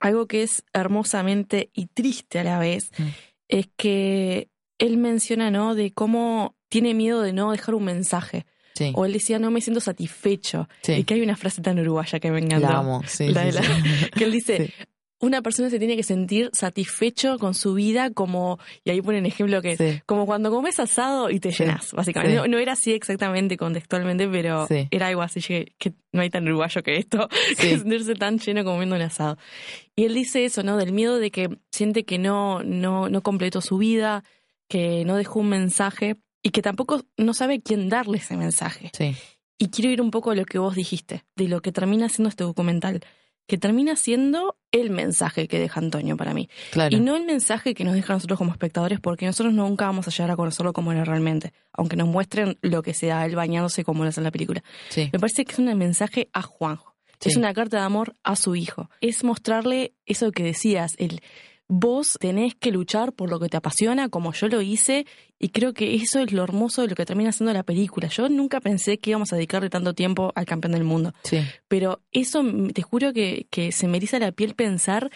algo 0.00 0.26
que 0.26 0.42
es 0.44 0.62
hermosamente 0.72 1.70
y 1.72 1.86
triste 1.86 2.38
a 2.38 2.44
la 2.44 2.58
vez 2.58 2.90
Mm. 2.98 3.02
es 3.48 3.66
que 3.76 4.48
él 4.78 4.96
menciona, 4.98 5.50
¿no? 5.50 5.74
De 5.74 5.92
cómo 5.92 6.54
tiene 6.68 6.94
miedo 6.94 7.22
de 7.22 7.32
no 7.32 7.50
dejar 7.52 7.74
un 7.74 7.84
mensaje. 7.84 8.44
Sí. 8.86 8.92
O 8.96 9.04
él 9.04 9.12
decía, 9.12 9.38
no 9.38 9.50
me 9.50 9.60
siento 9.60 9.80
satisfecho. 9.80 10.68
Sí. 10.82 10.92
Y 10.92 11.04
que 11.04 11.14
hay 11.14 11.20
una 11.22 11.36
frase 11.36 11.62
tan 11.62 11.78
uruguaya 11.78 12.18
que 12.20 12.30
me 12.30 12.38
encantó. 12.40 12.68
La 12.68 12.78
amo, 12.78 13.02
sí, 13.06 13.28
La 13.28 13.42
sí, 13.42 13.46
de 13.48 13.52
la- 13.52 13.62
sí. 13.62 13.70
que 14.16 14.24
él 14.24 14.32
dice, 14.32 14.72
una 15.22 15.42
persona 15.42 15.68
se 15.68 15.78
tiene 15.78 15.96
que 15.96 16.02
sentir 16.02 16.48
satisfecho 16.54 17.38
con 17.38 17.52
su 17.54 17.74
vida 17.74 18.10
como, 18.10 18.58
y 18.84 18.90
ahí 18.90 19.02
ponen 19.02 19.26
ejemplo 19.26 19.60
que 19.60 19.72
es, 19.72 19.78
Sí. 19.78 20.00
como 20.06 20.24
cuando 20.24 20.50
comes 20.50 20.80
asado 20.80 21.28
y 21.28 21.40
te 21.40 21.52
Sí. 21.52 21.62
llenas, 21.64 21.92
básicamente. 21.92 22.36
Sí. 22.36 22.40
No, 22.40 22.48
no 22.48 22.58
era 22.58 22.72
así 22.72 22.92
exactamente 22.94 23.58
contextualmente, 23.58 24.26
pero 24.28 24.66
era 24.90 25.08
algo 25.08 25.20
así 25.20 25.42
que, 25.42 25.74
que 25.78 25.92
no 26.12 26.22
hay 26.22 26.30
tan 26.30 26.46
uruguayo 26.48 26.82
que 26.82 26.96
esto, 26.96 27.28
que 27.60 27.76
sentirse 27.78 28.14
tan 28.14 28.38
lleno 28.38 28.64
comiendo 28.64 28.96
un 28.96 29.02
asado. 29.02 29.36
Y 29.94 30.04
él 30.04 30.14
dice 30.14 30.46
eso, 30.46 30.62
¿no? 30.62 30.78
Del 30.78 30.92
miedo 30.92 31.18
de 31.18 31.30
que 31.30 31.50
siente 31.70 32.04
que 32.06 32.16
no, 32.18 32.62
no, 32.62 33.10
no 33.10 33.20
completó 33.22 33.60
su 33.60 33.76
vida, 33.76 34.24
que 34.68 35.04
no 35.04 35.16
dejó 35.16 35.40
un 35.40 35.50
mensaje 35.50 36.16
y 36.42 36.50
que 36.50 36.62
tampoco 36.62 37.02
no 37.16 37.34
sabe 37.34 37.60
quién 37.60 37.88
darle 37.88 38.18
ese 38.18 38.36
mensaje. 38.36 38.90
Sí, 38.96 39.14
Y 39.58 39.68
quiero 39.68 39.90
ir 39.90 40.00
un 40.00 40.10
poco 40.10 40.30
a 40.30 40.34
lo 40.34 40.44
que 40.44 40.58
vos 40.58 40.74
dijiste, 40.74 41.24
de 41.36 41.48
lo 41.48 41.60
que 41.60 41.72
termina 41.72 42.08
siendo 42.08 42.28
este 42.28 42.44
documental, 42.44 43.04
que 43.46 43.58
termina 43.58 43.96
siendo 43.96 44.56
el 44.70 44.90
mensaje 44.90 45.48
que 45.48 45.58
deja 45.58 45.80
Antonio 45.80 46.16
para 46.16 46.32
mí. 46.34 46.48
claro. 46.70 46.94
Y 46.96 47.00
no 47.00 47.16
el 47.16 47.24
mensaje 47.24 47.74
que 47.74 47.82
nos 47.84 47.94
deja 47.94 48.12
a 48.12 48.16
nosotros 48.16 48.38
como 48.38 48.52
espectadores, 48.52 49.00
porque 49.00 49.26
nosotros 49.26 49.52
nunca 49.52 49.86
vamos 49.86 50.06
a 50.06 50.10
llegar 50.12 50.30
a 50.30 50.36
conocerlo 50.36 50.72
como 50.72 50.92
era 50.92 51.04
realmente, 51.04 51.52
aunque 51.72 51.96
nos 51.96 52.06
muestren 52.08 52.58
lo 52.62 52.82
que 52.82 52.94
sea 52.94 53.26
él 53.26 53.34
bañándose 53.34 53.82
como 53.84 54.04
lo 54.04 54.08
hace 54.08 54.20
en 54.20 54.24
la 54.24 54.30
película. 54.30 54.62
Sí, 54.88 55.10
Me 55.12 55.18
parece 55.18 55.44
que 55.44 55.52
es 55.52 55.58
un 55.58 55.76
mensaje 55.76 56.30
a 56.32 56.42
Juanjo. 56.42 56.94
Sí. 57.18 57.30
Es 57.30 57.36
una 57.36 57.52
carta 57.52 57.78
de 57.78 57.82
amor 57.82 58.14
a 58.22 58.34
su 58.36 58.54
hijo. 58.54 58.88
Es 59.02 59.24
mostrarle 59.24 59.94
eso 60.06 60.30
que 60.32 60.42
decías, 60.42 60.94
el 60.96 61.20
vos 61.72 62.16
tenés 62.18 62.56
que 62.56 62.72
luchar 62.72 63.12
por 63.12 63.30
lo 63.30 63.38
que 63.38 63.48
te 63.48 63.56
apasiona, 63.56 64.08
como 64.08 64.32
yo 64.32 64.48
lo 64.48 64.60
hice, 64.60 65.06
y 65.38 65.50
creo 65.50 65.72
que 65.72 65.94
eso 65.94 66.18
es 66.18 66.32
lo 66.32 66.42
hermoso 66.42 66.82
de 66.82 66.88
lo 66.88 66.96
que 66.96 67.06
termina 67.06 67.30
siendo 67.30 67.52
la 67.52 67.62
película. 67.62 68.08
Yo 68.08 68.28
nunca 68.28 68.60
pensé 68.60 68.98
que 68.98 69.10
íbamos 69.10 69.32
a 69.32 69.36
dedicarle 69.36 69.70
tanto 69.70 69.94
tiempo 69.94 70.32
al 70.34 70.46
campeón 70.46 70.72
del 70.72 70.82
mundo, 70.84 71.14
sí, 71.22 71.38
pero 71.68 72.00
eso 72.10 72.42
te 72.74 72.82
juro 72.82 73.12
que, 73.12 73.46
que 73.50 73.70
se 73.70 73.86
me 73.86 73.98
eriza 73.98 74.18
la 74.18 74.32
piel 74.32 74.54
pensar 74.54 75.10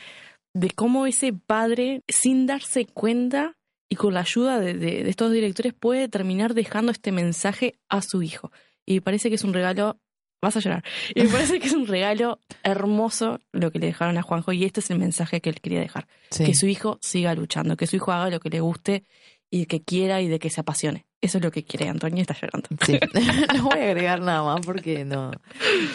de 0.54 0.70
cómo 0.70 1.06
ese 1.06 1.32
padre, 1.32 2.02
sin 2.06 2.46
darse 2.46 2.86
cuenta 2.86 3.56
y 3.88 3.96
con 3.96 4.14
la 4.14 4.20
ayuda 4.20 4.60
de, 4.60 4.74
de- 4.74 5.02
de 5.02 5.10
estos 5.10 5.32
directores, 5.32 5.72
puede 5.74 6.08
terminar 6.08 6.54
dejando 6.54 6.92
este 6.92 7.10
mensaje 7.10 7.74
a 7.88 8.00
su 8.00 8.22
hijo. 8.22 8.52
Y 8.86 8.94
me 8.94 9.00
parece 9.00 9.28
que 9.28 9.34
es 9.34 9.42
un 9.44 9.52
regalo, 9.54 9.98
vas 10.44 10.56
a 10.56 10.60
llorar, 10.60 10.84
y 11.14 11.22
me 11.22 11.28
parece 11.28 11.58
que 11.58 11.66
es 11.66 11.72
un 11.72 11.86
regalo 11.86 12.38
hermoso 12.62 13.40
lo 13.52 13.70
que 13.72 13.78
le 13.78 13.86
dejaron 13.86 14.16
a 14.18 14.22
Juanjo 14.22 14.52
y 14.52 14.64
este 14.64 14.80
es 14.80 14.90
el 14.90 14.98
mensaje 14.98 15.40
que 15.40 15.50
él 15.50 15.60
quería 15.60 15.80
dejar. 15.80 16.06
sí. 16.30 16.44
Que 16.44 16.54
su 16.54 16.66
hijo 16.66 16.98
siga 17.02 17.34
luchando, 17.34 17.76
que 17.76 17.86
su 17.86 17.96
hijo 17.96 18.12
haga 18.12 18.30
lo 18.30 18.40
que 18.40 18.50
le 18.50 18.60
guste 18.60 19.04
y 19.50 19.66
que 19.66 19.82
quiera 19.82 20.20
y 20.20 20.28
de 20.28 20.38
que 20.38 20.50
se 20.50 20.60
apasione. 20.60 21.06
Eso 21.20 21.38
es 21.38 21.44
lo 21.44 21.50
que 21.50 21.64
quiere 21.64 21.88
Antonio 21.88 22.20
está 22.20 22.34
llorando. 22.34 22.68
Sí. 22.84 22.98
no 23.56 23.62
voy 23.64 23.78
a 23.78 23.84
agregar 23.84 24.20
nada 24.20 24.42
más 24.42 24.60
porque 24.66 25.06
no, 25.06 25.30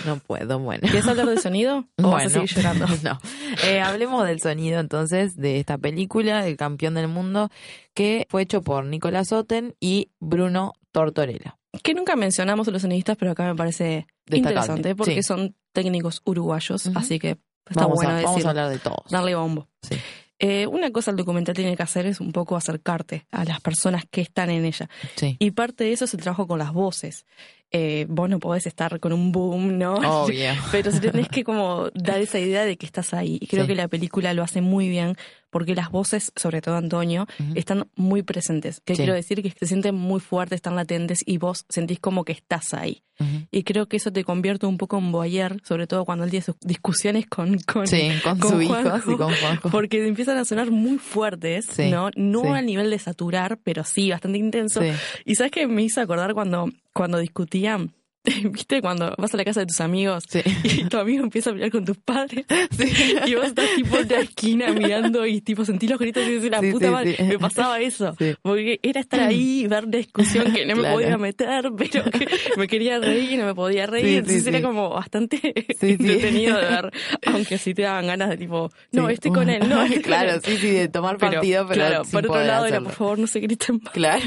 no 0.05 0.17
puedo. 0.17 0.57
Bueno. 0.57 0.81
¿Quieres 0.81 1.07
hablar 1.07 1.27
del 1.27 1.39
sonido 1.39 1.85
o 1.97 2.09
vas 2.09 2.25
a 2.25 2.29
Bueno, 2.39 2.47
seguir 2.47 2.49
llorando? 2.55 2.87
No. 3.03 3.19
Eh, 3.67 3.79
hablemos 3.79 4.25
del 4.25 4.39
sonido 4.41 4.79
entonces 4.79 5.35
de 5.35 5.59
esta 5.59 5.77
película, 5.77 6.47
El 6.47 6.57
campeón 6.57 6.95
del 6.95 7.09
mundo, 7.09 7.51
que 7.93 8.25
fue 8.29 8.41
hecho 8.41 8.63
por 8.63 8.85
Nicolás 8.85 9.31
Otten 9.31 9.75
y 9.79 10.09
Bruno 10.19 10.73
Tortorella. 10.91 11.58
Que 11.83 11.93
nunca 11.93 12.15
mencionamos 12.15 12.67
a 12.67 12.71
los 12.71 12.81
sonidistas, 12.81 13.15
pero 13.17 13.31
acá 13.31 13.45
me 13.45 13.55
parece 13.55 14.07
interesante 14.31 14.95
porque 14.95 15.15
sí. 15.21 15.23
son 15.23 15.55
técnicos 15.71 16.21
uruguayos, 16.25 16.87
así 16.95 17.19
que 17.19 17.37
está 17.69 17.81
Vamos, 17.83 17.95
bueno 17.97 18.11
a, 18.17 18.21
vamos 18.21 18.45
a 18.45 18.49
hablar 18.49 18.69
de 18.69 18.79
todos. 18.79 19.09
darle 19.09 19.35
bombo. 19.35 19.67
Sí. 19.83 19.95
Eh, 20.41 20.65
una 20.67 20.89
cosa 20.91 21.11
el 21.11 21.17
documental 21.17 21.53
tiene 21.53 21.75
que 21.75 21.83
hacer 21.83 22.05
es 22.05 22.21
un 22.21 22.31
poco 22.31 22.55
acercarte 22.55 23.27
a 23.29 23.43
las 23.43 23.59
personas 23.59 24.05
que 24.09 24.21
están 24.21 24.49
en 24.49 24.63
ella. 24.65 24.89
Sí. 25.15 25.35
Y 25.37 25.51
parte 25.51 25.83
de 25.83 25.91
eso 25.91 26.05
es 26.05 26.13
el 26.13 26.21
trabajo 26.21 26.47
con 26.47 26.59
las 26.59 26.71
voces. 26.71 27.25
Eh, 27.71 28.05
vos 28.09 28.29
no 28.29 28.39
podés 28.39 28.65
estar 28.65 28.99
con 29.01 29.11
un 29.13 29.31
boom, 29.33 29.77
¿no? 29.77 29.95
Obvio. 29.95 30.49
Pero 30.71 30.91
si 30.91 30.99
tenés 31.01 31.27
que 31.27 31.43
como 31.43 31.89
dar 31.93 32.19
esa 32.21 32.39
idea 32.39 32.63
de 32.65 32.77
que 32.77 32.85
estás 32.85 33.13
ahí. 33.13 33.37
Y 33.41 33.47
creo 33.47 33.65
Sí. 33.65 33.67
que 33.67 33.75
la 33.75 33.89
película 33.89 34.33
lo 34.33 34.41
hace 34.41 34.61
muy 34.61 34.87
bien 34.87 35.17
porque 35.49 35.75
las 35.75 35.89
voces, 35.91 36.31
sobre 36.35 36.61
todo 36.61 36.75
Antonio, 36.75 37.27
están 37.55 37.87
muy 37.95 38.23
presentes. 38.23 38.81
Que 38.85 38.93
Sí. 38.95 38.99
quiero 38.99 39.13
decir 39.13 39.41
que 39.41 39.51
se 39.51 39.65
sienten 39.65 39.95
muy 39.95 40.19
fuertes, 40.19 40.57
están 40.57 40.75
latentes 40.75 41.21
y 41.25 41.37
vos 41.37 41.65
sentís 41.69 41.99
como 41.99 42.23
que 42.25 42.33
estás 42.33 42.73
ahí. 42.73 43.03
Y 43.51 43.63
creo 43.63 43.87
que 43.89 43.97
eso 43.97 44.13
te 44.13 44.23
convierte 44.23 44.65
un 44.65 44.77
poco 44.77 44.97
en 44.97 45.11
voyeur, 45.11 45.57
sobre 45.65 45.87
todo 45.87 46.05
cuando 46.05 46.23
él 46.23 46.29
tiene 46.31 46.45
sus 46.45 46.55
discusiones 46.61 47.27
con, 47.27 47.57
con, 47.59 47.85
Sí, 47.85 48.11
con, 48.23 48.39
con 48.39 48.49
su 48.51 48.61
hijo 48.61 48.79
y 48.79 49.15
con 49.17 49.33
Juanjo. 49.35 49.69
porque 49.71 50.07
empiezan 50.07 50.37
a 50.37 50.45
sonar 50.45 50.71
muy 50.71 50.97
fuertes, 50.99 51.65
Sí, 51.69 51.89
¿no? 51.91 52.11
No 52.15 52.43
sí. 52.43 52.47
al 52.47 52.65
nivel 52.65 52.89
de 52.89 52.97
saturar, 52.97 53.59
pero 53.61 53.83
sí, 53.83 54.09
bastante 54.09 54.37
intenso. 54.37 54.81
Sí. 54.81 54.91
Y 55.25 55.35
sabes 55.35 55.51
que 55.51 55.67
me 55.67 55.83
hizo 55.83 55.99
acordar 55.99 56.33
cuando, 56.33 56.69
cuando 56.93 57.17
discutían, 57.19 57.91
¿viste? 58.51 58.81
Cuando 58.81 59.13
vas 59.17 59.33
a 59.33 59.37
la 59.37 59.45
casa 59.45 59.61
de 59.61 59.65
tus 59.65 59.79
amigos 59.81 60.23
Sí. 60.27 60.41
y 60.63 60.83
tu 60.85 60.97
amigo 60.97 61.23
empieza 61.23 61.49
a 61.49 61.53
pelear 61.53 61.71
con 61.71 61.85
tus 61.85 61.97
padres 61.97 62.45
Sí. 62.77 63.15
y 63.25 63.35
vos 63.35 63.45
estás 63.45 63.65
tipo 63.75 63.97
en 63.97 64.07
la 64.09 64.19
esquina 64.19 64.67
mirando 64.73 65.25
y 65.25 65.41
tipo 65.41 65.63
sentís 65.65 65.89
los 65.89 65.99
gritos 65.99 66.23
y 66.27 66.31
dices, 66.35 66.51
la 66.51 66.59
Sí, 66.59 66.71
puta 66.71 66.91
madre, 66.91 67.15
me 67.19 67.39
pasaba 67.39 67.79
eso. 67.79 68.15
Porque 68.41 68.79
era 68.83 68.99
estar 69.01 69.21
ahí 69.21 69.61
y 69.61 69.67
ver 69.67 69.85
la 69.85 69.97
discusión 69.97 70.51
que 70.53 70.65
no 70.65 70.75
me 70.75 70.91
podía 70.91 71.17
meter, 71.17 71.69
pero 71.77 72.03
que 72.11 72.27
me 72.57 72.67
quería 72.67 72.99
reír 72.99 73.31
y 73.31 73.37
no 73.37 73.45
me 73.45 73.55
podía 73.55 73.85
reír. 73.87 74.19
Entonces 74.19 74.45
era 74.47 74.61
como 74.61 74.89
bastante 74.89 75.39
entretenido 75.81 76.57
de 76.57 76.65
ver, 76.65 76.91
aunque 77.25 77.57
sí 77.57 77.73
te 77.73 77.83
daban 77.83 78.07
ganas 78.07 78.29
de 78.29 78.37
tipo, 78.37 78.69
no, 78.91 79.09
estoy 79.09 79.31
con 79.31 79.49
él, 79.49 79.67
no, 79.69 79.81
estoy 79.83 80.01
con 80.01 80.03
claro, 80.03 80.33
él. 80.33 80.41
sí, 80.43 80.57
sí, 80.57 80.71
de 80.71 80.87
tomar 80.89 81.17
partido, 81.17 81.65
pero 81.67 81.75
claro, 81.87 82.03
sin 82.03 82.11
por 82.11 82.19
otro 82.19 82.33
poder 82.33 82.47
lado 82.47 82.65
era, 82.65 82.81
por 82.81 82.91
favor, 82.93 83.19
no 83.19 83.27
se 83.27 83.39
griten 83.39 83.79
más. 83.83 83.93
Claro. 83.93 84.23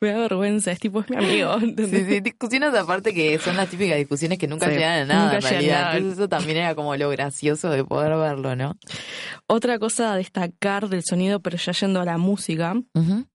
Me 0.00 0.08
da 0.08 0.18
vergüenza, 0.20 0.72
es 0.72 0.80
tipo, 0.80 1.00
es 1.00 1.10
mi 1.10 1.16
amigo. 1.16 1.54
¿entendés? 1.60 1.90
Sí, 2.06 2.14
sí, 2.14 2.20
discusiones 2.20 2.74
aparte 2.74 2.93
que 3.02 3.38
son 3.38 3.56
las 3.56 3.68
típicas 3.68 3.96
discusiones 3.96 4.38
que 4.38 4.46
nunca 4.46 4.66
Sí, 4.66 4.72
llegan 4.74 5.00
a 5.00 5.04
nada, 5.06 5.32
nunca 5.34 5.48
en 5.48 5.70
a. 5.72 5.96
Entonces 5.96 6.18
eso 6.18 6.28
también 6.28 6.58
era 6.58 6.74
como 6.74 6.94
lo 6.96 7.08
gracioso 7.10 7.70
de 7.70 7.84
poder 7.84 8.16
verlo, 8.16 8.54
¿no? 8.56 8.76
Otra 9.46 9.78
cosa 9.78 10.12
a 10.12 10.16
destacar 10.16 10.88
del 10.88 11.02
sonido, 11.04 11.40
pero 11.40 11.56
ya 11.58 11.72
yendo 11.72 12.00
a 12.00 12.04
la 12.04 12.18
música, 12.18 12.74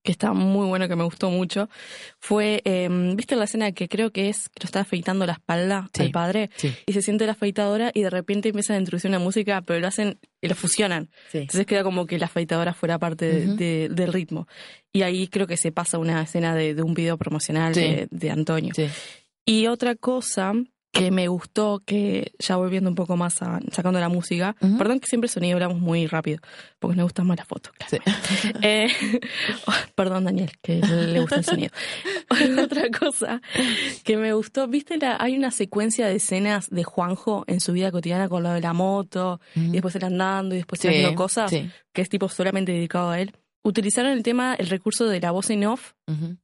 que 0.03 0.12
está 0.12 0.34
muy 0.34 0.68
bueno, 0.68 0.88
que 0.88 0.95
me 0.95 1.03
gustó 1.03 1.30
mucho, 1.30 1.70
fue, 2.20 2.62
eh, 2.66 2.88
¿viste 3.16 3.36
la 3.36 3.43
escena 3.45 3.72
que 3.72 3.88
creo 3.88 4.12
que 4.12 4.30
es 4.30 4.49
que 4.49 4.64
lo 4.64 4.66
está 4.66 4.80
afeitando 4.82 5.26
la 5.26 5.34
espalda 5.34 5.89
Sí. 5.93 6.03
al 6.03 6.12
padre? 6.12 6.49
Sí. 6.55 6.74
Y 6.86 6.93
se 6.93 7.01
siente 7.01 7.26
la 7.26 7.34
afeitadora 7.34 7.91
y 7.93 8.01
de 8.01 8.10
repente 8.10 8.49
empiezan 8.49 8.78
a 8.78 8.80
introducir 8.80 9.10
una 9.10 9.20
música, 9.20 9.62
pero 9.62 9.80
lo 9.80 9.88
hacen 9.88 10.20
y 10.41 10.47
lo 10.47 10.55
fusionan. 10.55 11.10
Sí. 11.32 11.39
Entonces 11.39 11.66
queda 11.66 11.84
como 11.84 12.05
que 12.05 12.18
la 12.18 12.26
afeitadora 12.26 12.74
fuera 12.74 12.97
parte 12.97 13.45
de- 13.55 13.89
del 13.89 14.14
ritmo. 14.14 14.47
Y 14.91 15.03
ahí 15.03 15.28
creo 15.28 15.45
que 15.45 15.57
se 15.57 15.72
pasa 15.72 15.99
una 15.99 16.22
escena 16.24 16.55
de, 16.55 16.74
de 16.74 16.82
un 16.82 16.93
video 16.95 17.18
promocional 17.18 17.74
de, 17.74 18.07
de 18.10 18.32
Antonio. 18.32 18.74
Y 19.49 19.65
otra 19.67 19.95
cosa 19.95 20.53
que 20.91 21.11
me 21.11 21.27
gustó, 21.27 21.81
que 21.85 22.33
ya 22.39 22.55
volviendo 22.55 22.89
un 22.89 22.95
poco 22.95 23.15
más 23.15 23.41
a 23.41 23.59
sacando 23.71 23.99
la 23.99 24.09
música, 24.09 24.55
perdón 24.77 24.99
que 24.99 25.07
siempre 25.07 25.27
el 25.27 25.31
sonido 25.31 25.55
hablamos 25.55 25.79
muy 25.79 26.07
rápido, 26.07 26.39
porque 26.79 26.95
nos 26.97 27.05
gustan 27.05 27.25
más 27.27 27.37
las 27.37 27.47
fotos. 27.47 27.73
claro. 27.73 28.03
Sí. 28.05 28.51
Eh, 28.61 28.87
perdón, 29.95 30.25
Daniel, 30.25 30.51
que 30.61 30.77
le 30.81 31.19
gusta 31.19 31.37
el 31.37 31.45
sonido. 31.45 31.71
Otra 32.63 32.89
cosa 32.91 33.41
que 34.03 34.17
me 34.17 34.33
gustó, 34.33 34.67
viste, 34.67 34.97
la, 34.97 35.17
hay 35.19 35.35
una 35.37 35.51
secuencia 35.51 36.07
de 36.07 36.15
escenas 36.15 36.69
de 36.69 36.83
Juanjo 36.83 37.43
en 37.47 37.59
su 37.59 37.73
vida 37.73 37.91
cotidiana 37.91 38.29
con 38.29 38.43
lo 38.43 38.49
de 38.51 38.61
la 38.61 38.73
moto, 38.73 39.39
y 39.55 39.69
después 39.71 39.95
él 39.95 40.03
andando, 40.03 40.53
y 40.53 40.59
después 40.59 40.79
Sí, 40.81 40.87
haciendo 40.89 41.15
cosas, 41.15 41.49
sí. 41.49 41.69
que 41.93 42.01
es 42.03 42.09
tipo 42.09 42.29
solamente 42.29 42.71
dedicado 42.71 43.09
a 43.11 43.19
él. 43.19 43.33
Utilizaron 43.63 44.11
el 44.11 44.23
tema, 44.23 44.55
el 44.55 44.69
recurso 44.69 45.05
de 45.05 45.19
la 45.19 45.31
voz 45.31 45.49
en 45.49 45.65
off, 45.65 45.93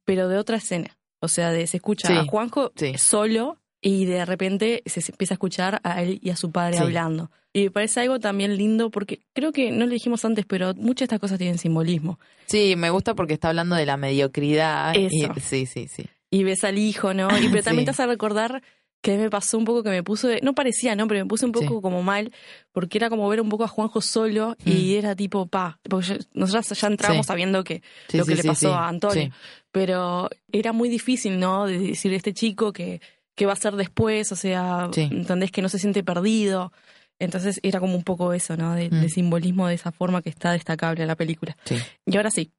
pero 0.04 0.28
de 0.28 0.38
otra 0.38 0.56
escena. 0.56 0.96
O 1.20 1.28
sea, 1.28 1.50
de 1.50 1.66
se 1.66 1.78
escucha 1.78 2.08
Sí, 2.08 2.14
a 2.14 2.24
Juanjo 2.24 2.72
sí. 2.76 2.94
solo 2.98 3.58
y 3.80 4.04
de 4.04 4.24
repente 4.24 4.82
se 4.86 5.00
empieza 5.10 5.34
a 5.34 5.36
escuchar 5.36 5.80
a 5.84 6.02
él 6.02 6.18
y 6.22 6.30
a 6.30 6.36
su 6.36 6.50
padre 6.52 6.76
Sí. 6.76 6.82
hablando. 6.82 7.30
Y 7.52 7.64
me 7.64 7.70
parece 7.70 8.00
algo 8.00 8.18
también 8.20 8.56
lindo 8.56 8.90
porque 8.90 9.20
creo 9.32 9.50
que 9.52 9.70
no 9.70 9.86
lo 9.86 9.92
dijimos 9.92 10.24
antes, 10.26 10.44
pero 10.46 10.74
muchas 10.74 11.00
de 11.00 11.04
estas 11.04 11.20
cosas 11.20 11.38
tienen 11.38 11.56
simbolismo. 11.58 12.18
Sí, 12.46 12.74
me 12.76 12.90
gusta 12.90 13.14
porque 13.14 13.32
está 13.34 13.48
hablando 13.48 13.76
de 13.76 13.86
la 13.86 13.96
mediocridad. 13.96 14.94
y- 14.94 15.08
sí, 15.40 15.66
sí, 15.66 15.88
sí. 15.88 16.06
Y 16.30 16.42
ves 16.44 16.64
al 16.64 16.76
hijo, 16.78 17.14
¿no? 17.14 17.28
Y 17.38 17.48
pero 17.48 17.62
también 17.64 17.84
te 17.86 17.92
hace 17.92 18.06
recordar 18.06 18.62
que 19.02 19.16
me 19.18 19.30
pasó 19.30 19.56
un 19.56 19.64
poco 19.64 19.82
que 19.84 19.90
me 19.90 20.02
puso, 20.02 20.26
de- 20.26 20.40
no 20.42 20.54
parecía, 20.54 20.96
¿no? 20.96 21.06
Pero 21.06 21.20
me 21.24 21.28
puse 21.28 21.46
un 21.46 21.52
poco 21.52 21.76
Sí. 21.76 21.80
como 21.80 22.02
mal, 22.02 22.32
porque 22.72 22.98
era 22.98 23.08
como 23.08 23.28
ver 23.28 23.40
un 23.40 23.48
poco 23.48 23.62
a 23.64 23.68
Juanjo 23.68 24.00
solo 24.00 24.56
y 24.64 24.94
Mm. 24.94 24.98
era 24.98 25.14
tipo, 25.16 25.46
pa, 25.46 25.78
porque 25.88 26.18
nosotros 26.34 26.78
ya 26.78 26.88
entramos 26.88 27.24
Sí. 27.24 27.28
sabiendo 27.28 27.62
que 27.62 27.82
Sí, 28.08 28.18
lo 28.18 28.24
que 28.26 28.34
le 28.34 28.42
pasó 28.42 28.74
a 28.74 28.88
Antonio. 28.88 29.30
Pero 29.76 30.30
era 30.50 30.72
muy 30.72 30.88
difícil, 30.88 31.38
¿no? 31.38 31.66
De 31.66 31.78
decir 31.78 32.14
este 32.14 32.32
chico 32.32 32.72
que, 32.72 33.02
que 33.34 33.44
va 33.44 33.52
a 33.52 33.56
ser 33.56 33.76
después, 33.76 34.32
o 34.32 34.36
sea, 34.36 34.88
Sí. 34.90 35.02
entendés 35.02 35.50
que 35.50 35.60
no 35.60 35.68
se 35.68 35.78
siente 35.78 36.02
perdido. 36.02 36.72
Entonces 37.18 37.60
era 37.62 37.78
como 37.78 37.94
un 37.94 38.02
poco 38.02 38.32
eso, 38.32 38.56
¿no? 38.56 38.74
De, 38.74 38.88
Mm. 38.88 39.00
de 39.02 39.08
simbolismo 39.10 39.68
de 39.68 39.74
esa 39.74 39.92
forma 39.92 40.22
que 40.22 40.30
está 40.30 40.52
destacable 40.52 41.02
en 41.02 41.08
la 41.08 41.14
película. 41.14 41.58
Sí. 41.66 41.76
Y 42.06 42.16
ahora 42.16 42.30
sí, 42.30 42.52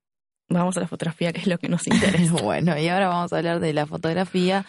vamos 0.48 0.78
a 0.78 0.82
la 0.82 0.88
fotografía, 0.88 1.34
que 1.34 1.40
es 1.42 1.48
lo 1.48 1.58
que 1.58 1.70
nos 1.70 1.88
interesa. 1.88 2.34
Bueno, 2.44 2.78
y 2.78 2.88
ahora 2.88 3.08
vamos 3.08 3.34
a 3.34 3.38
hablar 3.38 3.62
de 3.62 3.74
la 3.74 3.88
fotografía 3.88 4.64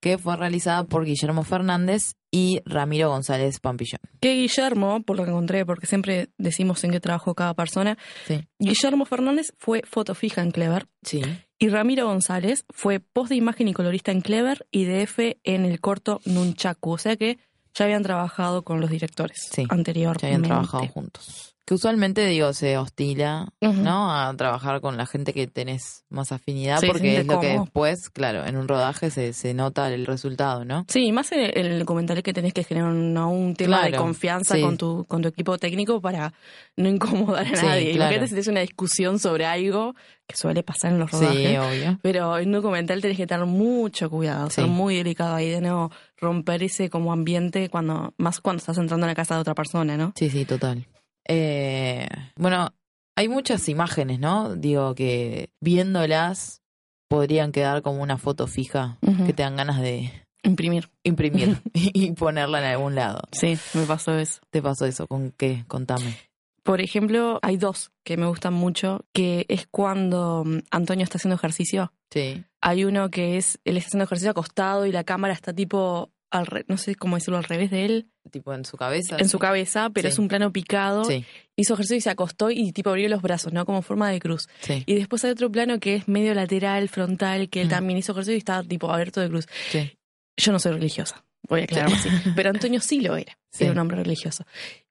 que 0.00 0.18
fue 0.18 0.36
realizada 0.36 0.84
por 0.84 1.06
Guillermo 1.06 1.42
Fernández 1.44 2.16
y 2.30 2.60
Ramiro 2.66 3.08
González 3.08 3.58
Pampillón. 3.60 4.00
que 4.20 4.34
Guillermo, 4.34 5.02
por 5.02 5.16
lo 5.16 5.24
que 5.24 5.30
encontré, 5.30 5.64
porque 5.64 5.86
siempre 5.86 6.28
decimos 6.36 6.84
en 6.84 6.90
qué 6.90 7.00
trabajó 7.00 7.34
cada 7.34 7.54
persona, 7.54 7.96
Sí. 8.26 8.46
Guillermo 8.58 9.06
Fernández 9.06 9.54
fue 9.56 9.80
foto 9.86 10.14
fija 10.14 10.42
en 10.42 10.50
Clever 10.50 10.86
Sí. 11.02 11.22
Y 11.58 11.68
Ramiro 11.68 12.06
González 12.06 12.64
fue 12.70 13.00
post 13.00 13.30
de 13.30 13.36
imagen 13.36 13.68
y 13.68 13.72
colorista 13.72 14.12
en 14.12 14.20
Clever 14.20 14.66
y 14.70 14.84
DF 14.84 15.38
en 15.44 15.64
el 15.64 15.80
corto 15.80 16.20
Nunchaku. 16.24 16.92
O 16.92 16.98
sea 16.98 17.16
que 17.16 17.38
ya 17.74 17.84
habían 17.84 18.02
trabajado 18.02 18.62
con 18.62 18.80
los 18.80 18.90
directores 18.90 19.48
Sí, 19.50 19.66
anteriormente. 19.68 20.20
Que 20.20 20.26
habían 20.26 20.42
trabajado 20.42 20.86
juntos. 20.88 21.53
Que 21.66 21.72
usualmente, 21.74 22.26
digo, 22.26 22.52
se 22.52 22.76
hostila. 22.76 23.48
¿no? 23.60 24.12
A 24.12 24.34
trabajar 24.36 24.82
con 24.82 24.98
la 24.98 25.06
gente 25.06 25.32
que 25.32 25.46
tenés 25.46 26.04
más 26.10 26.30
afinidad, 26.30 26.78
Sí, 26.80 26.86
porque 26.88 27.20
es 27.20 27.26
lo 27.26 27.40
que 27.40 27.58
después, 27.58 28.10
claro, 28.10 28.44
en 28.44 28.56
un 28.56 28.68
rodaje 28.68 29.10
se, 29.10 29.32
se 29.32 29.54
nota 29.54 29.88
el 29.92 30.04
resultado, 30.04 30.64
¿no? 30.66 30.84
Sí, 30.88 31.10
más 31.12 31.32
en 31.32 31.40
el, 31.40 31.52
en 31.58 31.66
el 31.72 31.78
documental 31.78 32.22
que 32.22 32.34
tenés 32.34 32.52
que 32.52 32.64
generar 32.64 32.90
un, 32.90 33.16
un 33.16 33.54
tema 33.54 33.82
de 33.86 33.94
confianza 33.96 34.56
sí. 34.56 34.60
con 34.60 34.76
tu 34.76 35.04
con 35.06 35.22
tu 35.22 35.28
equipo 35.28 35.56
técnico 35.56 36.00
para 36.02 36.34
no 36.76 36.88
incomodar 36.88 37.46
a 37.46 37.56
Sí, 37.56 37.64
nadie. 37.66 37.92
claro. 37.92 38.12
Imagínate 38.12 38.26
si 38.26 38.32
tenés 38.34 38.48
una 38.48 38.60
discusión 38.60 39.18
sobre 39.18 39.46
algo 39.46 39.94
que 40.26 40.36
suele 40.36 40.62
pasar 40.62 40.92
en 40.92 40.98
los 40.98 41.10
Sí, 41.10 41.16
rodajes. 41.18 41.58
obvio. 41.58 41.98
Pero 42.02 42.38
en 42.38 42.48
un 42.48 42.52
documental 42.52 43.00
tenés 43.00 43.16
que 43.16 43.26
tener 43.26 43.46
mucho 43.46 44.10
cuidado, 44.10 44.50
ser 44.50 44.64
Sí. 44.64 44.70
muy 44.70 44.96
delicado 44.96 45.34
ahí 45.34 45.48
de 45.48 45.62
no 45.62 45.90
romper 46.18 46.62
ese 46.62 46.90
como 46.90 47.12
ambiente 47.12 47.70
cuando 47.70 48.12
más 48.18 48.40
cuando 48.40 48.58
estás 48.60 48.76
entrando 48.76 49.06
en 49.06 49.10
la 49.10 49.14
casa 49.14 49.34
de 49.34 49.40
otra 49.40 49.54
persona, 49.54 49.96
¿no? 49.96 50.12
Sí, 50.16 50.28
sí, 50.28 50.44
total. 50.44 50.86
Eh, 51.26 52.08
bueno, 52.36 52.74
hay 53.16 53.28
muchas 53.28 53.68
imágenes, 53.68 54.18
¿no? 54.20 54.56
Digo 54.56 54.94
que 54.94 55.50
viéndolas 55.60 56.62
podrían 57.08 57.52
quedar 57.52 57.82
como 57.82 58.02
una 58.02 58.18
foto 58.18 58.46
fija 58.46 58.98
que 59.26 59.32
te 59.32 59.42
dan 59.42 59.56
ganas 59.56 59.80
de 59.80 60.10
Imprimir. 60.44 60.90
imprimir 61.02 61.58
y 61.74 62.12
ponerla 62.12 62.58
en 62.58 62.64
algún 62.66 62.94
lado. 62.94 63.22
Sí, 63.32 63.58
me 63.74 63.84
pasó 63.84 64.16
eso. 64.18 64.40
¿Te 64.50 64.62
pasó 64.62 64.84
eso? 64.86 65.06
¿Con 65.06 65.32
qué? 65.32 65.64
Contame. 65.66 66.16
Por 66.62 66.80
ejemplo, 66.80 67.38
hay 67.42 67.56
dos 67.56 67.92
que 68.04 68.16
me 68.16 68.26
gustan 68.26 68.54
mucho, 68.54 69.04
que 69.12 69.44
es 69.48 69.66
cuando 69.66 70.44
mm, 70.44 70.58
Antonio 70.70 71.04
está 71.04 71.18
haciendo 71.18 71.36
ejercicio. 71.36 71.92
Sí. 72.10 72.44
Hay 72.62 72.84
uno 72.84 73.10
que 73.10 73.36
es, 73.36 73.58
él 73.64 73.76
está 73.76 73.88
haciendo 73.88 74.04
ejercicio 74.04 74.30
acostado 74.30 74.86
y 74.86 74.92
la 74.92 75.04
cámara 75.04 75.34
está 75.34 75.52
tipo, 75.52 76.10
al 76.34 76.46
re- 76.46 76.64
no 76.68 76.76
sé 76.76 76.94
cómo 76.94 77.16
decirlo, 77.16 77.38
al 77.38 77.44
revés 77.44 77.70
de 77.70 77.84
él, 77.84 78.08
Tipo 78.30 78.52
en 78.54 78.64
su 78.64 78.76
cabeza. 78.76 79.16
en 79.18 79.28
su 79.28 79.38
cabeza, 79.38 79.90
pero 79.90 80.08
Sí. 80.08 80.12
es 80.12 80.18
un 80.18 80.28
plano 80.28 80.52
picado. 80.52 81.04
Sí, 81.04 81.24
Hizo 81.56 81.74
ejercicio 81.74 81.96
y 81.96 82.00
se 82.00 82.10
acostó 82.10 82.50
y 82.50 82.72
tipo 82.72 82.90
abrió 82.90 83.08
los 83.08 83.22
brazos, 83.22 83.52
¿no? 83.52 83.64
Como 83.64 83.82
forma 83.82 84.10
de 84.10 84.18
cruz. 84.20 84.48
sí, 84.60 84.82
Y 84.86 84.94
después 84.94 85.24
hay 85.24 85.30
otro 85.30 85.50
plano 85.52 85.78
que 85.78 85.94
es 85.94 86.08
medio 86.08 86.34
lateral, 86.34 86.88
frontal, 86.88 87.48
que 87.48 87.60
él 87.62 87.66
Mm. 87.68 87.70
también 87.70 87.98
hizo 87.98 88.12
ejercicio 88.12 88.34
y 88.34 88.38
estaba 88.38 88.62
tipo 88.64 88.90
abierto 88.90 89.20
de 89.20 89.28
cruz. 89.28 89.46
sí. 89.70 89.96
Yo 90.36 90.50
no 90.50 90.58
soy 90.58 90.72
religiosa, 90.72 91.24
voy 91.48 91.60
a 91.60 91.64
aclararlo 91.64 91.94
así. 91.94 92.08
Pero 92.36 92.50
Antonio 92.50 92.80
sí 92.80 93.00
lo 93.00 93.16
era, 93.16 93.38
Sí. 93.52 93.62
era 93.64 93.72
un 93.72 93.78
hombre 93.78 93.98
religioso. 93.98 94.44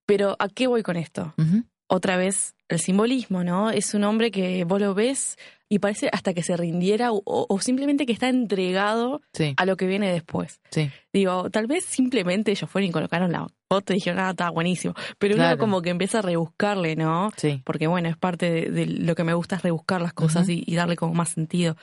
Pero 0.05 0.37
¿a 0.39 0.47
qué 0.47 0.67
voy 0.67 0.83
con 0.83 0.95
esto? 0.95 1.33
Otra 1.87 2.15
vez 2.17 2.55
el 2.69 2.79
simbolismo, 2.79 3.43
¿no? 3.43 3.69
Es 3.69 3.93
un 3.93 4.05
hombre 4.05 4.31
que 4.31 4.63
vos 4.63 4.79
lo 4.79 4.93
ves 4.93 5.37
y 5.74 5.80
parece 5.80 6.09
hasta 6.11 6.34
que 6.34 6.43
se 6.43 6.55
rindiera 6.55 7.11
o, 7.11 7.21
o 7.26 7.59
simplemente 7.59 8.05
que 8.05 8.13
está 8.13 8.30
entregado 8.30 9.21
Sí, 9.34 9.53
a 9.57 9.65
lo 9.65 9.76
que 9.78 9.88
viene 9.88 10.11
después. 10.11 10.59
sí. 10.69 10.91
Digo, 11.11 11.49
tal 11.51 11.67
vez 11.67 11.84
simplemente 11.86 12.51
ellos 12.51 12.69
fueron 12.69 12.89
y 12.89 12.91
colocaron 12.91 13.32
la 13.32 13.47
foto 13.69 13.93
y 13.93 13.97
dijeron, 13.97 14.19
ah, 14.19 14.32
está 14.32 14.49
buenísimo. 14.49 14.93
Pero 15.19 15.36
Claro. 15.36 15.55
uno 15.55 15.59
como 15.59 15.82
que 15.82 15.89
empieza 15.91 16.19
a 16.19 16.21
rebuscarle, 16.24 16.95
¿no? 16.95 17.32
Sí. 17.38 17.61
porque 17.65 17.88
bueno, 17.88 18.09
es 18.09 18.17
parte 18.17 18.49
de, 18.51 18.69
de 18.71 18.86
lo 18.88 19.13
que 19.15 19.24
me 19.24 19.34
gusta 19.34 19.55
es 19.55 19.61
rebuscar 19.63 20.01
las 20.01 20.13
cosas 20.13 20.47
y, 20.49 20.63
y 20.65 20.76
darle 20.76 20.95
como 20.95 21.13
más 21.13 21.30
sentido. 21.30 21.76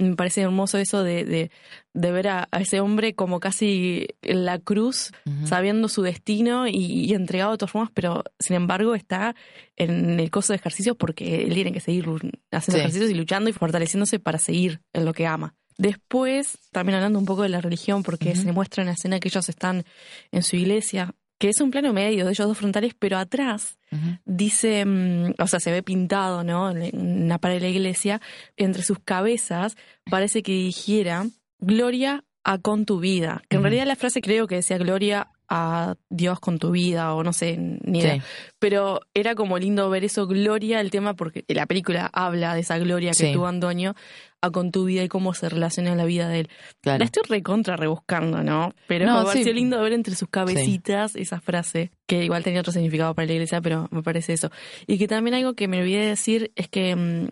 Me 0.00 0.16
parece 0.16 0.40
hermoso 0.40 0.78
eso 0.78 1.02
de, 1.04 1.24
de, 1.24 1.50
de 1.94 2.10
ver 2.12 2.28
a, 2.28 2.48
a 2.50 2.60
ese 2.60 2.80
hombre 2.80 3.14
como 3.14 3.38
casi 3.38 4.06
en 4.22 4.44
la 4.44 4.58
cruz, 4.58 5.12
sabiendo 5.44 5.88
su 5.88 6.02
destino 6.02 6.66
y, 6.66 6.74
y 6.76 7.12
entregado 7.14 7.52
de 7.52 7.58
todas 7.58 7.72
formas, 7.72 7.90
pero 7.94 8.24
sin 8.38 8.56
embargo 8.56 8.94
está 8.94 9.34
en 9.76 10.18
el 10.18 10.30
coso 10.30 10.52
de 10.52 10.56
ejercicios 10.56 10.96
porque 10.96 11.42
él 11.44 11.54
tiene 11.54 11.72
que 11.72 11.80
seguir 11.80 12.06
haciendo 12.50 12.76
Sí. 12.76 12.80
ejercicios 12.80 13.10
y 13.10 13.14
luchando 13.14 13.50
y 13.50 13.52
fortaleciéndose 13.52 14.18
para 14.18 14.38
seguir 14.38 14.80
en 14.92 15.04
lo 15.04 15.12
que 15.12 15.26
ama. 15.26 15.54
Después, 15.78 16.58
también 16.72 16.96
hablando 16.96 17.18
un 17.18 17.24
poco 17.24 17.42
de 17.42 17.48
la 17.48 17.60
religión, 17.62 18.02
porque 18.02 18.32
Ujú. 18.32 18.42
se 18.42 18.52
muestra 18.52 18.82
en 18.82 18.88
la 18.88 18.92
escena 18.92 19.18
que 19.18 19.28
ellos 19.28 19.48
están 19.48 19.84
en 20.30 20.42
su 20.42 20.56
iglesia, 20.56 21.14
que 21.40 21.48
es 21.48 21.60
un 21.62 21.70
plano 21.70 21.94
medio 21.94 22.26
de 22.26 22.32
ellos 22.32 22.46
dos 22.46 22.58
frontales, 22.58 22.92
pero 22.96 23.16
atrás 23.16 23.78
dice, 24.26 24.84
mm, 24.84 25.36
o 25.38 25.46
sea, 25.46 25.58
se 25.58 25.72
ve 25.72 25.82
pintado, 25.82 26.44
¿no? 26.44 26.70
En 26.70 27.22
una 27.24 27.38
pared 27.38 27.54
de 27.54 27.62
la 27.62 27.68
iglesia, 27.68 28.20
entre 28.58 28.82
sus 28.82 28.98
cabezas 28.98 29.74
parece 30.04 30.42
que 30.42 30.52
dijera 30.52 31.26
Gloria 31.58 32.24
a 32.44 32.58
con 32.58 32.84
tu 32.84 33.00
vida. 33.00 33.42
Que 33.48 33.56
en 33.56 33.62
realidad 33.62 33.86
la 33.86 33.96
frase 33.96 34.20
creo 34.20 34.46
que 34.46 34.56
decía 34.56 34.76
Gloria 34.76 35.28
a 35.50 35.96
Dios 36.08 36.38
con 36.40 36.58
tu 36.60 36.70
vida, 36.70 37.12
o 37.14 37.24
no 37.24 37.32
sé, 37.32 37.56
ni 37.58 37.98
idea. 37.98 38.14
Sí. 38.14 38.22
Pero 38.60 39.00
era 39.14 39.34
como 39.34 39.58
lindo 39.58 39.90
ver 39.90 40.04
eso, 40.04 40.26
Gloria, 40.28 40.80
el 40.80 40.90
tema, 40.90 41.14
porque 41.14 41.44
la 41.48 41.66
película 41.66 42.08
habla 42.12 42.54
de 42.54 42.60
esa 42.60 42.78
gloria 42.78 43.10
que 43.10 43.26
Sí. 43.26 43.32
tuvo 43.32 43.46
Antonio 43.48 43.94
a 44.42 44.50
con 44.50 44.70
tu 44.70 44.84
vida 44.84 45.02
y 45.02 45.08
cómo 45.08 45.34
se 45.34 45.48
relaciona 45.50 45.94
la 45.94 46.04
vida 46.06 46.28
de 46.28 46.40
él. 46.40 46.48
Claro. 46.80 47.00
La 47.00 47.04
estoy 47.04 47.24
recontra 47.28 47.76
rebuscando, 47.76 48.42
¿no? 48.42 48.72
Pero 48.86 49.04
No, 49.06 49.14
me 49.16 49.20
sí. 49.20 49.26
pareció 49.26 49.52
lindo 49.52 49.78
ver 49.82 49.92
entre 49.92 50.14
sus 50.14 50.28
cabecitas 50.28 51.14
esa 51.16 51.40
frase, 51.40 51.90
que 52.06 52.24
igual 52.24 52.42
tenía 52.44 52.60
otro 52.60 52.72
significado 52.72 53.14
para 53.14 53.26
la 53.26 53.32
iglesia, 53.34 53.60
pero 53.60 53.88
me 53.90 54.02
parece 54.02 54.32
eso. 54.32 54.50
Y 54.86 54.96
que 54.98 55.08
también 55.08 55.34
algo 55.34 55.54
que 55.54 55.68
me 55.68 55.80
olvidé 55.80 55.98
de 56.00 56.06
decir 56.06 56.52
es 56.54 56.68
que 56.68 56.96
mm, 56.96 57.28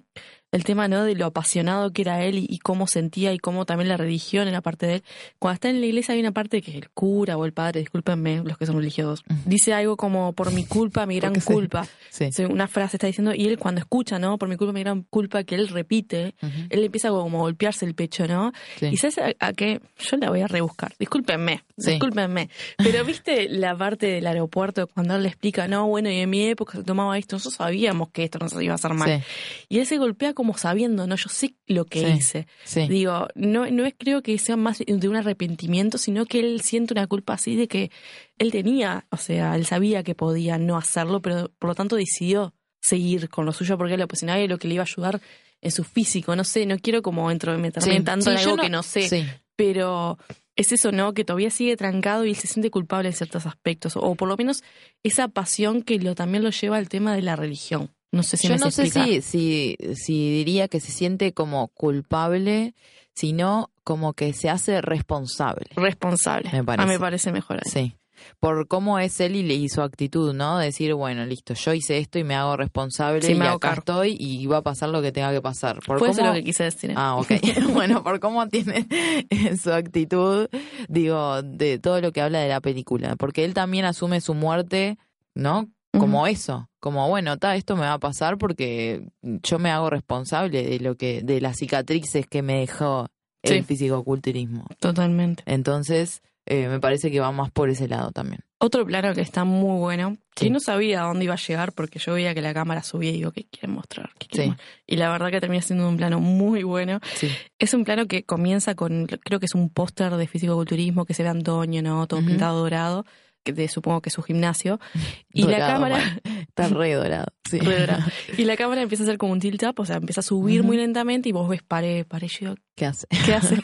el 0.53 0.65
tema, 0.65 0.89
¿no? 0.89 1.05
De 1.05 1.15
lo 1.15 1.27
apasionado 1.27 1.93
que 1.93 2.03
era 2.03 2.25
él 2.25 2.39
y, 2.39 2.47
y 2.49 2.59
cómo 2.59 2.87
sentía 2.87 3.33
y 3.33 3.39
cómo 3.39 3.67
también 3.67 3.89
la 3.89 3.97
religión 3.97 4.49
era 4.49 4.61
parte 4.61 4.87
de 4.87 4.95
él. 4.97 5.03
Cuando 5.39 5.55
está 5.55 5.71
en 5.71 5.81
la 5.81 5.87
iglesia 5.87 6.15
hay 6.15 6.21
una 6.21 6.33
parte 6.33 6.63
que 6.63 6.77
el 6.77 6.89
cura 6.91 7.37
o 7.37 7.45
el 7.45 7.53
padre, 7.53 7.81
discúlpenme 7.81 8.43
los 8.45 8.57
que 8.57 8.67
son 8.67 8.77
religiosos, 8.77 9.23
dice 9.45 9.75
algo 9.75 9.97
como 9.97 10.33
por 10.33 10.53
mi 10.53 10.65
culpa, 10.65 11.07
mi 11.07 11.17
gran 11.21 11.33
Porque 11.33 11.53
culpa. 11.53 11.87
Sí. 12.11 12.31
Sí, 12.33 12.45
Una 12.45 12.67
frase 12.69 12.97
está 12.97 13.07
diciendo, 13.07 13.35
y 13.35 13.47
él 13.47 13.59
cuando 13.59 13.81
escucha, 13.81 14.19
¿no? 14.19 14.39
Por 14.39 14.49
mi 14.49 14.57
culpa, 14.57 14.73
mi 14.73 14.81
gran 14.81 15.03
culpa, 15.03 15.45
que 15.45 15.55
él 15.55 15.69
repite, 15.69 16.35
él 16.71 16.85
empieza 16.85 17.11
como 17.11 17.39
a 17.39 17.43
golpearse 17.43 17.85
el 17.85 17.95
pecho, 17.95 18.27
¿no? 18.27 18.53
Sí. 18.79 18.87
Y 18.87 18.97
sabes 18.97 19.19
a, 19.19 19.33
a 19.39 19.53
qué, 19.53 19.81
yo 19.99 20.17
la 20.17 20.31
voy 20.31 20.41
a 20.41 20.47
rebuscar, 20.47 20.95
discúlpenme, 20.99 21.65
discúlpenme, 21.77 22.49
pero 22.79 23.05
viste 23.05 23.49
la 23.49 23.77
parte 23.77 24.07
del 24.07 24.27
aeropuerto 24.27 24.87
cuando 24.89 25.17
él 25.17 25.23
le 25.23 25.29
explica, 25.29 25.69
no, 25.69 25.87
bueno, 25.87 26.11
y 26.11 26.19
en 26.19 26.31
mi 26.31 26.45
época 26.45 26.79
se 26.79 26.85
tomaba 26.85 27.19
esto, 27.19 27.37
nosotros 27.37 27.57
sabíamos 27.57 28.11
que 28.11 28.25
esto 28.25 28.39
no 28.39 28.49
se 28.49 28.63
iba 28.65 28.73
a 28.73 28.77
hacer 28.77 28.95
mal. 28.95 29.23
Y 29.69 29.79
él 29.79 29.87
se 29.87 29.99
golpea 29.99 30.35
como 30.39 30.57
sabiendo, 30.57 31.07
no, 31.07 31.17
yo 31.17 31.29
sé 31.29 31.55
lo 31.67 31.85
que 31.85 32.01
Sí. 32.01 32.07
hice. 32.17 32.47
Sí. 32.65 32.87
Digo, 32.89 33.29
no, 33.35 33.69
no 33.71 33.85
es 33.85 33.95
creo 33.99 34.23
que 34.23 34.39
sea 34.39 34.57
más 34.57 34.79
de 34.79 35.09
un 35.09 35.17
arrepentimiento, 35.17 35.99
sino 35.99 36.25
que 36.25 36.41
él 36.41 36.61
siente 36.63 36.95
una 36.95 37.07
culpa 37.07 37.35
así 37.35 37.57
de 37.57 37.69
que 37.69 37.91
él 38.39 38.51
tenía, 38.53 39.05
o 39.11 39.17
sea, 39.17 39.55
él 39.57 39.67
sabía 39.67 40.03
que 40.03 40.15
podía 40.15 40.57
no 40.57 40.77
hacerlo, 40.77 41.21
pero 41.21 41.51
por 41.59 41.69
lo 41.69 41.75
tanto 41.75 41.97
decidió 41.97 42.55
seguir 42.81 43.29
con 43.29 43.45
lo 43.45 43.53
suyo 43.53 43.77
porque 43.77 43.95
él 43.95 43.99
lo 43.99 44.05
ocasionaba 44.07 44.41
y 44.41 44.49
lo 44.49 44.59
que 44.59 44.69
le 44.69 44.75
iba 44.75 44.83
a 44.83 44.87
ayudar 44.87 45.21
en 45.61 45.71
su 45.73 45.83
físico. 45.85 46.37
No 46.37 46.45
sé, 46.45 46.65
no 46.67 46.79
quiero 46.79 47.03
como 47.03 47.31
entrometerme 47.31 47.99
Sí. 47.99 48.05
tanto 48.05 48.31
en 48.31 48.39
algo 48.39 48.57
que 48.57 48.71
no 48.71 48.83
sé, 48.85 49.27
pero 49.57 50.19
es 50.55 50.73
eso, 50.73 50.93
¿no? 50.93 51.15
Que 51.15 51.25
todavía 51.25 51.51
sigue 51.51 51.77
trancado 51.77 52.25
y 52.25 52.31
él 52.31 52.37
se 52.37 52.47
siente 52.47 52.71
culpable 52.71 53.09
en 53.09 53.15
ciertos 53.15 53.47
aspectos, 53.47 53.95
o 53.97 54.15
por 54.15 54.29
lo 54.29 54.37
menos 54.37 54.63
esa 55.03 55.29
pasión 55.29 55.83
que 55.83 55.99
lo, 55.99 56.15
también 56.15 56.43
lo 56.45 56.51
lleva 56.51 56.77
al 56.79 56.89
tema 56.89 57.15
de 57.15 57.23
la 57.23 57.37
religión. 57.37 57.91
No 58.11 58.23
sé 58.23 58.37
si 58.37 58.49
Yo 58.49 58.55
me 58.55 58.61
no 58.61 58.71
sé 58.71 58.91
si, 58.91 59.21
si, 59.23 59.77
si 59.95 60.31
diría 60.33 60.69
que 60.69 60.81
se 60.81 60.93
siente 60.93 61.33
como 61.35 61.69
culpable, 61.69 62.75
sino 63.15 63.71
como 63.85 64.15
que 64.15 64.33
se 64.33 64.49
hace 64.49 64.81
responsable. 64.81 65.67
Responsable. 65.77 66.51
Me 66.53 66.65
parece. 66.65 66.89
Ah, 66.89 66.93
me 66.93 66.99
parece 66.99 67.33
mejor. 67.33 67.57
ahí. 67.59 67.71
Sí. 67.71 67.95
Por 68.41 68.67
cómo 68.67 68.99
es 68.99 69.21
él 69.21 69.37
y, 69.37 69.53
y 69.53 69.69
su 69.69 69.81
actitud, 69.81 70.35
¿no? 70.35 70.59
Decir, 70.59 70.93
bueno, 70.95 71.25
listo, 71.25 71.55
yo 71.55 71.73
hice 71.73 71.99
esto 71.99 72.19
y 72.19 72.25
me 72.25 72.35
hago 72.35 72.57
responsable 72.57 73.23
Sí, 73.23 73.33
y 73.33 73.35
me 73.37 73.47
hago 73.47 73.57
acá 73.59 73.75
estoy 73.75 74.17
y 74.19 74.45
va 74.47 74.57
a 74.59 74.63
pasar 74.63 74.89
lo 74.89 75.01
que 75.03 75.13
tenga 75.13 75.31
que 75.33 75.41
pasar. 75.41 75.79
Por 75.87 75.99
Puede 75.99 76.15
ser 76.15 76.23
cómo- 76.25 76.35
lo 76.35 76.39
que 76.41 76.45
quise 76.45 76.65
decir. 76.65 76.93
Ah, 76.97 77.15
ok. 77.17 77.31
bueno, 77.75 78.03
por 78.03 78.19
cómo 78.19 78.49
tiene 78.49 78.87
su 79.63 79.73
actitud, 79.73 80.49
digo, 80.89 81.43
de 81.43 81.79
todo 81.79 82.01
lo 82.01 82.11
que 82.13 82.21
habla 82.21 82.41
de 82.41 82.49
la 82.49 82.61
película. 82.61 83.15
Porque 83.17 83.45
él 83.45 83.55
también 83.55 83.85
asume 83.85 84.21
su 84.21 84.35
muerte, 84.35 84.99
¿no? 85.35 85.69
Como 85.93 86.27
eso, 86.27 86.69
como 86.81 87.09
bueno, 87.09 87.39
ta, 87.39 87.57
esto 87.57 87.75
me 87.75 87.83
va 87.83 87.95
a 87.95 87.99
pasar 87.99 88.37
porque 88.39 89.09
yo 89.23 89.59
me 89.59 89.71
hago 89.71 89.91
responsable 89.91 90.63
de 90.63 90.81
lo 90.81 90.97
que, 90.97 91.23
de 91.23 91.41
las 91.41 91.57
cicatrices 91.57 92.27
que 92.27 92.43
me 92.43 92.61
dejó 92.61 93.09
el 93.43 93.59
Sí. 93.59 93.63
fisicoculturismo. 93.63 94.67
Totalmente. 94.81 95.43
Entonces, 95.47 96.23
eh, 96.47 96.69
me 96.69 96.79
parece 96.81 97.11
que 97.11 97.21
va 97.21 97.33
más 97.33 97.51
por 97.51 97.69
ese 97.71 97.89
lado 97.89 98.11
también. 98.11 98.41
Otro 98.61 98.85
plano 98.85 99.15
que 99.15 99.21
está 99.21 99.45
muy 99.45 99.79
bueno, 99.79 100.17
que 100.35 100.47
Sí. 100.47 100.51
no 100.51 100.59
sabía 100.61 101.03
a 101.03 101.07
dónde 101.07 101.25
iba 101.25 101.35
a 101.35 101.39
llegar 101.39 101.73
porque 101.73 101.99
yo 102.01 102.15
veía 102.15 102.35
que 102.35 102.43
la 102.43 102.53
cámara 102.53 102.83
subía 102.83 103.11
y 103.11 103.15
digo, 103.15 103.31
¿qué 103.33 103.45
quieren 103.45 103.71
mostrar? 103.73 104.11
¿Qué 104.19 104.27
quieren 104.27 104.45
Sí. 104.47 104.51
mostrar? 104.51 104.69
Y 104.87 104.97
la 104.97 105.11
verdad 105.11 105.31
que 105.31 105.41
termina 105.41 105.63
siendo 105.63 105.89
un 105.89 105.97
plano 105.97 106.19
muy 106.21 106.65
bueno. 106.65 107.01
Sí. 107.15 107.31
Es 107.59 107.73
un 107.75 107.85
plano 107.85 108.07
que 108.07 108.25
comienza 108.25 108.75
con, 108.75 109.07
creo 109.07 109.39
que 109.41 109.47
es 109.47 109.55
un 109.55 109.71
póster 109.71 110.17
de 110.17 110.27
fisicoculturismo 110.27 111.05
que 111.07 111.15
se 111.15 111.23
ve 111.23 111.29
Antonio, 111.29 111.83
¿no? 111.83 112.07
Todo 112.09 112.21
pintado 112.25 112.59
dorado, 112.59 113.05
de- 113.53 113.69
supongo 113.69 114.01
que 114.01 114.09
es 114.09 114.15
su 114.15 114.23
gimnasio. 114.23 114.81
Y 115.33 115.45
la 115.45 115.59
cámara. 115.59 116.21
Está 116.49 116.69
re 116.69 116.95
dorado. 116.95 117.27
Sí. 117.49 117.59
re 117.61 117.81
dorado. 117.81 118.05
y 118.39 118.45
la 118.45 118.57
cámara 118.57 118.83
empieza 118.83 119.05
a 119.05 119.07
hacer 119.07 119.19
como 119.19 119.33
un 119.33 119.41
tilt 119.41 119.63
up, 119.63 119.75
o 119.79 119.85
sea, 119.87 119.97
empieza 119.97 120.21
a 120.21 120.25
subir 120.25 120.63
muy 120.65 120.77
lentamente 120.77 121.29
y 121.29 121.33
vos 121.33 121.49
ves 121.49 121.63
pared, 121.63 122.05
pared. 122.07 122.29
Yo 122.29 122.55
¿Qué 122.75 122.87
hace? 122.87 123.07
¿Qué 123.25 123.35
hace? 123.35 123.57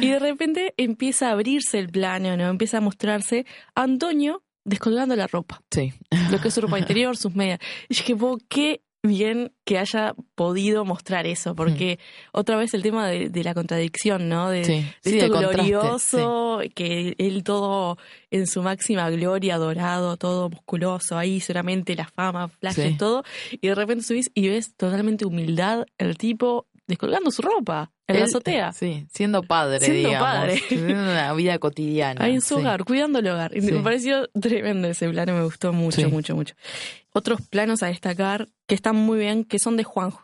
Y 0.00 0.08
de 0.10 0.18
repente 0.18 0.74
empieza 0.76 1.28
a 1.28 1.32
abrirse 1.32 1.78
el 1.78 1.88
plano, 1.88 2.36
¿no? 2.36 2.48
Empieza 2.48 2.78
a 2.78 2.80
mostrarse 2.80 3.46
Antonio 3.74 4.42
descolgando 4.64 5.16
la 5.16 5.26
ropa, 5.26 5.60
Sí. 5.72 5.92
lo 6.30 6.40
que 6.40 6.48
es 6.48 6.54
su 6.54 6.60
ropa 6.60 6.78
interior, 6.78 7.16
sus 7.16 7.34
medias. 7.34 7.58
Y 7.88 7.94
dije, 7.94 8.14
"Bo, 8.14 8.38
qué 8.48 8.82
bien 9.02 9.52
que 9.64 9.78
haya 9.78 10.14
podido 10.34 10.84
mostrar 10.84 11.26
eso, 11.26 11.54
porque 11.56 11.98
otra 12.32 12.56
vez 12.56 12.72
el 12.74 12.82
tema 12.82 13.08
de, 13.08 13.28
de 13.30 13.44
la 13.44 13.52
contradicción, 13.54 14.28
¿no? 14.28 14.48
De, 14.48 14.60
Mm. 14.60 14.64
Sí. 14.64 14.72
de 14.72 15.10
Sí, 15.10 15.18
esto 15.18 15.38
glorioso, 15.38 16.60
que 16.74 17.14
él 17.18 17.42
todo 17.42 17.98
en 18.30 18.46
su 18.46 18.62
máxima 18.62 19.10
gloria, 19.10 19.58
dorado, 19.58 20.16
todo 20.16 20.48
musculoso, 20.50 21.18
ahí 21.18 21.40
solamente 21.40 21.96
la 21.96 22.06
fama, 22.06 22.48
flashes, 22.48 22.96
todo, 22.96 23.24
y 23.50 23.66
de 23.66 23.74
repente 23.74 24.04
subís 24.04 24.30
y 24.34 24.48
ves 24.48 24.74
totalmente 24.76 25.24
humildad, 25.24 25.86
el 25.98 26.16
tipo 26.16 26.66
descolgando 26.86 27.30
su 27.30 27.42
ropa 27.42 27.92
en 28.06 28.18
la 28.18 28.24
azotea. 28.26 28.72
Sí, 28.72 29.06
siendo 29.12 29.42
padre, 29.42 29.80
Siendo 29.80 30.08
digamos. 30.08 30.28
padre. 30.28 30.62
Una 30.92 31.32
vida 31.34 31.58
cotidiana. 31.58 32.24
Ahí 32.24 32.34
en 32.34 32.40
su 32.40 32.54
sí. 32.56 32.60
hogar, 32.60 32.84
cuidando 32.84 33.20
el 33.20 33.28
hogar. 33.28 33.52
Sí. 33.52 33.60
Me 33.72 33.80
pareció 33.80 34.28
tremendo 34.40 34.88
ese 34.88 35.08
plano, 35.08 35.34
me 35.34 35.44
gustó 35.44 35.72
mucho, 35.72 36.00
Sí. 36.02 36.06
mucho, 36.06 36.34
mucho. 36.34 36.54
Otros 37.12 37.40
planos 37.48 37.82
a 37.82 37.86
destacar 37.86 38.48
que 38.66 38.74
están 38.74 38.96
muy 38.96 39.18
bien, 39.18 39.44
que 39.44 39.58
son 39.58 39.76
de 39.76 39.84
Juanjo. 39.84 40.22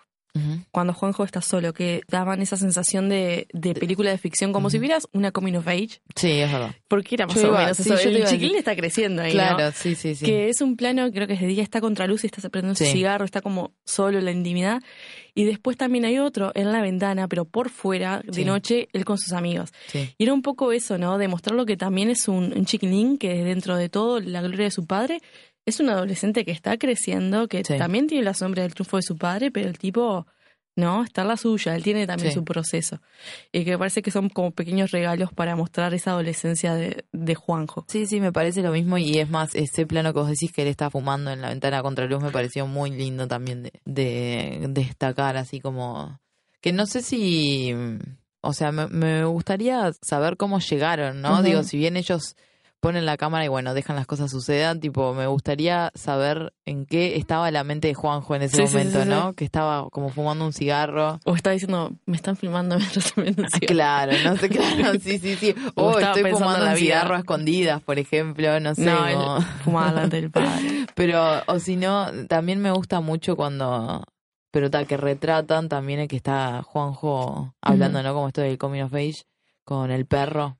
Cuando 0.70 0.94
Juanjo 0.94 1.24
está 1.24 1.40
solo, 1.40 1.72
que 1.72 2.02
daban 2.08 2.40
esa 2.42 2.56
sensación 2.56 3.08
de, 3.08 3.48
de 3.52 3.74
película 3.74 4.10
de 4.10 4.18
ficción, 4.18 4.52
como 4.52 4.70
si 4.70 4.78
vieras 4.78 5.08
una 5.12 5.32
coming 5.32 5.54
of 5.54 5.66
age, 5.66 6.00
Sí, 6.14 6.30
es 6.30 6.52
verdad. 6.52 6.74
porque 6.86 7.16
era 7.16 7.26
más 7.26 7.34
Yo 7.34 7.42
o 7.42 7.46
iba- 7.48 7.58
menos 7.62 7.76
sí, 7.76 7.82
eso. 7.92 8.08
El 8.08 8.24
chiquilín 8.24 8.56
está 8.56 8.76
creciendo 8.76 9.22
ahí, 9.22 9.32
¿no? 9.34 9.38
Claro, 9.56 9.72
sí, 9.74 9.96
sí, 9.96 10.14
sí. 10.14 10.24
Que 10.24 10.48
es 10.48 10.60
un 10.60 10.76
plano, 10.76 11.10
creo 11.10 11.26
que 11.26 11.32
es 11.32 11.40
de 11.40 11.46
día, 11.48 11.62
está 11.64 11.80
contra 11.80 12.06
luz 12.06 12.22
y 12.22 12.28
está 12.28 12.40
prendiendo 12.50 12.76
su 12.76 12.84
cigarro, 12.84 13.24
está 13.24 13.40
como 13.40 13.72
solo 13.84 14.18
en 14.18 14.26
la 14.26 14.30
intimidad. 14.32 14.80
Y 15.34 15.44
después 15.44 15.76
también 15.76 16.04
hay 16.04 16.18
otro 16.18 16.52
en 16.54 16.70
la 16.72 16.82
ventana, 16.82 17.26
pero 17.26 17.44
por 17.44 17.68
fuera, 17.70 18.20
de 18.24 18.32
Sí. 18.32 18.44
noche, 18.44 18.88
él 18.92 19.04
con 19.04 19.18
sus 19.18 19.32
amigos. 19.32 19.72
sí. 19.88 20.14
Y 20.18 20.24
era 20.24 20.32
un 20.34 20.42
poco 20.42 20.70
eso, 20.72 20.98
¿no? 20.98 21.18
Demostrarlo 21.18 21.66
que 21.66 21.76
también 21.76 22.10
es 22.10 22.28
un, 22.28 22.52
un 22.56 22.64
chiquilín 22.64 23.18
que 23.18 23.42
dentro 23.44 23.76
de 23.76 23.88
todo, 23.88 24.20
la 24.20 24.40
gloria 24.42 24.64
de 24.66 24.70
su 24.70 24.86
padre, 24.86 25.20
es 25.68 25.80
un 25.80 25.90
adolescente 25.90 26.44
que 26.44 26.50
está 26.52 26.76
creciendo, 26.78 27.48
que 27.48 27.64
Sí. 27.64 27.76
también 27.78 28.06
tiene 28.06 28.24
la 28.24 28.34
sombra 28.34 28.62
del 28.62 28.74
triunfo 28.74 28.96
de 28.96 29.02
su 29.02 29.16
padre, 29.16 29.50
pero 29.50 29.68
el 29.68 29.78
tipo, 29.78 30.26
no, 30.76 31.02
está 31.02 31.22
en 31.22 31.28
la 31.28 31.36
suya, 31.36 31.74
él 31.74 31.82
tiene 31.82 32.06
también 32.06 32.30
Sí. 32.30 32.34
su 32.34 32.44
proceso. 32.44 33.00
Y 33.52 33.64
que 33.64 33.72
me 33.72 33.78
parece 33.78 34.00
que 34.02 34.10
son 34.10 34.28
como 34.28 34.52
pequeños 34.52 34.90
regalos 34.92 35.32
para 35.32 35.56
mostrar 35.56 35.92
esa 35.94 36.12
adolescencia 36.12 36.74
de, 36.74 37.04
de 37.12 37.34
Juanjo. 37.34 37.84
Sí, 37.88 38.06
sí, 38.06 38.20
me 38.20 38.32
parece 38.32 38.62
lo 38.62 38.70
mismo 38.72 38.96
y 38.98 39.18
es 39.18 39.28
más, 39.28 39.54
ese 39.54 39.86
plano 39.86 40.12
que 40.12 40.20
vos 40.20 40.28
decís 40.28 40.52
que 40.52 40.62
él 40.62 40.68
está 40.68 40.88
fumando 40.90 41.30
en 41.32 41.40
la 41.40 41.48
ventana 41.48 41.82
contra 41.82 42.06
luz 42.06 42.22
me 42.22 42.30
pareció 42.30 42.66
muy 42.66 42.90
lindo 42.90 43.26
también 43.26 43.62
de, 43.64 43.72
de 43.84 44.66
destacar, 44.68 45.36
así 45.36 45.60
como 45.60 46.20
que 46.60 46.72
no 46.72 46.86
sé 46.86 47.02
si, 47.02 47.72
o 48.40 48.52
sea, 48.52 48.70
me, 48.72 48.86
me 48.88 49.24
gustaría 49.24 49.92
saber 50.02 50.36
cómo 50.36 50.58
llegaron, 50.60 51.20
¿no? 51.22 51.42
Digo, 51.42 51.62
si 51.64 51.76
bien 51.76 51.96
ellos 51.96 52.36
ponen 52.80 53.06
la 53.06 53.16
cámara 53.16 53.44
y 53.44 53.48
bueno, 53.48 53.74
dejan 53.74 53.96
las 53.96 54.06
cosas 54.06 54.30
sucedan, 54.30 54.80
tipo, 54.80 55.12
me 55.14 55.26
gustaría 55.26 55.90
saber 55.94 56.52
en 56.64 56.86
qué 56.86 57.16
estaba 57.16 57.50
la 57.50 57.64
mente 57.64 57.88
de 57.88 57.94
Juanjo 57.94 58.34
en 58.36 58.42
ese 58.42 58.56
Sí, 58.56 58.62
sí, 58.62 58.68
sí, 58.68 58.74
momento, 58.74 59.02
sí, 59.02 59.08
¿no? 59.08 59.32
Que 59.34 59.44
estaba 59.44 59.88
como 59.90 60.10
fumando 60.10 60.44
un 60.44 60.52
cigarro. 60.52 61.18
O 61.24 61.34
está 61.34 61.50
diciendo, 61.50 61.92
me 62.06 62.16
están 62.16 62.36
filmando 62.36 62.76
mientras 62.76 63.16
me 63.16 63.30
Ah, 63.30 63.48
cigarro". 63.52 63.66
Claro, 63.66 64.12
no 64.24 64.36
sé, 64.36 64.48
claro, 64.48 64.98
sí, 65.00 65.18
sí, 65.18 65.34
sí. 65.36 65.54
O 65.74 65.82
O 65.84 65.90
estaba 65.98 66.14
estoy 66.16 66.32
fumando 66.32 66.66
un 66.66 66.76
cigarro 66.76 67.14
a 67.14 67.18
escondidas, 67.18 67.82
por 67.82 67.98
ejemplo, 67.98 68.60
no 68.60 68.74
sé. 68.74 68.84
No, 68.84 69.40
fumaba 69.64 70.06
del 70.06 70.30
padre. 70.30 70.86
Pero, 70.94 71.42
o 71.46 71.58
si 71.58 71.76
no, 71.76 72.06
también 72.28 72.60
me 72.60 72.70
gusta 72.70 73.00
mucho 73.00 73.36
cuando, 73.36 74.02
pero 74.50 74.70
tal, 74.70 74.86
que 74.86 74.96
retratan 74.96 75.68
también 75.68 76.00
el 76.00 76.08
que 76.08 76.16
está 76.16 76.62
Juanjo 76.62 77.54
hablando, 77.60 78.02
¿no? 78.02 78.14
Como 78.14 78.28
esto 78.28 78.40
del 78.40 78.58
coming 78.58 78.82
of 78.82 78.94
age, 78.94 79.24
con 79.64 79.90
el 79.90 80.06
perro. 80.06 80.58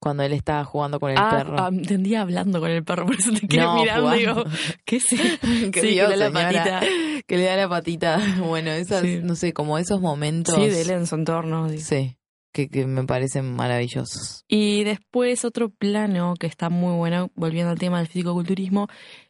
Cuando 0.00 0.22
él 0.22 0.32
está 0.32 0.64
jugando 0.64 0.98
con 0.98 1.10
el 1.10 1.18
ah, 1.18 1.30
perro. 1.30 1.56
ah, 1.58 1.68
entendía 1.70 2.22
hablando 2.22 2.58
con 2.58 2.70
el 2.70 2.82
perro, 2.82 3.04
por 3.04 3.16
eso 3.16 3.32
te 3.32 3.46
quedé 3.46 3.60
No, 3.60 3.74
mirando 3.82 4.16
y 4.16 4.18
digo, 4.20 4.44
¿qué 4.86 4.98
sí? 4.98 5.16
Que 5.72 5.80
sí, 5.82 5.88
vio, 5.88 6.08
que 6.08 6.16
le 6.16 6.24
da 6.24 6.30
la 6.30 6.32
patita. 6.32 6.80
Que 7.26 7.36
le 7.36 7.44
da 7.44 7.56
la 7.56 7.68
patita. 7.68 8.18
Bueno, 8.46 8.70
esas, 8.70 9.02
Sí. 9.02 9.20
no 9.22 9.34
sé, 9.36 9.52
como 9.52 9.76
esos 9.78 10.00
momentos. 10.00 10.54
Sí, 10.54 10.68
de 10.68 10.80
él 10.80 10.90
en 10.90 11.06
su 11.06 11.14
entorno. 11.16 11.68
Sí. 11.76 12.16
que, 12.52 12.68
que 12.70 12.86
me 12.86 13.04
parecen 13.04 13.54
maravillosos. 13.54 14.44
Y 14.48 14.84
después 14.84 15.44
otro 15.44 15.68
plano 15.70 16.34
que 16.40 16.46
está 16.46 16.70
muy 16.70 16.94
bueno, 16.96 17.30
volviendo 17.34 17.70
al 17.70 17.78
tema 17.78 17.98
del 17.98 18.06
fisicoculturismo, 18.08 18.88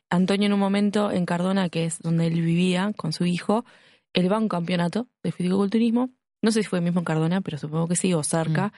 Antonio 0.08 0.46
en 0.46 0.52
un 0.52 0.60
momento 0.60 1.10
en 1.10 1.26
Cardona, 1.26 1.68
que 1.68 1.84
es 1.84 1.98
donde 1.98 2.28
él 2.28 2.40
vivía 2.42 2.92
con 2.96 3.12
su 3.12 3.26
hijo, 3.26 3.64
él 4.12 4.30
va 4.32 4.36
a 4.36 4.40
un 4.40 4.48
campeonato 4.48 5.08
de 5.22 5.32
fisicoculturismo, 5.32 6.10
no 6.42 6.50
sé 6.52 6.62
si 6.62 6.68
fue 6.68 6.80
mismo 6.80 7.00
en 7.00 7.04
Cardona, 7.04 7.40
pero 7.42 7.58
supongo 7.58 7.86
que 7.88 7.96
sí, 7.96 8.14
o 8.14 8.22
cerca, 8.22 8.72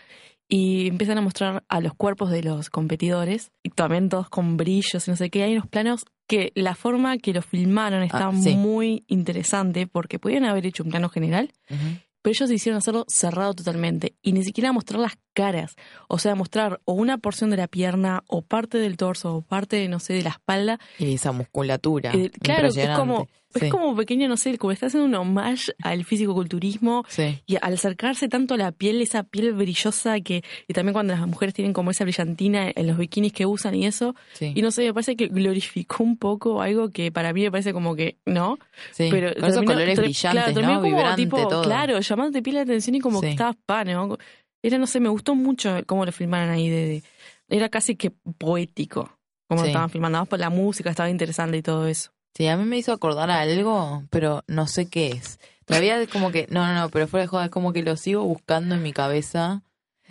y 0.49 0.89
empiezan 0.89 1.19
a 1.19 1.23
mostrar 1.23 1.65
a 1.69 1.81
los 1.81 1.95
cuerpos 1.95 2.31
de 2.31 2.43
los 2.43 2.69
competidores, 2.71 3.51
y 3.63 3.71
también 3.71 4.09
todos 4.09 4.29
con 4.29 4.57
brillos 4.57 5.07
y 5.07 5.11
no 5.11 5.17
sé 5.17 5.31
qué, 5.31 5.43
hay 5.45 5.53
unos 5.55 5.67
planos 5.69 6.05
que 6.27 6.53
la 6.55 6.75
forma 6.75 7.19
que 7.19 7.33
lo 7.33 7.43
filmaron 7.43 8.03
está 8.03 8.29
Ah, 8.29 8.33
sí. 8.35 8.55
muy 8.57 9.05
interesante, 9.09 9.87
porque 9.87 10.19
podían 10.19 10.45
haber 10.45 10.67
hecho 10.67 10.83
un 10.83 10.91
plano 10.91 11.09
general, 11.09 11.53
pero 11.69 12.33
ellos 12.35 12.51
hicieron 12.53 12.79
hacerlo 12.79 13.05
cerrado 13.09 13.53
totalmente 13.53 14.15
y 14.23 14.33
ni 14.33 14.45
siquiera 14.45 14.73
mostrar 14.73 15.01
las 15.01 15.15
caras, 15.35 15.75
o 16.09 16.19
sea, 16.19 16.35
mostrar 16.35 16.81
o 16.85 16.93
una 16.93 17.19
porción 17.19 17.51
de 17.51 17.57
la 17.57 17.67
pierna 17.67 18.23
o 18.29 18.43
parte 18.43 18.79
del 18.79 18.97
torso 18.97 19.35
o 19.35 19.43
parte, 19.43 19.77
de, 19.77 19.89
no 19.89 19.99
sé, 19.99 20.13
de 20.15 20.23
la 20.23 20.31
espalda. 20.31 20.79
Y 20.99 21.15
esa 21.15 21.33
musculatura. 21.33 22.13
Eh, 22.15 22.31
claro, 22.41 22.69
es 22.69 22.89
como. 22.97 23.27
Sí, 23.55 23.67
es 23.67 23.71
como 23.73 23.95
pequeño, 23.97 24.29
no 24.29 24.37
sé, 24.37 24.57
como 24.59 24.73
está 24.73 24.87
haciendo 24.87 25.07
un 25.07 25.15
homage 25.15 25.73
al 25.83 26.05
físico-culturismo 26.05 27.05
sí. 27.09 27.43
y 27.47 27.57
al 27.61 27.75
acercarse 27.75 28.29
tanto 28.29 28.55
a 28.55 28.57
la 28.57 28.73
piel, 28.73 29.01
esa 29.01 29.23
piel 29.25 29.53
brillosa 29.53 30.21
que, 30.21 30.43
y 30.69 30.73
también 30.73 30.93
cuando 30.93 31.15
las 31.15 31.27
mujeres 31.27 31.55
tienen 31.55 31.73
como 31.73 31.91
esa 31.91 32.05
brillantina 32.05 32.71
en 32.75 32.87
los 32.87 32.97
bikinis 32.99 33.33
que 33.33 33.47
usan 33.47 33.75
y 33.75 33.87
eso, 33.87 34.15
sí, 34.33 34.53
y 34.55 34.63
no 34.63 34.71
sé, 34.71 34.85
me 34.85 34.95
parece 34.95 35.17
que 35.17 35.29
glorificó 35.29 36.03
un 36.05 36.17
poco 36.17 36.63
algo 36.63 36.91
que 36.91 37.13
para 37.13 37.33
mí 37.33 37.43
me 37.43 37.51
parece 37.51 37.73
como 37.73 37.95
que, 37.95 38.17
¿no? 38.27 38.59
sí. 38.93 39.09
pero 39.11 39.35
Con 39.35 39.51
esos 39.51 39.65
colores 39.65 39.99
brillantes, 39.99 40.43
claro, 40.55 40.61
¿no? 40.69 40.81
como 40.81 40.97
Vibrante 40.97 41.23
tipo, 41.23 41.49
todo. 41.49 41.63
Claro, 41.65 42.01
llamándote 42.01 42.43
pila 42.43 42.61
de 42.61 42.65
atención 42.73 42.97
y 42.97 43.01
como 43.01 43.21
que 43.21 43.31
estabas 43.31 43.57
pa, 43.67 43.85
¿no? 43.85 44.17
Era, 44.63 44.79
no 44.79 44.87
sé, 44.87 45.01
me 45.01 45.09
gustó 45.09 45.35
mucho 45.35 45.77
cómo 45.87 46.07
lo 46.07 46.13
filmaron 46.13 46.51
ahí. 46.51 46.69
De, 46.69 46.87
de- 46.87 47.03
era 47.49 47.69
casi 47.69 47.97
que 47.97 48.11
poético, 48.39 49.19
como 49.49 49.61
lo 49.63 49.67
estaban 49.69 49.91
filmando. 49.91 50.17
Además, 50.19 50.29
por 50.29 50.39
la 50.39 50.51
música 50.51 50.91
estaba 50.91 51.11
interesante 51.11 51.59
y 51.59 51.63
todo 51.63 51.87
eso. 51.87 52.13
Sí, 52.35 52.47
a 52.49 52.57
mí 52.57 52.65
me 52.65 52.79
hizo 52.79 52.93
acordar 52.93 53.31
a 53.31 53.41
algo, 53.41 54.05
pero 54.11 54.43
no 54.47 54.67
sé 54.67 54.89
qué 54.89 55.09
es. 55.09 55.39
Todavía 55.67 56.01
es 56.01 56.09
como 56.09 56.31
que, 56.33 56.47
no, 56.51 56.67
no, 56.67 56.75
no, 56.75 56.89
pero 56.91 57.07
fuera 57.07 57.23
de 57.25 57.29
joda, 57.29 57.45
es 57.45 57.51
como 57.51 57.73
que 57.73 57.83
lo 57.83 57.97
sigo 57.97 58.25
buscando 58.25 58.75
en 58.75 58.83
mi 58.83 58.93
cabeza 58.93 59.63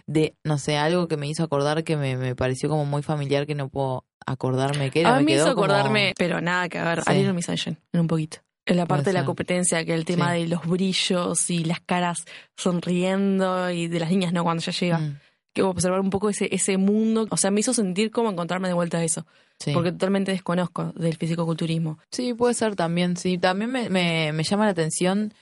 de, 0.08 0.36
no 0.44 0.58
sé, 0.58 0.78
algo 0.78 1.08
que 1.08 1.18
me 1.18 1.28
hizo 1.28 1.44
acordar 1.44 1.84
que 1.84 1.98
me, 1.98 2.18
me 2.18 2.36
pareció 2.36 2.70
como 2.70 2.86
muy 2.86 3.02
familiar 3.04 3.46
que 3.48 3.56
no 3.56 3.70
puedo 3.70 4.06
acordarme 4.26 4.92
qué 4.92 5.02
era. 5.02 5.16
A 5.16 5.20
mí 5.20 5.26
me 5.26 5.32
quedó 5.34 5.48
hizo 5.48 5.56
como- 5.56 5.66
acordarme, 5.66 6.14
pero 6.18 6.42
nada 6.42 6.70
que 6.70 6.80
ver, 6.82 7.00
Sí. 7.00 7.04
a 7.08 7.14
Little 7.14 7.34
Miss 7.34 7.46
Sunshine, 7.48 7.78
en 7.94 8.00
un 8.02 8.08
poquito. 8.08 8.38
En 8.66 8.78
la 8.78 8.86
parte 8.86 9.06
de 9.10 9.14
la 9.14 9.26
competencia, 9.26 9.84
que 9.84 9.94
el 9.96 10.06
tema 10.06 10.34
Sí. 10.36 10.42
de 10.44 10.48
los 10.48 10.66
brillos 10.68 11.50
y 11.50 11.64
las 11.66 11.80
caras 11.82 12.26
sonriendo 12.56 13.70
y 13.72 13.88
de 13.88 14.00
las 14.00 14.10
niñas, 14.10 14.34
¿no? 14.34 14.44
Cuando 14.44 14.62
ya 14.64 14.72
llega. 14.72 14.98
Mm, 15.00 15.20
Que 15.54 15.64
observar 15.64 16.00
un 16.00 16.10
poco 16.10 16.30
ese, 16.30 16.48
ese 16.56 16.78
mundo. 16.78 17.28
O 17.30 17.36
sea, 17.36 17.52
me 17.52 17.60
hizo 17.60 17.74
sentir 17.74 18.10
como 18.10 18.32
encontrarme 18.32 18.70
de 18.70 18.74
vuelta 18.74 19.00
a 19.00 19.04
eso. 19.04 19.26
Sí. 19.62 19.74
Porque 19.74 19.92
totalmente 19.92 20.32
desconozco 20.32 20.92
del 20.96 21.16
fisicoculturismo. 21.16 22.00
Sí, 22.12 22.34
puede 22.34 22.54
ser 22.54 22.76
también, 22.76 23.16
sí. 23.18 23.38
También 23.38 23.72
me, 23.72 23.90
me, 23.90 24.32
me 24.34 24.44
llama 24.44 24.66
la 24.66 24.72
atención 24.72 25.34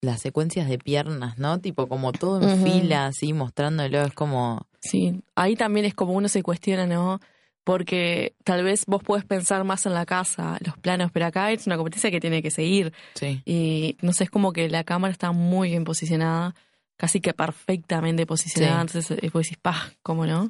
las 0.00 0.20
secuencias 0.20 0.68
de 0.68 0.78
piernas, 0.78 1.38
¿no? 1.38 1.58
Tipo 1.60 1.88
como 1.88 2.12
todo 2.12 2.40
en 2.40 2.52
Ujú. 2.54 2.64
fila, 2.64 3.06
así, 3.06 3.32
mostrándolo, 3.32 4.02
es 4.02 4.12
como... 4.12 4.66
Sí, 4.80 5.20
ahí 5.34 5.56
también 5.56 5.84
es 5.86 5.94
como 5.94 6.12
uno 6.12 6.28
se 6.28 6.42
cuestiona, 6.42 6.86
¿no? 6.86 7.20
Porque 7.64 8.34
tal 8.44 8.62
vez 8.62 8.84
vos 8.86 9.02
podés 9.02 9.24
pensar 9.24 9.64
más 9.64 9.84
en 9.86 9.94
la 9.94 10.06
casa, 10.06 10.56
los 10.64 10.78
planos, 10.78 11.10
pero 11.12 11.26
acá 11.26 11.50
es 11.50 11.66
una 11.66 11.76
competencia 11.76 12.10
que 12.12 12.20
tiene 12.20 12.40
que 12.40 12.50
seguir. 12.52 12.92
Sí, 13.14 13.42
Y 13.44 13.96
no 14.02 14.12
sé, 14.12 14.24
es 14.24 14.30
como 14.30 14.52
que 14.52 14.68
la 14.68 14.84
cámara 14.84 15.10
está 15.10 15.32
muy 15.32 15.70
bien 15.70 15.82
posicionada, 15.84 16.54
casi 16.96 17.20
que 17.20 17.34
perfectamente 17.34 18.24
posicionada. 18.26 18.76
Sí. 18.76 18.98
Entonces 18.98 19.18
eh, 19.24 19.30
vos 19.32 19.42
decís, 19.42 19.58
pa, 19.60 19.90
¿cómo 20.02 20.26
no? 20.26 20.48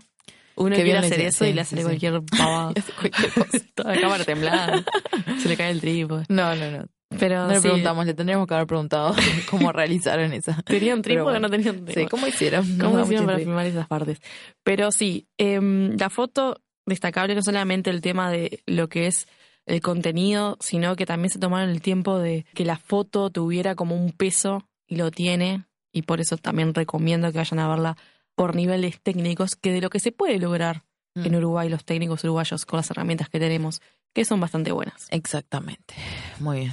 Uno 0.57 0.75
Qué 0.75 0.85
quiere 0.85 0.99
hacer 0.99 1.21
eso 1.21 1.45
sí, 1.45 1.51
y 1.51 1.53
le 1.53 1.65
sí. 1.65 1.77
cualquier 1.77 2.23
pavada. 2.23 2.73
Hace 2.77 2.93
cualquier 2.93 3.33
cosa. 3.33 3.59
Toda 3.75 3.95
la 3.95 4.01
cámara 4.01 4.25
temblada. 4.25 4.85
se 5.39 5.49
le 5.49 5.57
cae 5.57 5.71
el 5.71 5.81
trípode. 5.81 6.25
No, 6.29 6.57
no, 6.57 6.71
no. 6.71 6.87
Pero 7.19 7.47
No 7.47 7.53
le 7.53 7.61
preguntamos, 7.61 8.07
le 8.07 8.15
tendríamos 8.15 8.49
que 8.49 8.55
haber 8.55 8.67
preguntado 8.67 9.15
cómo 9.49 9.71
realizaron 9.71 10.33
esa. 10.33 10.61
¿Tenían 10.63 11.03
trípode 11.03 11.23
o 11.23 11.25
bueno. 11.25 11.41
no 11.41 11.51
tenían 11.51 11.85
trípode? 11.85 12.05
Sí, 12.05 12.09
¿cómo 12.09 12.27
hicieron? 12.27 12.79
¿Cómo 12.79 13.01
hicieron 13.01 13.27
para 13.27 13.39
filmar 13.39 13.67
esas 13.67 13.87
partes? 13.87 14.21
Pero 14.65 14.91
sí, 14.91 15.29
em, 15.39 15.97
la 15.97 16.11
foto 16.11 16.61
destacable 16.85 17.35
no 17.35 17.43
solamente 17.43 17.91
el 17.91 18.01
tema 18.01 18.31
de 18.31 18.61
lo 18.67 18.89
que 18.89 19.07
es 19.07 19.27
el 19.67 19.81
contenido, 19.81 20.57
sino 20.61 20.97
que 20.97 21.07
también 21.07 21.31
se 21.31 21.39
tomaron 21.39 21.71
el 21.71 21.83
tiempo 21.83 22.19
de 22.19 22.47
que 22.55 22.65
la 22.65 22.77
foto 22.77 23.31
tuviera 23.31 23.75
como 23.75 23.97
un 23.97 24.13
peso 24.13 24.65
y 24.87 24.97
lo 24.97 25.11
tiene, 25.11 25.65
y 25.93 26.03
por 26.03 26.21
eso 26.21 26.37
también 26.37 26.75
recomiendo 26.75 27.31
que 27.33 27.39
vayan 27.39 27.59
a 27.59 27.69
verla 27.69 27.97
por 28.37 28.55
niveles 28.55 29.01
técnicos, 29.03 29.57
que 29.57 29.73
de 29.73 29.81
lo 29.81 29.91
que 29.91 29.99
se 29.99 30.13
puede 30.13 30.39
lograr 30.39 30.85
Mm. 31.17 31.25
en 31.27 31.35
Uruguay, 31.37 31.69
los 31.71 31.85
técnicos 31.85 32.23
uruguayos, 32.25 32.67
con 32.67 32.77
las 32.77 32.91
herramientas 32.91 33.29
que 33.31 33.41
tenemos, 33.41 33.81
que 34.15 34.25
son 34.27 34.39
bastante 34.39 34.71
buenas. 34.71 35.07
Exactamente. 35.11 35.95
Muy 36.41 36.59
bien. 36.61 36.73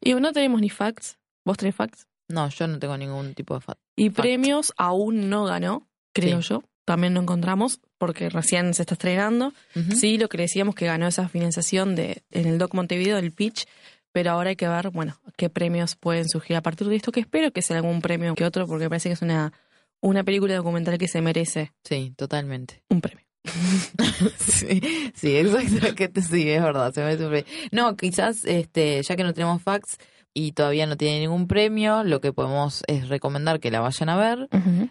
Y 0.00 0.12
no 0.14 0.32
tenemos 0.32 0.60
ni 0.60 0.68
facts, 0.70 1.18
vos 1.44 1.56
tenés 1.56 1.74
facts, 1.76 2.06
No, 2.28 2.48
yo 2.48 2.66
no 2.66 2.80
tengo 2.80 2.96
ningún 2.98 3.34
tipo 3.34 3.54
de 3.54 3.60
fa- 3.60 3.78
y 3.94 4.08
Fact. 4.10 4.18
premios 4.20 4.72
aún 4.76 5.30
no 5.30 5.44
ganó, 5.44 5.86
creo 6.12 6.42
Sí. 6.42 6.48
yo. 6.48 6.64
También 6.84 7.14
no 7.14 7.20
encontramos 7.20 7.80
porque 7.98 8.28
recién 8.28 8.74
se 8.74 8.82
está 8.82 8.94
estrenando. 8.94 9.52
Sí, 9.94 10.18
lo 10.18 10.28
que 10.28 10.36
decíamos 10.38 10.74
que 10.74 10.86
ganó 10.86 11.06
esa 11.06 11.28
financiación 11.28 11.94
de 11.94 12.24
en 12.32 12.48
el 12.48 12.58
Doc 12.58 12.74
Montevideo, 12.74 13.18
el 13.18 13.30
pitch, 13.30 13.66
pero 14.10 14.32
ahora 14.32 14.50
hay 14.50 14.56
que 14.56 14.66
ver, 14.66 14.90
bueno, 14.90 15.16
qué 15.36 15.48
premios 15.50 15.94
pueden 15.94 16.28
surgir 16.28 16.56
a 16.56 16.62
partir 16.62 16.88
de 16.88 16.96
esto, 16.96 17.12
que 17.12 17.20
espero 17.20 17.52
que 17.52 17.62
sea 17.62 17.76
algún 17.76 18.00
premio 18.02 18.34
que 18.34 18.44
otro, 18.44 18.66
porque 18.66 18.84
me 18.86 18.88
parece 18.90 19.08
que 19.08 19.12
es 19.14 19.22
una, 19.22 19.52
una 20.00 20.24
película 20.24 20.54
documental 20.56 20.98
que 20.98 21.08
se 21.08 21.20
merece 21.22 21.72
Sí, 21.84 22.12
totalmente. 22.16 22.82
un 22.90 23.00
premio. 23.00 23.24
sí, 24.38 24.80
sí, 25.14 25.36
exacto. 25.36 25.94
Que 25.94 26.08
te, 26.08 26.22
sí, 26.22 26.48
es 26.50 26.62
verdad. 26.62 26.92
Se 26.92 27.02
me 27.04 27.16
sufre. 27.16 27.44
No, 27.72 27.96
quizás, 27.96 28.44
este, 28.44 29.02
ya 29.02 29.16
que 29.16 29.24
no 29.24 29.32
tenemos 29.34 29.62
fax 29.62 29.98
y 30.34 30.52
todavía 30.52 30.86
no 30.86 30.96
tiene 30.96 31.20
ningún 31.20 31.46
premio, 31.46 32.04
lo 32.04 32.20
que 32.20 32.32
podemos 32.32 32.82
es 32.88 33.08
recomendar 33.08 33.58
que 33.58 33.70
la 33.70 33.80
vayan 33.80 34.08
a 34.10 34.16
ver. 34.16 34.48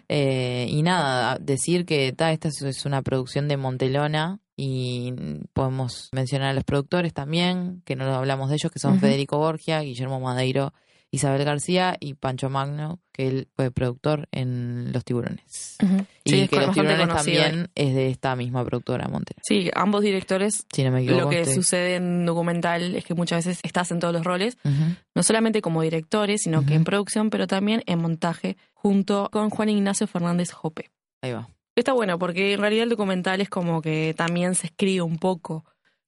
Eh, 0.08 0.66
y 0.68 0.82
nada, 0.82 1.38
decir 1.40 1.84
que 1.86 2.12
ta, 2.12 2.32
esta 2.32 2.48
es- 2.48 2.84
una 2.84 3.02
producción 3.02 3.46
de 3.46 3.56
Montelona 3.56 4.40
y 4.56 5.12
podemos 5.52 6.08
mencionar 6.12 6.48
a 6.50 6.54
los 6.54 6.64
productores 6.64 7.12
también, 7.14 7.82
que 7.84 7.94
no 7.94 8.12
hablamos 8.14 8.48
de 8.48 8.56
ellos, 8.56 8.72
que 8.72 8.78
son. 8.80 8.98
Federico 8.98 9.38
Borgia, 9.38 9.80
Guillermo 9.80 10.18
Madeiro, 10.18 10.72
Isabel 11.12 11.44
García 11.44 11.96
y 12.00 12.14
Pancho 12.14 12.50
Magno, 12.50 12.98
que 13.16 13.26
él 13.28 13.48
fue 13.56 13.70
productor 13.70 14.28
en 14.32 14.92
Los 14.92 15.04
Tiburones. 15.04 15.76
Y 16.24 16.30
Sí, 16.30 16.48
que 16.48 16.56
Los 16.60 16.72
Tiburones 16.74 17.08
también 17.08 17.68
es 17.74 17.94
de 17.94 18.08
esta 18.10 18.36
misma 18.36 18.64
productora, 18.64 19.08
Montelona. 19.08 19.42
Sí, 19.42 19.70
ambos 19.74 20.02
directores. 20.02 20.66
Si 20.72 20.84
no 20.84 20.90
me 20.90 21.00
equivoco. 21.02 21.22
Lo 21.22 21.30
que 21.30 21.40
estoy- 21.40 21.54
sucede 21.54 21.96
en 21.96 22.26
documental 22.26 22.94
es 22.94 23.04
que 23.04 23.14
muchas 23.14 23.44
veces 23.46 23.60
estás 23.64 23.90
en 23.90 24.00
todos 24.00 24.12
los 24.12 24.24
roles, 24.24 24.58
no 25.14 25.22
solamente 25.22 25.62
como 25.62 25.82
directores, 25.82 26.42
sino 26.42 26.64
que 26.66 26.74
en 26.74 26.84
producción, 26.84 27.30
pero 27.30 27.46
también 27.46 27.82
en 27.86 27.98
montaje, 28.00 28.56
junto 28.74 29.28
con 29.32 29.50
Juan 29.50 29.68
Ignacio 29.70 30.06
Fernández 30.06 30.52
Jope. 30.52 30.90
Ahí 31.22 31.32
va. 31.32 31.48
Está 31.74 31.92
bueno, 31.92 32.18
porque 32.18 32.52
en 32.54 32.60
realidad 32.60 32.84
el 32.84 32.90
documental 32.90 33.40
es 33.40 33.48
como 33.48 33.82
que 33.82 34.14
también 34.16 34.54
se 34.54 34.68
escribe 34.68 35.02
un 35.02 35.18
poco 35.18 35.64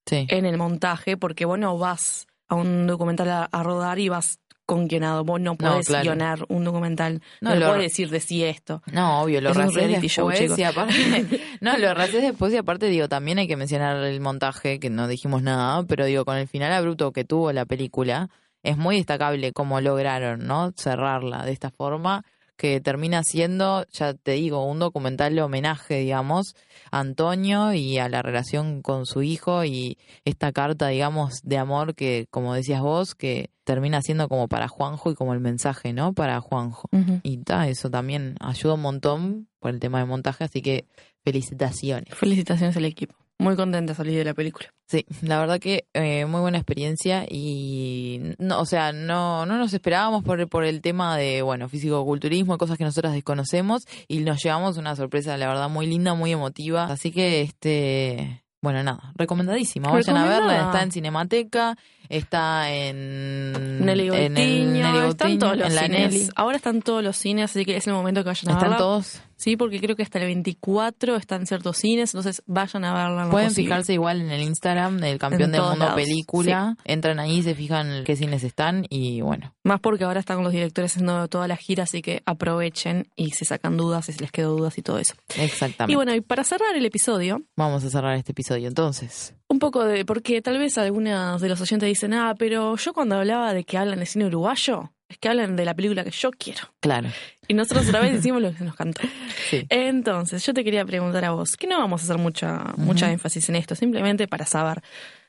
Sí. 0.06 0.26
en 0.30 0.46
el 0.46 0.56
montaje, 0.56 1.16
porque 1.18 1.44
vos 1.44 1.58
no 1.58 1.76
vas 1.76 2.26
a 2.48 2.54
un 2.54 2.86
documental 2.86 3.28
a, 3.30 3.44
a 3.44 3.62
rodar 3.62 3.98
y 3.98 4.08
vas 4.08 4.38
con 4.68 4.86
guionado. 4.86 5.24
Vos 5.24 5.40
no 5.40 5.56
podés 5.56 5.86
claro. 5.86 6.02
guionar 6.04 6.44
un 6.48 6.62
documental. 6.64 7.22
No, 7.40 7.54
No, 7.54 7.56
lo- 7.56 7.66
podés 7.68 7.84
decir 7.84 8.10
de 8.10 8.20
sí 8.20 8.44
esto. 8.44 8.82
No, 8.92 9.22
obvio, 9.22 9.40
lo 9.40 9.54
racés 9.54 10.00
show, 10.12 10.28
después 10.28 10.58
y 10.58 10.62
aparte, 10.62 10.92
no, 11.62 11.78
lo 11.78 11.94
racés 11.94 12.20
después 12.22 12.52
y 12.52 12.58
aparte 12.58 12.86
digo, 12.86 13.08
también 13.08 13.38
hay 13.38 13.48
que 13.48 13.56
mencionar 13.56 13.96
el 14.04 14.20
montaje, 14.20 14.78
que 14.78 14.90
no 14.90 15.08
dijimos 15.08 15.42
nada, 15.42 15.82
pero 15.84 16.04
digo, 16.04 16.26
con 16.26 16.36
el 16.36 16.46
final 16.46 16.70
abrupto 16.72 17.12
que 17.12 17.24
tuvo 17.24 17.50
la 17.52 17.64
película, 17.64 18.28
es 18.62 18.76
muy 18.76 18.96
destacable 18.96 19.52
cómo 19.52 19.80
lograron, 19.80 20.46
¿no? 20.46 20.72
Cerrarla 20.76 21.44
de 21.46 21.52
esta 21.52 21.70
forma, 21.70 22.24
que 22.58 22.80
termina 22.80 23.22
siendo, 23.22 23.86
ya 23.92 24.14
te 24.14 24.32
digo, 24.32 24.66
un 24.66 24.80
documental 24.80 25.34
de 25.34 25.42
homenaje, 25.42 26.00
digamos, 26.00 26.56
a 26.90 26.98
Antonio 26.98 27.72
y 27.72 27.98
a 27.98 28.08
la 28.08 28.20
relación 28.20 28.82
con 28.82 29.06
su 29.06 29.22
hijo 29.22 29.64
y 29.64 29.96
esta 30.24 30.50
carta, 30.50 30.88
digamos, 30.88 31.40
de 31.44 31.56
amor 31.56 31.94
que, 31.94 32.26
como 32.30 32.54
decías 32.54 32.82
vos, 32.82 33.14
que 33.14 33.50
termina 33.62 34.02
siendo 34.02 34.28
como 34.28 34.48
para 34.48 34.66
Juanjo 34.66 35.12
y 35.12 35.14
como 35.14 35.34
el 35.34 35.40
mensaje, 35.40 35.92
¿no? 35.92 36.14
Para 36.14 36.40
Juanjo. 36.40 36.88
Y 37.22 37.38
ta, 37.38 37.68
eso 37.68 37.90
también 37.90 38.34
ayuda 38.40 38.74
un 38.74 38.82
montón 38.82 39.48
por 39.60 39.70
el 39.70 39.78
tema 39.78 40.00
de 40.00 40.06
montaje, 40.06 40.42
así 40.42 40.60
que 40.60 40.86
felicitaciones. 41.22 42.12
Felicitaciones 42.12 42.76
al 42.76 42.86
equipo. 42.86 43.14
Muy 43.38 43.54
contenta 43.54 43.92
de 43.92 43.96
salir 43.96 44.18
de 44.18 44.24
la 44.24 44.34
película. 44.34 44.72
Sí, 44.88 45.06
la 45.22 45.38
verdad 45.38 45.60
que 45.60 45.86
eh, 45.94 46.26
muy 46.26 46.40
buena 46.40 46.58
experiencia 46.58 47.24
y, 47.28 48.34
no, 48.38 48.60
o 48.60 48.64
sea, 48.64 48.92
no, 48.92 49.46
no 49.46 49.58
nos 49.58 49.72
esperábamos 49.72 50.24
por, 50.24 50.48
por 50.48 50.64
el 50.64 50.80
tema 50.80 51.16
de, 51.16 51.42
bueno, 51.42 51.68
físico-culturismo, 51.68 52.58
cosas 52.58 52.78
que 52.78 52.84
nosotras 52.84 53.12
desconocemos 53.12 53.84
y 54.08 54.20
nos 54.20 54.42
llevamos 54.42 54.76
una 54.76 54.96
sorpresa, 54.96 55.36
la 55.36 55.46
verdad, 55.46 55.68
muy 55.68 55.86
linda, 55.86 56.14
muy 56.14 56.32
emotiva. 56.32 56.84
Así 56.84 57.12
que, 57.12 57.42
este, 57.42 58.42
bueno, 58.60 58.82
nada, 58.82 59.12
recomendadísima. 59.14 59.92
Vayan 59.92 60.16
a 60.16 60.26
verla, 60.26 60.66
está 60.66 60.82
en 60.82 60.90
Cinemateca, 60.90 61.76
está 62.08 62.70
en 62.72 63.84
Nelly 63.84 64.08
en 64.08 64.36
están 65.08 65.38
todos 65.38 65.56
los 65.56 65.66
en 65.72 65.78
cines. 65.78 66.12
Nelly. 66.12 66.28
Ahora 66.36 66.56
están 66.56 66.82
todos 66.82 67.02
los 67.02 67.16
cines, 67.16 67.50
así 67.50 67.64
que 67.64 67.76
es 67.76 67.86
el 67.86 67.92
momento 67.92 68.22
que 68.22 68.28
vayan 68.28 68.48
a 68.48 68.52
¿Están 68.52 68.60
verla. 68.70 68.76
todos? 68.78 69.20
Sí, 69.36 69.56
porque 69.56 69.78
creo 69.78 69.94
que 69.94 70.02
hasta 70.02 70.18
el 70.18 70.24
24 70.26 71.14
están 71.14 71.46
ciertos 71.46 71.76
cines, 71.76 72.12
entonces 72.12 72.42
vayan 72.46 72.84
a 72.84 72.92
verla. 72.92 73.24
lo 73.26 73.30
Pueden 73.30 73.50
posible. 73.50 73.68
fijarse 73.68 73.92
igual 73.94 74.20
en 74.20 74.30
el 74.32 74.42
Instagram 74.42 74.98
del 74.98 75.18
campeón 75.18 75.42
En 75.44 75.52
del 75.52 75.60
mundo 75.62 75.78
lados, 75.78 75.94
película. 75.94 76.76
Entran 76.84 77.20
ahí, 77.20 77.42
se 77.42 77.54
fijan 77.54 78.02
qué 78.04 78.16
cines 78.16 78.42
están 78.42 78.84
y 78.88 79.20
bueno. 79.20 79.54
Más 79.62 79.78
porque 79.80 80.02
ahora 80.04 80.18
están 80.18 80.42
los 80.42 80.52
directores 80.52 80.92
haciendo 80.92 81.28
toda 81.28 81.46
la 81.46 81.56
gira, 81.56 81.84
así 81.84 82.02
que 82.02 82.22
aprovechen 82.26 83.08
y 83.14 83.30
se 83.30 83.44
sacan 83.44 83.76
dudas, 83.76 84.06
si 84.06 84.12
les 84.14 84.32
quedó 84.32 84.56
dudas 84.56 84.76
y 84.76 84.82
todo 84.82 84.98
eso. 84.98 85.14
Exactamente. 85.36 85.92
Y 85.92 85.96
bueno, 85.96 86.14
y 86.14 86.20
para 86.20 86.42
cerrar 86.42 86.74
el 86.74 86.84
episodio, 86.84 87.42
Vamos 87.56 87.84
a 87.84 87.90
cerrar 87.90 88.16
este 88.16 88.32
episodio 88.32 88.66
entonces. 88.68 89.34
Un 89.48 89.58
poco 89.58 89.84
de, 89.84 90.04
porque 90.04 90.42
tal 90.42 90.58
vez 90.58 90.76
algunos 90.78 91.40
de 91.40 91.48
los 91.48 91.60
oyentes 91.60 91.86
dicen, 91.88 92.12
ah, 92.14 92.34
pero 92.38 92.76
yo 92.76 92.92
cuando 92.92 93.16
hablaba 93.16 93.54
de 93.54 93.64
que 93.64 93.78
hablan 93.78 93.98
de 94.00 94.06
cine 94.06 94.26
uruguayo, 94.26 94.92
es 95.08 95.16
que 95.18 95.28
hablan 95.28 95.56
de 95.56 95.64
la 95.64 95.74
película 95.74 96.04
que 96.04 96.10
yo 96.10 96.30
quiero. 96.32 96.60
Claro. 96.80 97.08
Y 97.46 97.54
nosotros 97.54 97.88
otra 97.88 98.00
vez 98.00 98.12
decimos 98.16 98.42
lo 98.42 98.52
que 98.54 98.62
nos 98.64 98.74
cantó. 98.76 99.00
Sí. 99.48 99.64
Entonces, 99.70 100.44
yo 100.44 100.52
te 100.52 100.62
quería 100.64 100.84
preguntar 100.84 101.24
a 101.24 101.30
vos, 101.30 101.56
que 101.56 101.66
no 101.66 101.78
vamos 101.78 102.02
a 102.02 102.04
hacer 102.04 102.18
mucha, 102.18 102.74
mucha 102.76 103.10
énfasis 103.10 103.48
en 103.48 103.56
esto, 103.56 103.74
simplemente 103.74 104.28
para 104.28 104.44
saber, 104.44 104.82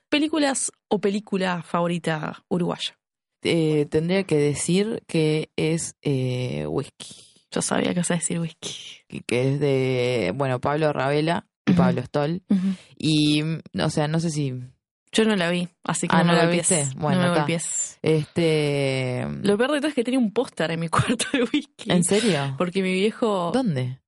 películas 0.09 0.71
o 0.89 0.99
película 0.99 1.63
favorita 1.63 2.43
uruguaya. 2.49 2.97
Eh, 3.43 3.85
tendría 3.89 4.23
que 4.25 4.35
decir 4.37 5.01
que 5.07 5.49
es 5.55 5.95
eh, 6.01 6.65
whisky. 6.67 7.15
Yo 7.51 7.61
sabía 7.61 7.87
que 7.93 7.99
ibas 7.99 8.11
a 8.11 8.15
decir 8.15 8.39
whisky. 8.39 8.75
que- 9.07 9.21
que 9.21 9.53
es 9.53 9.59
de, 9.61 10.33
bueno, 10.35 10.59
Pablo 10.59 10.91
Ravela 10.93 11.47
y. 11.71 11.73
Pablo 11.73 12.01
Stoll. 12.03 12.43
Y, 12.97 13.41
o 13.81 13.89
sea, 13.89 14.07
no 14.07 14.19
sé 14.19 14.29
si, 14.29 14.53
Yo 15.11 15.25
no 15.25 15.35
la 15.35 15.49
vi, 15.49 15.67
así 15.83 16.07
que 16.07 16.15
Ah, 16.15 16.19
no, 16.19 16.27
¿no 16.27 16.33
me 16.33 16.37
la 16.39 16.45
golpees. 16.45 16.69
viste? 16.69 16.99
Bueno, 16.99 17.21
no 17.23 17.29
me 17.31 17.37
golpees. 17.37 17.97
este... 18.01 19.25
Lo 19.43 19.57
peor 19.57 19.71
de 19.71 19.77
todo 19.79 19.87
es 19.89 19.93
que 19.95 20.03
tenía 20.03 20.19
un 20.19 20.31
póster 20.31 20.71
en 20.71 20.79
mi 20.79 20.87
cuarto 20.89 21.25
de 21.33 21.43
whisky. 21.43 21.91
¿En 21.91 22.03
serio? 22.03 22.55
Porque 22.57 22.81
mi 22.81 22.91
viejo, 22.93 23.51
¿Dónde? 23.53 23.99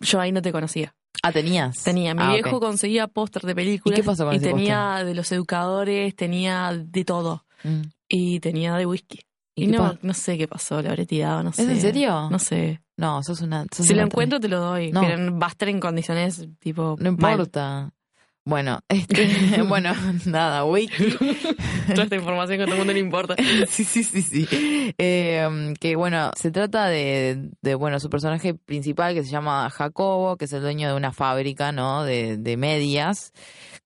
yo 0.00 0.20
ahí 0.20 0.32
no 0.32 0.40
te 0.42 0.52
conocía. 0.52 0.94
Ah, 1.22 1.32
tenías. 1.32 1.82
Tenía, 1.82 2.14
mi 2.14 2.22
Ah, 2.22 2.32
viejo 2.32 2.60
conseguía 2.60 3.08
póster 3.08 3.42
de 3.42 3.54
películas. 3.54 3.98
¿Y 3.98 4.00
qué 4.00 4.06
pasó 4.06 4.24
con 4.24 4.34
Y 4.34 4.36
ese 4.36 4.46
tenía 4.46 5.02
de 5.04 5.14
los 5.14 5.30
educadores, 5.32 6.14
tenía 6.14 6.72
de 6.74 7.04
todo. 7.04 7.44
Mm. 7.64 7.80
Y 8.08 8.40
tenía 8.40 8.74
de 8.76 8.86
whisky. 8.86 9.20
¿Y 9.56 9.66
no, 9.66 9.98
no 10.02 10.14
sé 10.14 10.38
qué 10.38 10.46
pasó, 10.46 10.80
lo 10.80 10.88
habré 10.90 11.04
tirado, 11.06 11.42
no 11.42 11.52
sé. 11.52 11.62
¿Es 11.64 11.68
en 11.68 11.80
serio? 11.80 12.28
No 12.30 12.38
sé. 12.38 12.80
No, 12.98 13.22
sos 13.22 13.40
una... 13.40 13.64
sos 13.74 13.86
Si 13.86 13.94
lo 13.94 14.02
encuentro 14.02 14.38
te 14.40 14.48
lo 14.48 14.60
doy, 14.60 14.92
No. 14.92 15.00
pero 15.00 15.38
va 15.38 15.46
a 15.46 15.50
estar 15.50 15.68
en 15.70 15.80
condiciones 15.80 16.46
tipo 16.58 16.96
No 16.98 17.12
mal. 17.12 17.32
importa. 17.32 17.90
Bueno, 18.44 18.80
este, 18.88 19.62
bueno, 19.68 19.92
nada, 20.26 20.64
wiki. 20.64 21.10
Toda 21.94 22.04
esta 22.04 22.16
información 22.16 22.56
que 22.58 22.62
a 22.62 22.66
todo 22.66 22.74
el 22.76 22.78
mundo 22.80 22.92
le 22.94 22.98
importa. 23.00 23.36
sí, 23.68 23.84
sí, 23.84 24.02
sí, 24.02 24.22
sí. 24.22 24.48
Eh, 24.98 25.74
que 25.78 25.96
bueno, 25.96 26.30
se 26.34 26.50
trata 26.50 26.88
de, 26.88 27.50
de, 27.62 27.74
bueno, 27.74 28.00
su 28.00 28.08
personaje 28.10 28.54
principal 28.54 29.14
que 29.14 29.22
se 29.22 29.30
llama 29.30 29.68
Jacobo, 29.70 30.36
que 30.36 30.46
es 30.46 30.52
el 30.54 30.62
dueño 30.62 30.88
de 30.88 30.94
una 30.94 31.12
fábrica, 31.12 31.72
¿no? 31.72 32.04
De, 32.04 32.36
de 32.38 32.56
medias, 32.56 33.32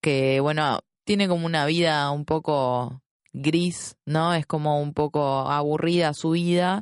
que 0.00 0.38
bueno, 0.40 0.78
tiene 1.04 1.26
como 1.28 1.44
una 1.44 1.66
vida 1.66 2.08
un 2.12 2.24
poco 2.24 3.02
gris, 3.32 3.96
¿no? 4.06 4.32
Es 4.34 4.46
como 4.46 4.80
un 4.80 4.92
poco 4.94 5.40
aburrida 5.50 6.12
su 6.14 6.30
vida 6.30 6.80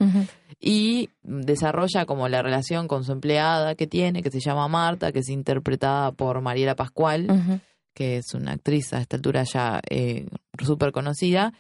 y 0.60 1.08
desarrolla 1.22 2.04
como 2.04 2.28
la 2.28 2.42
relación 2.42 2.86
con 2.86 3.04
su 3.04 3.12
empleada 3.12 3.74
que 3.74 3.86
tiene, 3.86 4.22
que 4.22 4.30
se 4.30 4.40
llama 4.40 4.68
Marta, 4.68 5.10
que 5.10 5.20
es 5.20 5.28
interpretada 5.28 6.12
por 6.12 6.40
Mariela 6.42 6.76
Pascual 6.76 7.60
que 7.94 8.18
es 8.18 8.34
una 8.34 8.52
actriz 8.52 8.92
a 8.92 9.00
esta 9.00 9.16
altura 9.16 9.42
ya 9.42 9.80
eh, 9.88 10.26
súper 10.64 10.92
conocida. 10.92 11.52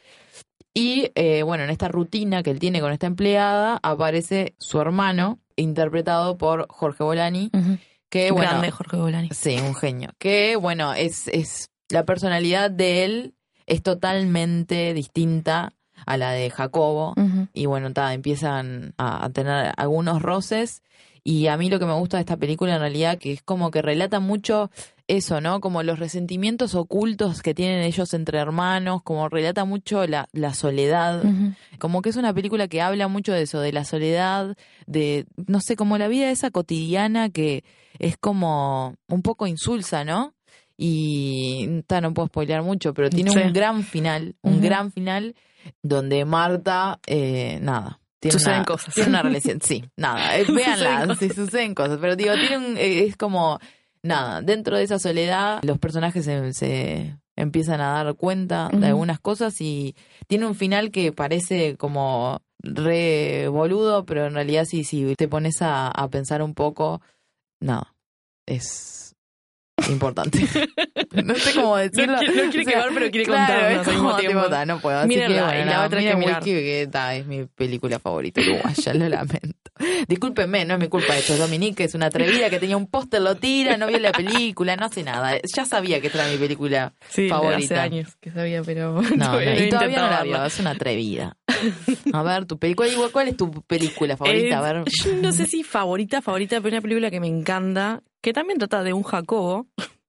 Y 0.72 1.10
eh, 1.14 1.42
bueno, 1.42 1.64
en 1.64 1.70
esta 1.70 1.88
rutina 1.88 2.42
que 2.42 2.50
él 2.50 2.58
tiene 2.58 2.80
con 2.80 2.92
esta 2.92 3.06
empleada 3.06 3.78
aparece 3.82 4.54
su 4.58 4.80
hermano, 4.80 5.38
interpretado 5.56 6.38
por 6.38 6.66
Jorge 6.70 7.02
Bolani, 7.02 7.50
que 8.08 8.30
bueno, 8.30 8.48
Grande 8.48 8.70
Jorge 8.70 8.96
Bolani. 8.96 9.28
sí, 9.32 9.56
un 9.58 9.74
genio, 9.74 10.10
que 10.18 10.56
bueno, 10.56 10.94
es, 10.94 11.28
es 11.28 11.70
la 11.90 12.04
personalidad 12.04 12.70
de 12.70 13.04
él 13.04 13.34
es 13.66 13.82
totalmente 13.82 14.94
distinta 14.94 15.72
a 16.10 16.16
la 16.16 16.32
de 16.32 16.50
Jacobo. 16.50 17.14
Y 17.52 17.66
bueno, 17.66 17.92
ta, 17.92 18.12
empiezan 18.12 18.94
a, 18.98 19.24
a 19.24 19.30
tener 19.30 19.72
algunos 19.76 20.22
roces. 20.22 20.82
Y 21.22 21.48
a 21.48 21.56
mí 21.56 21.68
lo 21.68 21.78
que 21.78 21.86
me 21.86 21.92
gusta 21.92 22.16
de 22.16 22.22
esta 22.22 22.36
película 22.36 22.74
en 22.74 22.80
realidad 22.80 23.18
que 23.18 23.32
es 23.32 23.42
como 23.42 23.70
que 23.70 23.82
relata 23.82 24.20
mucho 24.20 24.70
eso, 25.06 25.40
¿no? 25.40 25.60
Como 25.60 25.82
los 25.82 25.98
resentimientos 25.98 26.74
ocultos 26.74 27.42
que 27.42 27.52
tienen 27.52 27.82
ellos 27.82 28.14
entre 28.14 28.38
hermanos, 28.38 29.02
como 29.02 29.28
relata 29.28 29.64
mucho 29.64 30.06
la, 30.06 30.28
la 30.32 30.54
soledad. 30.54 31.22
Como 31.78 32.00
que 32.00 32.10
es 32.10 32.16
una 32.16 32.32
película 32.32 32.68
que 32.68 32.80
habla 32.80 33.08
mucho 33.08 33.32
de 33.32 33.42
eso, 33.42 33.60
de 33.60 33.72
la 33.72 33.84
soledad, 33.84 34.56
de, 34.86 35.26
no 35.46 35.60
sé, 35.60 35.76
como 35.76 35.98
la 35.98 36.08
vida 36.08 36.30
esa 36.30 36.50
cotidiana 36.50 37.28
que 37.28 37.64
es 37.98 38.16
como 38.16 38.94
un 39.08 39.22
poco 39.22 39.46
insulsa, 39.46 40.04
¿no? 40.04 40.34
Y 40.82 41.82
ta, 41.86 42.00
no 42.00 42.14
puedo 42.14 42.28
spoilear 42.28 42.62
mucho, 42.62 42.94
pero 42.94 43.10
tiene 43.10 43.30
Sí. 43.32 43.38
un 43.38 43.52
gran 43.52 43.82
final, 43.84 44.34
un 44.40 44.62
gran 44.62 44.90
final 44.90 45.34
donde 45.82 46.24
Marta, 46.24 46.98
eh, 47.06 47.58
nada. 47.60 48.00
Tiene 48.18 48.32
Suceden 48.32 48.56
una, 48.60 48.64
cosas. 48.64 48.94
Tiene 48.94 49.10
una 49.10 49.22
relación, 49.22 49.60
sí, 49.60 49.84
nada. 49.98 50.38
eh, 50.38 50.44
véanla, 50.48 51.02
Suceden 51.06 51.16
sí, 51.18 51.34
suceden 51.34 51.74
cosas. 51.74 51.98
Pero 52.00 52.16
digo, 52.16 52.32
tiene 52.34 52.56
un, 52.56 52.76
eh, 52.78 53.04
es 53.04 53.16
como, 53.18 53.58
nada, 54.02 54.40
dentro 54.40 54.78
de 54.78 54.84
esa 54.84 54.98
soledad, 54.98 55.60
los 55.64 55.78
personajes 55.78 56.24
se, 56.24 56.52
se 56.54 57.16
empiezan 57.36 57.82
a 57.82 57.92
dar 58.02 58.14
cuenta 58.14 58.70
de 58.72 58.86
algunas 58.86 59.20
cosas 59.20 59.60
y 59.60 59.94
tiene 60.28 60.46
un 60.46 60.54
final 60.54 60.90
que 60.90 61.12
parece 61.12 61.76
como 61.76 62.40
re 62.62 63.48
boludo, 63.48 64.06
pero 64.06 64.26
en 64.26 64.32
realidad 64.34 64.64
sí, 64.66 64.84
si 64.84 65.14
te 65.16 65.28
pones 65.28 65.60
a, 65.60 65.88
a 65.88 66.08
pensar 66.08 66.42
un 66.42 66.54
poco, 66.54 67.02
nada, 67.60 67.94
es 68.46 68.99
importante. 69.88 70.40
no 71.24 71.34
sé 71.36 71.54
cómo 71.54 71.76
decirlo. 71.76 72.12
No 72.14 72.18
quiere- 72.18 72.34
no 72.44 72.50
quiere 72.50 72.60
O 72.60 72.64
sea, 72.64 72.72
quemar, 72.82 72.88
pero 72.94 73.10
quiere 73.10 73.24
claro, 73.26 73.82
contarnos 73.84 74.16
tipo, 74.18 74.42
ta, 74.48 74.66
no 74.66 74.80
puedo. 74.80 74.98
Así 74.98 75.08
Mírenla, 75.08 75.36
que, 75.36 75.42
bueno, 75.42 75.60
y 75.62 75.64
la 75.74 75.84
otra 75.86 75.98
hay 76.00 76.04
que 76.06 76.14
miren 76.16 76.28
mirar. 76.28 76.42
Wiki, 76.42 76.50
que 76.54 76.88
ta, 76.90 77.14
es 77.14 77.26
mi 77.26 77.44
película 77.46 77.98
favorita 77.98 78.40
uruguaya, 78.40 78.94
lo 78.94 79.08
lamento. 79.08 79.56
Discúlpenme, 80.08 80.64
no 80.66 80.74
es 80.74 80.80
mi 80.80 80.88
culpa 80.88 81.16
esto. 81.16 81.36
Dominique 81.36 81.84
es 81.84 81.94
una 81.94 82.06
atrevida 82.06 82.50
que 82.50 82.58
tenía 82.58 82.76
un 82.76 82.86
póster, 82.86 83.22
lo 83.22 83.36
tira, 83.36 83.76
no 83.78 83.86
vio 83.86 83.98
la 83.98 84.12
película, 84.12 84.76
no 84.76 84.86
hace 84.86 85.02
nada. 85.02 85.38
Ya 85.56 85.64
sabía 85.64 86.00
que 86.00 86.08
esta 86.08 86.22
era 86.22 86.30
mi 86.32 86.36
película 86.38 86.92
Sí, 87.08 87.22
de 87.22 87.28
hace 87.32 87.42
favorita. 87.42 87.82
años 87.82 88.16
que 88.20 88.30
sabía, 88.30 88.62
pero 88.62 89.00
No, 89.16 89.40
y 89.42 89.68
todavía 89.70 90.02
no 90.02 90.10
la 90.10 90.22
vio, 90.22 90.44
es 90.44 90.58
una 90.60 90.70
atrevida. 90.72 91.36
A 92.12 92.22
ver, 92.22 92.44
tu 92.46 92.58
película, 92.58 92.88
¿cuál 93.12 93.28
es 93.28 93.36
tu 93.36 93.50
película 93.62 94.16
favorita? 94.16 94.58
A 94.58 94.70
Eh, 94.70 94.74
ver. 94.74 94.84
yo 95.04 95.14
no 95.16 95.32
sé 95.32 95.46
si 95.46 95.62
favorita, 95.62 96.22
favorita, 96.22 96.60
pero 96.60 96.74
una 96.76 96.82
película 96.82 97.10
que 97.10 97.20
me 97.20 97.28
encanta, 97.28 98.02
que 98.20 98.32
también 98.32 98.58
trata 98.58 98.82
de 98.82 98.92
un 98.92 99.02
Jacobo, 99.02 99.66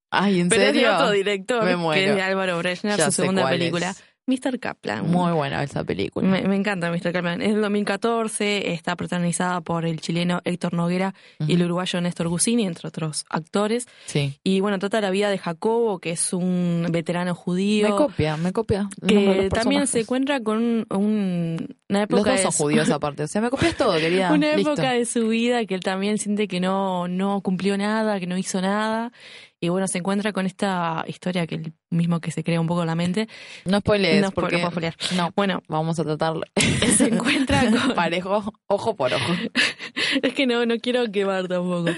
Ay, 0.10 0.42
¿en 0.42 0.50
pero 0.50 0.64
es 0.64 0.74
de 0.74 0.80
serio? 0.82 0.94
otro 0.96 1.12
director, 1.12 1.64
Me 1.64 1.94
que 1.94 2.06
es 2.10 2.16
de 2.16 2.22
Álvaro 2.22 2.58
Brechner, 2.58 2.98
Ya 2.98 3.06
su 3.06 3.12
segunda 3.14 3.48
película, 3.48 3.92
es. 3.92 4.04
Mr. 4.28 4.60
Kaplan. 4.60 5.10
Muy 5.10 5.32
buena 5.34 5.64
esa 5.64 5.84
película. 5.84 6.28
Me, 6.28 6.42
me 6.48 6.56
encanta 6.56 6.92
Mr. 6.92 7.12
Kaplan. 7.12 7.42
Es 7.42 7.54
del 7.54 7.62
2014, 7.62 8.72
está 8.74 8.96
protagonizada 8.96 9.62
por 9.62 9.86
el 9.86 10.00
chileno 10.02 10.42
Héctor 10.46 10.74
Noguera 10.74 11.14
y 11.40 11.54
el 11.56 11.64
uruguayo 11.64 12.00
Néstor 12.02 12.28
Gusini, 12.30 12.66
entre 12.66 12.88
otros 12.88 13.26
actores. 13.30 13.88
Sí. 14.06 14.40
Y 14.44 14.60
bueno, 14.62 14.80
trata 14.80 15.02
la 15.02 15.10
vida 15.10 15.30
de 15.30 15.38
Jacobo, 15.38 16.00
que 16.00 16.12
es 16.12 16.34
un 16.34 16.88
veterano 16.92 17.36
judío. 17.36 17.90
Me 17.90 17.96
copia, 17.96 18.38
me 18.38 18.52
copia. 18.54 18.90
que 19.08 19.50
también 19.52 19.88
se 19.88 20.02
encuentra 20.02 20.40
con 20.42 20.58
un- 20.58 20.86
un- 20.90 21.76
una 21.92 22.00
Los 22.00 22.06
época 22.10 22.30
dos 22.32 22.38
de 22.40 22.44
son 22.44 22.52
su- 22.52 22.64
judíos 22.64 22.90
aparte. 22.90 23.24
O 23.24 23.28
sea, 23.28 23.42
me 23.42 23.50
copias 23.50 23.76
todo, 23.78 23.94
querida. 24.00 24.32
una 24.34 24.56
Listo. 24.56 24.72
época 24.74 24.92
de 24.94 25.06
su 25.06 25.28
vida 25.28 25.64
que 25.66 25.76
él 25.76 25.82
también 25.82 26.18
siente 26.18 26.48
que 26.48 26.60
no, 26.60 27.08
no 27.08 27.42
cumplió 27.42 27.78
nada, 27.78 28.20
que 28.20 28.26
no 28.28 28.38
hizo 28.38 28.60
nada. 28.62 29.12
Y 29.64 29.70
bueno, 29.70 29.88
se 29.88 30.00
encuentra 30.00 30.34
con 30.34 30.48
esta 30.48 31.04
historia 31.08 31.46
que 31.46 31.54
él 31.56 31.74
mismo 31.92 32.20
que 32.20 32.32
se 32.32 32.44
crea 32.44 32.60
un 32.60 32.66
poco 32.66 32.82
en 32.82 32.88
la 32.88 32.96
mente. 32.96 33.28
No 33.66 33.78
spoilees, 33.80 34.20
No, 34.22 34.32
porque... 34.32 34.60
no 34.60 34.72
spoilear. 34.72 34.96
No, 35.16 35.32
Bueno, 35.36 35.62
vamos 35.68 36.00
a 36.00 36.04
tratarlo. 36.04 36.44
se 36.98 37.10
encuentra 37.10 37.62
con... 37.70 37.94
Parejo, 37.94 38.52
ojo 38.66 38.96
por 38.96 39.14
ojo. 39.14 39.34
Es 40.24 40.34
que 40.34 40.48
no, 40.48 40.66
no 40.66 40.78
quiero 40.78 41.12
quemar 41.12 41.48
tampoco. 41.48 41.92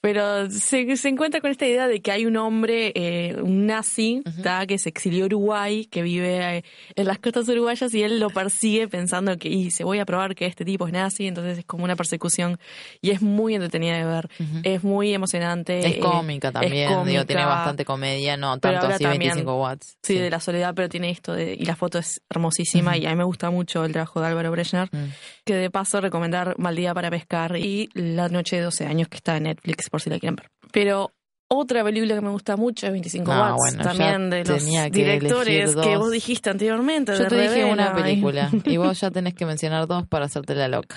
Pero 0.00 0.48
se, 0.50 0.96
se 0.96 1.08
encuentra 1.08 1.40
con 1.40 1.50
esta 1.50 1.66
idea 1.66 1.88
de 1.88 2.00
que 2.00 2.12
hay 2.12 2.24
un 2.24 2.36
hombre, 2.36 2.92
eh, 2.94 3.36
un 3.42 3.66
nazi, 3.66 4.22
que 4.68 4.78
se 4.78 4.88
exilió 4.88 5.24
a 5.24 5.26
Uruguay, 5.26 5.86
que 5.86 6.02
vive 6.02 6.58
eh, 6.58 6.64
en 6.94 7.06
las 7.06 7.18
costas 7.18 7.48
uruguayas 7.48 7.92
y 7.94 8.02
él 8.02 8.20
lo 8.20 8.30
persigue 8.30 8.86
pensando 8.88 9.36
que 9.38 9.48
y 9.48 9.70
se 9.72 9.82
voy 9.84 9.98
a 9.98 10.04
probar 10.04 10.34
que 10.36 10.46
este 10.46 10.64
tipo 10.64 10.86
es 10.86 10.92
nazi, 10.92 11.26
entonces 11.26 11.58
es 11.58 11.64
como 11.64 11.82
una 11.84 11.96
persecución 11.96 12.58
y 13.00 13.10
es 13.10 13.22
muy 13.22 13.54
entretenida 13.54 13.96
de 13.98 14.04
ver, 14.04 14.28
es 14.62 14.84
muy 14.84 15.12
emocionante. 15.12 15.80
Es 15.80 15.96
eh, 15.96 15.98
cómica 15.98 16.52
también, 16.52 16.88
digo, 16.88 17.00
cómica. 17.00 17.24
tiene 17.24 17.44
bastante 17.44 17.84
comedia, 17.84 18.36
no 18.36 18.58
tanto 18.58 18.86
así 18.86 19.02
también, 19.02 19.30
25 19.32 19.60
watts. 19.60 19.96
Sí, 20.02 20.14
de 20.16 20.30
la 20.30 20.38
soledad, 20.40 20.74
pero 20.74 20.88
tiene 20.88 21.10
esto 21.10 21.32
de, 21.32 21.54
y 21.58 21.64
la 21.64 21.74
foto 21.76 21.98
es 21.98 22.20
hermosísima 22.30 22.96
y 22.96 23.04
a 23.06 23.10
mí 23.10 23.16
me 23.16 23.24
gusta 23.24 23.50
mucho 23.50 23.84
el 23.84 23.92
trabajo 23.92 24.20
de 24.20 24.28
Álvaro 24.28 24.50
Brechner, 24.52 24.88
Mm. 24.92 25.06
que 25.44 25.54
de 25.54 25.70
paso 25.70 26.00
recomendar 26.00 26.54
Mal 26.58 26.76
día 26.76 26.94
para 26.94 27.10
pescar 27.10 27.56
y 27.56 27.88
La 27.94 28.28
noche 28.28 28.56
de 28.56 28.62
12 28.62 28.86
años 28.86 29.08
que 29.08 29.16
está 29.16 29.36
en 29.36 29.44
Netflix 29.44 29.87
por 29.90 30.00
si 30.00 30.10
la 30.10 30.18
quieren 30.18 30.36
ver. 30.36 30.50
Pero 30.72 31.12
Otra 31.50 31.82
película 31.82 32.14
que 32.14 32.20
me 32.20 32.28
gusta 32.28 32.56
mucho 32.58 32.84
es 32.86 32.92
25 32.92 33.32
Ah, 33.32 33.40
watts, 33.40 33.56
bueno, 33.56 33.82
también 33.82 34.28
de 34.28 34.44
los 34.44 34.62
que 34.62 34.90
directores 34.90 35.74
que 35.74 35.96
vos 35.96 36.10
dijiste 36.10 36.50
anteriormente. 36.50 37.12
Yo 37.12 37.20
de 37.20 37.28
te 37.30 37.40
dije 37.40 37.64
una 37.64 37.94
película 37.94 38.50
y 38.66 38.76
vos 38.76 39.00
ya 39.00 39.10
tenés 39.10 39.32
que 39.32 39.46
mencionar 39.46 39.86
dos 39.86 40.06
para 40.06 40.26
hacerte 40.26 40.54
la 40.54 40.68
loca. 40.68 40.96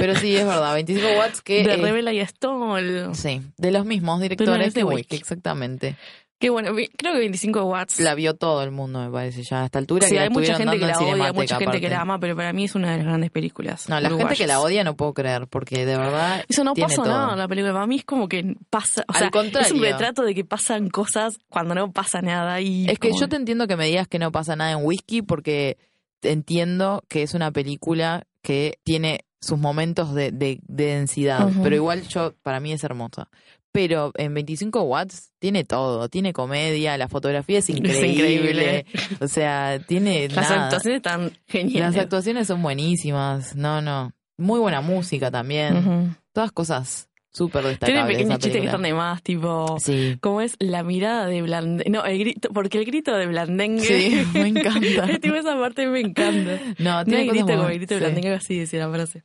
Pero 0.00 0.14
sí, 0.16 0.34
es 0.34 0.46
verdad, 0.46 0.72
25 0.72 1.06
watts 1.18 1.42
que... 1.42 1.62
de 1.64 1.74
eh, 1.74 1.76
Revela 1.76 2.14
y 2.14 2.24
Stoll. 2.24 3.14
sí, 3.14 3.42
de 3.58 3.70
los 3.72 3.84
mismos 3.84 4.20
De 4.20 4.30
directores 4.30 4.72
de 4.72 4.84
Wick. 4.84 4.96
Wick, 4.96 5.12
exactamente. 5.12 5.96
Que 6.44 6.50
bueno, 6.50 6.74
vi- 6.74 6.88
creo 6.88 7.14
que 7.14 7.20
25 7.20 7.64
watts. 7.64 8.00
La 8.00 8.14
vio 8.14 8.34
todo 8.34 8.62
el 8.62 8.70
mundo, 8.70 9.00
me 9.02 9.10
parece, 9.10 9.42
ya 9.42 9.62
a 9.62 9.64
esta 9.64 9.78
altura. 9.78 10.06
sí, 10.06 10.12
que 10.14 10.20
hay 10.20 10.28
mucha 10.28 10.56
gente 10.56 10.78
que 10.78 10.86
la 10.86 10.98
odia, 10.98 11.32
mucha 11.32 11.56
gente 11.58 11.80
que 11.80 11.88
la 11.88 11.96
aparte. 11.96 12.02
ama, 12.02 12.18
pero 12.20 12.36
para 12.36 12.52
mí 12.52 12.64
es 12.64 12.74
una 12.74 12.90
de 12.90 12.98
las 12.98 13.06
grandes 13.06 13.30
películas. 13.30 13.88
No, 13.88 13.98
la 13.98 14.10
gente 14.10 14.34
que 14.36 14.46
la 14.46 14.60
odia 14.60 14.84
no 14.84 14.94
puedo 14.94 15.14
creer, 15.14 15.46
porque 15.48 15.86
de 15.86 15.96
verdad 15.96 16.44
Eso 16.46 16.62
no 16.62 16.74
tiene 16.74 16.88
pasa 16.88 17.02
todo. 17.02 17.12
nada 17.14 17.32
en 17.32 17.38
la 17.38 17.48
película. 17.48 17.72
Para 17.72 17.86
mí 17.86 17.96
es 17.96 18.04
como 18.04 18.28
que 18.28 18.56
pasa. 18.68 19.04
O 19.08 19.12
Al 19.14 19.18
sea, 19.18 19.30
contrario. 19.30 19.66
es 19.66 19.72
un 19.72 19.80
retrato 19.80 20.22
de 20.22 20.34
que 20.34 20.44
pasan 20.44 20.90
cosas 20.90 21.38
cuando 21.48 21.74
no 21.74 21.90
pasa 21.92 22.20
nada. 22.20 22.60
Y 22.60 22.84
Es 22.90 22.98
que 22.98 23.08
como- 23.08 23.20
yo 23.20 23.28
te 23.28 23.36
entiendo 23.36 23.66
que 23.66 23.76
me 23.76 23.86
digas 23.86 24.06
que 24.06 24.18
no 24.18 24.30
pasa 24.30 24.54
nada 24.54 24.72
en 24.72 24.84
Whisky 24.84 25.22
porque 25.22 25.78
entiendo 26.22 27.02
que 27.08 27.22
es 27.22 27.34
una 27.34 27.50
película 27.52 28.26
que 28.42 28.78
tiene 28.84 29.24
sus 29.40 29.58
momentos 29.58 30.14
de, 30.14 30.32
de- 30.32 30.60
de 30.66 30.84
densidad, 30.86 31.46
Ujú. 31.48 31.62
pero 31.62 31.76
igual 31.76 32.02
yo, 32.08 32.32
para 32.42 32.60
mí 32.60 32.72
es 32.72 32.82
hermosa. 32.82 33.28
Pero 33.74 34.12
en 34.16 34.32
25 34.34 34.82
watts 34.82 35.32
tiene 35.40 35.64
todo, 35.64 36.08
tiene 36.08 36.32
comedia, 36.32 36.96
la 36.96 37.08
fotografía 37.08 37.58
es 37.58 37.68
increíble, 37.70 38.06
increíble. 38.32 38.86
o 39.20 39.26
sea, 39.26 39.80
tiene 39.84 40.28
Las 40.28 40.48
nada. 40.48 40.64
actuaciones 40.66 40.98
están 40.98 41.32
geniales. 41.48 41.94
Las 41.96 42.04
actuaciones 42.04 42.46
son 42.46 42.62
buenísimas, 42.62 43.56
no, 43.56 43.82
no, 43.82 44.12
muy 44.38 44.60
buena 44.60 44.80
música 44.80 45.32
también, 45.32 45.76
Ujú. 45.78 46.14
todas 46.32 46.52
cosas 46.52 47.08
súper 47.32 47.62
Tiene 47.62 47.70
destacables. 47.72 48.06
pequeños 48.16 48.30
esa 48.30 48.38
chistes 48.38 48.60
que 48.60 48.66
están 48.68 48.82
de 48.82 48.94
más, 48.94 49.20
tipo. 49.24 49.76
Sí, 49.80 50.18
¿Cómo 50.20 50.40
es 50.40 50.54
la 50.60 50.84
mirada 50.84 51.26
de 51.26 51.42
Blandengue? 51.42 51.90
No, 51.90 52.04
el 52.04 52.18
grito, 52.20 52.50
porque 52.54 52.78
el 52.78 52.84
grito 52.84 53.12
de 53.16 53.26
Blandengue. 53.26 53.82
Sí, 53.84 54.24
me 54.34 54.46
encanta. 54.50 55.18
tipo, 55.18 55.34
esa 55.34 55.58
parte 55.58 55.88
me 55.88 55.98
encanta. 55.98 56.60
no, 56.78 56.98
No 56.98 57.04
tiene 57.04 57.26
cosas 57.26 57.34
grito 57.34 57.46
como 57.46 57.62
muy- 57.64 57.72
el 57.72 57.78
grito 57.80 57.94
de 57.94 57.98
sí. 57.98 58.04
Blandengue, 58.04 58.34
así 58.34 58.56
decía 58.56 58.86
la 58.86 58.92
frase. 58.94 59.24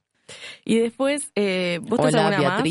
Y 0.66 0.80
después, 0.80 1.32
eh, 1.36 1.80
¿vos 1.84 2.00
Hola, 2.00 2.28
alguna 2.30 2.50
más? 2.50 2.64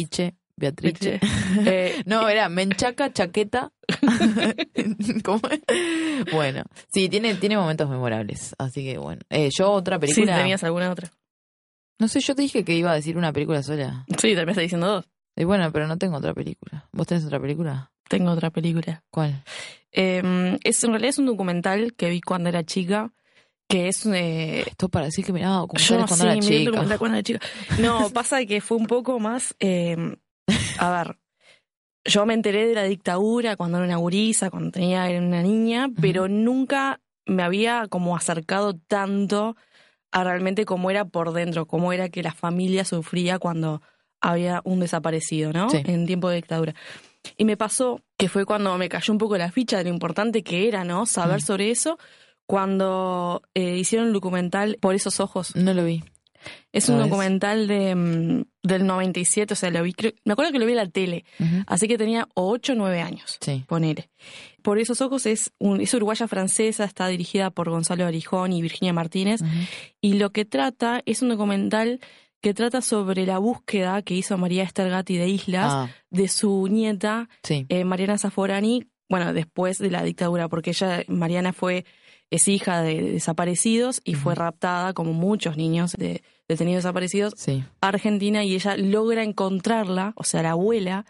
Beatrice. 0.58 1.20
Eh, 1.66 2.02
No, 2.06 2.28
era 2.28 2.48
menchaca, 2.48 3.12
chaqueta. 3.12 3.72
¿Cómo 5.24 5.40
es? 5.50 5.60
Bueno, 6.32 6.62
sí, 6.92 7.08
tiene, 7.08 7.34
tiene 7.36 7.56
momentos 7.56 7.88
memorables. 7.88 8.54
Así 8.58 8.84
que 8.84 8.98
bueno. 8.98 9.22
Eh, 9.30 9.48
yo 9.56 9.70
otra 9.72 9.96
sí, 9.96 10.00
película. 10.00 10.36
tenías 10.36 10.62
alguna 10.64 10.90
otra. 10.90 11.10
No 11.98 12.06
sé, 12.08 12.20
yo 12.20 12.34
te 12.34 12.42
dije 12.42 12.64
que 12.64 12.74
iba 12.74 12.92
a 12.92 12.94
decir 12.94 13.16
una 13.16 13.32
película 13.32 13.62
sola. 13.62 14.04
Sí, 14.20 14.28
también 14.34 14.50
está 14.50 14.60
diciendo 14.60 14.86
dos. 14.86 15.08
Y 15.36 15.44
bueno, 15.44 15.70
pero 15.72 15.86
no 15.86 15.96
tengo 15.98 16.16
otra 16.18 16.34
película. 16.34 16.88
¿Vos 16.92 17.06
tenés 17.06 17.24
otra 17.24 17.40
película? 17.40 17.90
Tengo 18.08 18.30
otra 18.30 18.50
película. 18.50 19.02
¿Cuál? 19.10 19.42
Eh, 19.92 20.58
es, 20.64 20.84
en 20.84 20.90
realidad 20.90 21.10
es 21.10 21.18
un 21.18 21.26
documental 21.26 21.94
que 21.94 22.10
vi 22.10 22.20
cuando 22.20 22.48
era 22.48 22.64
chica, 22.64 23.12
que 23.68 23.88
es... 23.88 24.04
Eh, 24.06 24.64
Esto 24.66 24.88
para 24.88 25.06
decir 25.06 25.24
que 25.24 25.32
miraba 25.32 25.56
yo 25.56 25.60
documentales 25.62 26.06
cuando 26.08 26.24
sí, 26.24 26.28
era 26.30 26.40
chica. 26.40 26.70
documental 26.70 26.98
cuando 26.98 27.16
era 27.18 27.22
chica. 27.24 27.40
No, 27.80 28.10
pasa 28.14 28.44
que 28.46 28.60
fue 28.60 28.76
un 28.76 28.86
poco 28.86 29.18
más... 29.18 29.54
eh, 29.58 29.96
a 30.78 30.90
ver, 30.90 31.18
yo 32.04 32.24
me 32.26 32.34
enteré 32.34 32.66
de 32.66 32.74
la 32.74 32.84
dictadura 32.84 33.56
cuando 33.56 33.78
era 33.78 33.86
una 33.86 33.96
gurisa, 33.96 34.50
cuando 34.50 34.70
tenía 34.70 35.08
era 35.08 35.20
una 35.20 35.42
niña, 35.42 35.88
pero 36.00 36.28
nunca 36.28 37.00
me 37.26 37.42
había 37.42 37.86
como 37.88 38.16
acercado 38.16 38.74
tanto 38.74 39.56
a 40.10 40.24
realmente 40.24 40.64
cómo 40.64 40.90
era 40.90 41.04
por 41.04 41.32
dentro, 41.32 41.66
cómo 41.66 41.92
era 41.92 42.08
que 42.08 42.22
la 42.22 42.32
familia 42.32 42.84
sufría 42.84 43.38
cuando 43.38 43.82
había 44.22 44.62
un 44.64 44.80
desaparecido, 44.80 45.52
¿no? 45.52 45.68
Sí. 45.68 45.82
En 45.84 46.06
tiempo 46.06 46.30
de 46.30 46.36
dictadura. 46.36 46.74
Y 47.36 47.44
me 47.44 47.56
pasó 47.58 48.00
que 48.16 48.28
fue 48.28 48.46
cuando 48.46 48.76
me 48.78 48.88
cayó 48.88 49.12
un 49.12 49.18
poco 49.18 49.36
la 49.36 49.52
ficha 49.52 49.76
de 49.76 49.84
lo 49.84 49.90
importante 49.90 50.42
que 50.42 50.66
era, 50.66 50.84
¿no? 50.84 51.04
Saber 51.04 51.38
Mm. 51.38 51.44
sobre 51.44 51.70
eso, 51.70 51.98
cuando 52.46 53.42
eh, 53.54 53.76
hicieron 53.76 54.08
el 54.08 54.14
documental 54.14 54.78
Por 54.80 54.94
esos 54.94 55.20
ojos. 55.20 55.54
No 55.54 55.74
lo 55.74 55.84
vi. 55.84 56.02
Es 56.72 56.88
un 56.88 56.98
documental 56.98 57.66
de, 57.66 57.94
mm, 57.94 58.44
del 58.62 58.86
97, 58.86 59.54
o 59.54 59.56
sea, 59.56 59.70
lo 59.70 59.82
vi, 59.82 59.92
creo- 59.92 60.12
me 60.24 60.32
acuerdo 60.32 60.52
que 60.52 60.58
lo 60.58 60.66
vi 60.66 60.72
en 60.72 60.76
la 60.78 60.88
tele, 60.88 61.24
así 61.66 61.88
que 61.88 61.96
tenía 61.98 62.28
8 62.34 62.72
o 62.72 62.76
9 62.76 63.00
años, 63.00 63.38
Sí. 63.40 63.64
ponele. 63.66 64.10
Por 64.62 64.78
esos 64.78 65.00
ojos 65.00 65.24
es, 65.26 65.52
un, 65.58 65.80
es 65.80 65.94
uruguaya 65.94 66.28
francesa, 66.28 66.84
está 66.84 67.08
dirigida 67.08 67.50
por 67.50 67.70
Gonzalo 67.70 68.04
Arijón 68.06 68.52
y 68.52 68.60
Virginia 68.62 68.92
Martínez, 68.92 69.40
y 70.00 70.14
lo 70.14 70.30
que 70.30 70.44
trata 70.44 71.02
es 71.06 71.22
un 71.22 71.30
documental 71.30 72.00
que 72.40 72.54
trata 72.54 72.82
sobre 72.82 73.26
la 73.26 73.38
búsqueda 73.38 74.00
que 74.02 74.14
hizo 74.14 74.38
María 74.38 74.62
Esther 74.62 74.90
Gatti 74.90 75.16
de 75.16 75.28
Islas 75.28 75.72
Ah, 75.72 75.88
de 76.10 76.28
su 76.28 76.68
nieta 76.68 77.28
sí. 77.42 77.66
eh, 77.68 77.84
Mariana 77.84 78.16
Zaforani, 78.18 78.86
bueno, 79.08 79.32
después 79.32 79.78
de 79.78 79.90
la 79.90 80.02
dictadura, 80.04 80.48
porque 80.48 80.70
ella, 80.70 81.02
Mariana 81.08 81.52
fue, 81.52 81.84
es 82.30 82.46
hija 82.46 82.82
de 82.82 83.02
desaparecidos 83.12 84.00
y 84.04 84.14
fue 84.14 84.34
raptada, 84.34 84.92
como 84.92 85.14
muchos 85.14 85.56
niños 85.56 85.92
de 85.98 86.22
detenidos 86.48 86.82
desaparecidos, 86.84 87.34
Sí. 87.36 87.62
a 87.80 87.88
Argentina 87.88 88.42
y 88.44 88.54
ella 88.54 88.76
logra 88.76 89.22
encontrarla, 89.22 90.12
o 90.16 90.24
sea, 90.24 90.42
la 90.42 90.52
abuela, 90.52 91.04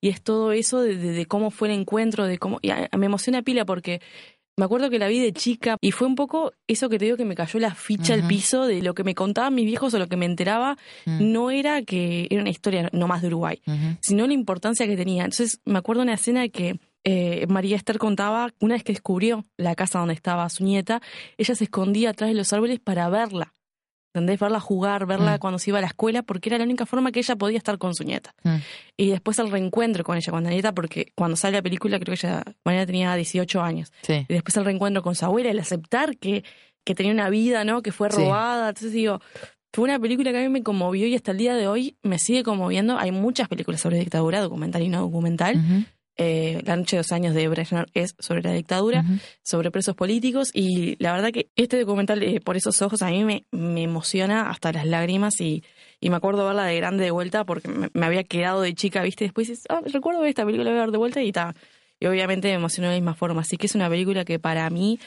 y 0.00 0.08
es 0.08 0.22
todo 0.22 0.52
eso 0.52 0.80
de, 0.80 0.96
de- 0.96 1.12
de 1.12 1.26
cómo 1.26 1.50
fue 1.50 1.68
el 1.68 1.74
encuentro, 1.80 2.26
de 2.26 2.38
cómo, 2.38 2.58
y 2.62 2.70
a- 2.70 2.88
me 2.96 3.06
emociona 3.06 3.42
pila 3.42 3.64
porque 3.64 4.00
me 4.56 4.66
acuerdo 4.66 4.88
que 4.88 5.00
la 5.00 5.08
vi 5.08 5.18
de 5.18 5.32
chica 5.32 5.76
y 5.80 5.90
fue 5.90 6.06
un 6.06 6.14
poco 6.14 6.52
eso 6.68 6.88
que 6.88 6.96
te 6.96 7.06
digo 7.06 7.16
que 7.16 7.24
me 7.24 7.34
cayó 7.34 7.58
la 7.58 7.74
ficha 7.74 8.14
al 8.14 8.24
piso 8.28 8.66
de 8.66 8.82
lo 8.82 8.94
que 8.94 9.02
me 9.02 9.16
contaban 9.16 9.52
mis 9.52 9.64
viejos 9.66 9.92
o 9.94 9.98
lo 9.98 10.06
que 10.06 10.16
me 10.16 10.26
enteraba, 10.26 10.76
Mm. 11.06 11.32
no 11.32 11.50
era 11.50 11.82
que 11.82 12.28
era 12.30 12.40
una 12.40 12.50
historia 12.50 12.88
no 12.92 13.08
más 13.08 13.20
de 13.22 13.26
Uruguay 13.28 13.60
sino 14.00 14.24
la 14.28 14.32
importancia 14.32 14.86
que 14.86 14.96
tenía. 14.96 15.24
Entonces, 15.24 15.60
me 15.64 15.78
acuerdo 15.78 16.02
una 16.02 16.14
escena 16.14 16.48
que 16.48 16.78
eh, 17.02 17.46
María 17.48 17.76
Esther 17.76 17.98
contaba, 17.98 18.54
una 18.60 18.74
vez 18.76 18.84
que 18.84 18.92
descubrió 18.92 19.44
la 19.58 19.74
casa 19.74 19.98
donde 19.98 20.14
estaba 20.14 20.48
su 20.48 20.62
nieta, 20.64 21.02
ella 21.36 21.54
se 21.56 21.64
escondía 21.64 22.10
atrás 22.10 22.30
de 22.30 22.34
los 22.34 22.52
árboles 22.52 22.78
para 22.80 23.08
verla. 23.10 23.52
¿Entendés? 24.14 24.38
Verla 24.38 24.60
jugar, 24.60 25.06
verla 25.06 25.36
Mm. 25.36 25.38
cuando 25.40 25.58
se 25.58 25.70
iba 25.70 25.78
a 25.78 25.80
la 25.80 25.88
escuela, 25.88 26.22
porque 26.22 26.48
era 26.48 26.58
la 26.58 26.64
única 26.64 26.86
forma 26.86 27.10
que 27.10 27.18
ella 27.18 27.34
podía 27.34 27.58
estar 27.58 27.78
con 27.78 27.96
su 27.96 28.04
nieta. 28.04 28.32
Mm. 28.44 28.56
Y 28.96 29.10
después 29.10 29.40
el 29.40 29.50
reencuentro 29.50 30.04
con 30.04 30.16
ella, 30.16 30.30
con 30.30 30.44
la 30.44 30.50
nieta, 30.50 30.72
porque 30.72 31.10
cuando 31.16 31.36
sale 31.36 31.56
la 31.56 31.62
película, 31.62 31.98
creo 31.98 32.16
que 32.16 32.24
ella, 32.28 32.44
María 32.64 32.86
tenía 32.86 33.12
18 33.16 33.60
años. 33.60 33.92
Sí. 34.02 34.24
Y 34.28 34.32
después 34.32 34.56
el 34.56 34.64
reencuentro 34.64 35.02
con 35.02 35.16
su 35.16 35.24
abuela, 35.24 35.50
el 35.50 35.58
aceptar 35.58 36.16
que, 36.16 36.44
que 36.84 36.94
tenía 36.94 37.12
una 37.12 37.28
vida, 37.28 37.64
¿no? 37.64 37.82
Que 37.82 37.90
fue 37.90 38.08
Sí. 38.12 38.18
robada. 38.18 38.68
Entonces 38.68 38.92
digo, 38.92 39.20
fue 39.72 39.82
una 39.82 39.98
película 39.98 40.30
que 40.30 40.38
a 40.38 40.42
mí 40.42 40.48
me 40.48 40.62
conmovió 40.62 41.08
y 41.08 41.16
hasta 41.16 41.32
el 41.32 41.38
día 41.38 41.56
de 41.56 41.66
hoy 41.66 41.96
me 42.04 42.20
sigue 42.20 42.44
conmoviendo. 42.44 42.96
Hay 42.96 43.10
muchas 43.10 43.48
películas 43.48 43.80
sobre 43.80 43.98
dictadura, 43.98 44.40
documental 44.40 44.80
y 44.82 44.88
no 44.88 45.00
documental. 45.00 45.56
Eh, 46.16 46.62
la 46.64 46.76
noche 46.76 46.94
de 46.96 47.00
dos 47.00 47.10
años 47.10 47.34
de 47.34 47.48
Brezhnev 47.48 47.86
es 47.92 48.14
sobre 48.20 48.42
la 48.42 48.52
dictadura, 48.52 49.04
sobre 49.42 49.72
presos 49.72 49.96
políticos 49.96 50.50
y 50.54 50.96
la 51.02 51.12
verdad 51.12 51.32
que 51.32 51.50
este 51.56 51.80
documental, 51.80 52.22
eh, 52.22 52.40
por 52.40 52.56
esos 52.56 52.80
ojos, 52.82 53.02
a 53.02 53.10
mí 53.10 53.24
me, 53.24 53.46
me 53.50 53.82
emociona 53.82 54.48
hasta 54.48 54.72
las 54.72 54.86
lágrimas 54.86 55.40
y, 55.40 55.64
y 56.00 56.10
me 56.10 56.16
acuerdo 56.16 56.46
verla 56.46 56.66
de 56.66 56.76
grande 56.76 57.04
de 57.04 57.10
vuelta 57.10 57.44
porque 57.44 57.68
me, 57.68 57.90
me 57.92 58.06
había 58.06 58.22
quedado 58.22 58.62
de 58.62 58.74
chica, 58.74 59.02
¿viste? 59.02 59.24
Después 59.24 59.48
dices, 59.48 59.64
ah, 59.68 59.80
recuerdo 59.84 60.24
esta 60.24 60.44
película, 60.44 60.64
la 60.64 60.70
voy 60.70 60.78
a 60.78 60.84
ver 60.84 60.92
de 60.92 60.98
vuelta 60.98 61.22
y 61.22 61.32
ta. 61.32 61.54
Y 61.98 62.06
obviamente 62.06 62.48
me 62.48 62.54
emocionó 62.54 62.88
de 62.88 62.94
la 62.94 63.00
misma 63.00 63.14
forma. 63.14 63.40
Así 63.40 63.56
que 63.56 63.66
es 63.66 63.74
una 63.74 63.88
película 63.88 64.24
que 64.24 64.38
para 64.38 64.68
mí 64.70 65.00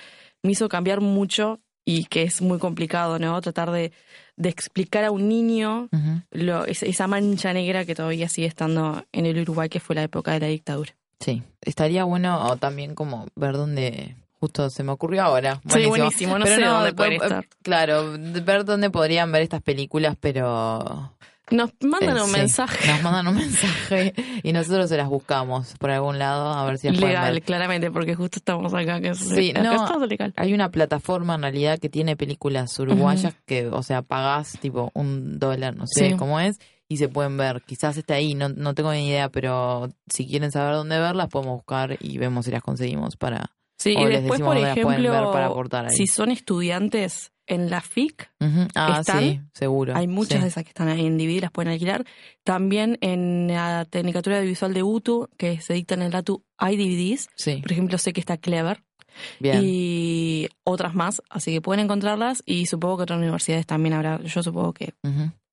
me 0.44 0.52
hizo 0.52 0.68
cambiar 0.68 1.00
mucho 1.00 1.62
y 1.86 2.06
que 2.06 2.24
es 2.24 2.42
muy 2.42 2.60
complicado, 2.60 3.18
¿no? 3.18 3.40
Tratar 3.40 3.72
de, 3.72 3.94
de 4.38 4.50
explicar 4.50 5.04
a 5.04 5.12
un 5.12 5.28
niño 5.28 5.90
lo, 6.32 6.66
es- 6.66 6.84
esa 6.84 7.08
mancha 7.08 7.52
negra 7.54 7.84
que 7.86 7.96
todavía 7.96 8.30
sigue 8.30 8.48
estando 8.48 9.04
en 9.12 9.26
el 9.26 9.40
Uruguay, 9.42 9.68
que 9.70 9.80
fue 9.80 9.96
la 9.96 10.04
época 10.04 10.32
de 10.32 10.40
la 10.40 10.48
dictadura. 10.48 10.96
Sí, 11.20 11.42
estaría 11.62 12.04
bueno 12.04 12.46
o 12.48 12.58
también 12.58 12.94
como 12.96 13.26
ver 13.36 13.54
dónde 13.54 14.16
justo 14.40 14.70
se 14.70 14.84
me 14.84 14.92
ocurrió 14.92 15.24
ahora. 15.24 15.60
Sí, 15.68 15.86
buenísimo, 15.88 16.38
no 16.38 16.46
Pero 16.46 16.56
sé 16.58 16.62
dónde 16.64 16.94
pueden 16.94 17.14
estar. 17.14 17.48
Claro, 17.64 18.14
ver 18.46 18.64
dónde 18.66 18.92
podrían 18.92 19.32
ver 19.32 19.42
estas 19.42 19.64
películas, 19.64 20.16
pero 20.20 21.14
Nos 21.50 21.72
mandan 21.82 22.18
eh, 22.18 22.22
un 22.22 22.28
sí, 22.30 22.34
mensaje 22.38 22.92
Nos 22.92 23.02
mandan 23.04 23.28
un 23.30 23.36
mensaje 23.36 24.14
y 24.44 24.52
nosotros 24.52 24.90
se 24.90 24.98
las 24.98 25.08
buscamos 25.08 25.76
por 25.80 25.92
algún 25.92 26.20
lado 26.20 26.52
a 26.54 26.66
ver 26.66 26.78
si 26.78 26.90
las 26.90 27.00
legal, 27.00 27.34
ver. 27.36 27.42
claramente, 27.44 27.90
porque 27.92 28.16
justo 28.16 28.40
estamos 28.40 28.74
acá. 28.74 29.00
Que 29.00 29.10
es, 29.10 29.20
Sí, 29.20 29.54
no. 29.54 30.06
legal. 30.06 30.34
Hay 30.36 30.54
una 30.54 30.70
plataforma 30.72 31.36
en 31.36 31.42
realidad 31.44 31.80
que 31.80 31.90
tiene 31.90 32.16
películas 32.18 32.78
uruguayas 32.80 33.34
que, 33.46 33.68
o 33.68 33.82
sea, 33.84 34.02
pagás 34.02 34.58
tipo 34.60 34.92
un 34.94 35.40
dólar, 35.40 35.76
no 35.76 35.86
sé 35.88 36.10
Sí. 36.10 36.16
cómo 36.18 36.40
es, 36.40 36.58
y 36.90 36.98
se 36.98 37.08
pueden 37.10 37.38
ver. 37.38 37.62
Quizás 37.66 37.96
esté 37.98 38.14
ahí, 38.14 38.34
no, 38.36 38.50
no 38.50 38.74
tengo 38.74 38.92
ni 38.92 39.08
idea, 39.08 39.30
pero 39.30 39.90
si 40.10 40.28
quieren 40.28 40.52
saber 40.52 40.74
dónde 40.76 41.00
verlas, 41.00 41.28
podemos 41.30 41.56
buscar 41.56 41.98
y 42.00 42.18
vemos 42.18 42.46
si 42.46 42.52
las 42.52 42.62
conseguimos 42.62 43.16
para... 43.16 43.52
Sí, 43.78 43.96
o 43.96 44.02
y 44.02 44.06
les 44.06 44.22
después, 44.24 44.40
decimos 44.40 44.56
por 44.56 44.64
las 44.64 44.80
pueden 44.80 45.04
ver 45.04 45.24
para 45.32 45.46
aportar 45.46 45.86
ahí. 45.86 45.96
si 45.96 46.08
son 46.08 46.32
estudiantes 46.32 47.32
en 47.48 47.70
la 47.70 47.82
FIC. 47.82 48.30
Ah, 48.76 48.98
¿Están? 49.00 49.20
sí, 49.22 49.42
seguro. 49.54 49.96
hay 49.96 50.08
muchas 50.08 50.38
Sí. 50.38 50.42
de 50.44 50.48
esas 50.50 50.64
que 50.64 50.70
están 50.70 50.90
ahí 50.90 51.06
en 51.06 51.18
DVD, 51.18 51.42
las 51.42 51.52
pueden 51.52 51.72
alquilar. 51.72 52.06
También 52.44 52.98
en 53.02 53.48
la 53.48 53.86
Tecnicatura 53.86 54.40
Visual 54.42 54.74
de 54.74 54.84
UTU, 54.84 55.30
que 55.38 55.60
se 55.62 55.74
dicta 55.74 55.96
en 55.96 56.02
el 56.04 56.12
DATU, 56.12 56.44
hay 56.58 56.78
DVDs. 56.78 57.30
Sí, 57.36 57.58
Por 57.62 57.72
ejemplo, 57.72 57.98
sé 57.98 58.14
que 58.14 58.20
está 58.20 58.38
Clever 58.38 58.84
bien. 59.40 59.62
y 59.64 60.48
otras 60.64 60.94
más, 60.94 61.22
así 61.30 61.52
que 61.52 61.62
pueden 61.62 61.84
encontrarlas 61.86 62.44
y 62.46 62.66
supongo 62.68 62.98
que 62.98 63.04
otras 63.04 63.18
universidades 63.20 63.66
también 63.66 63.94
habrá, 63.94 64.22
yo 64.22 64.44
supongo 64.44 64.74
que 64.74 64.94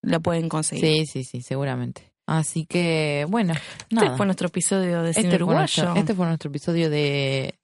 la 0.02 0.20
pueden 0.20 0.48
conseguir. 0.48 0.84
Sí, 0.84 1.06
sí, 1.06 1.24
sí, 1.24 1.40
seguramente. 1.42 2.10
Así 2.26 2.64
que, 2.66 3.26
bueno, 3.28 3.52
Este 3.90 4.10
fue 4.16 4.24
nuestro 4.26 4.48
episodio 4.48 5.02
de 5.02 5.12
cine 5.12 5.26
Este 5.26 5.36
fue, 5.38 5.44
uruguayo. 5.44 5.58
nuestro, 5.84 5.94
este 5.96 6.14
fue 6.14 6.26
nuestro 6.26 6.48
episodio 6.50 6.88
de, 6.90 7.54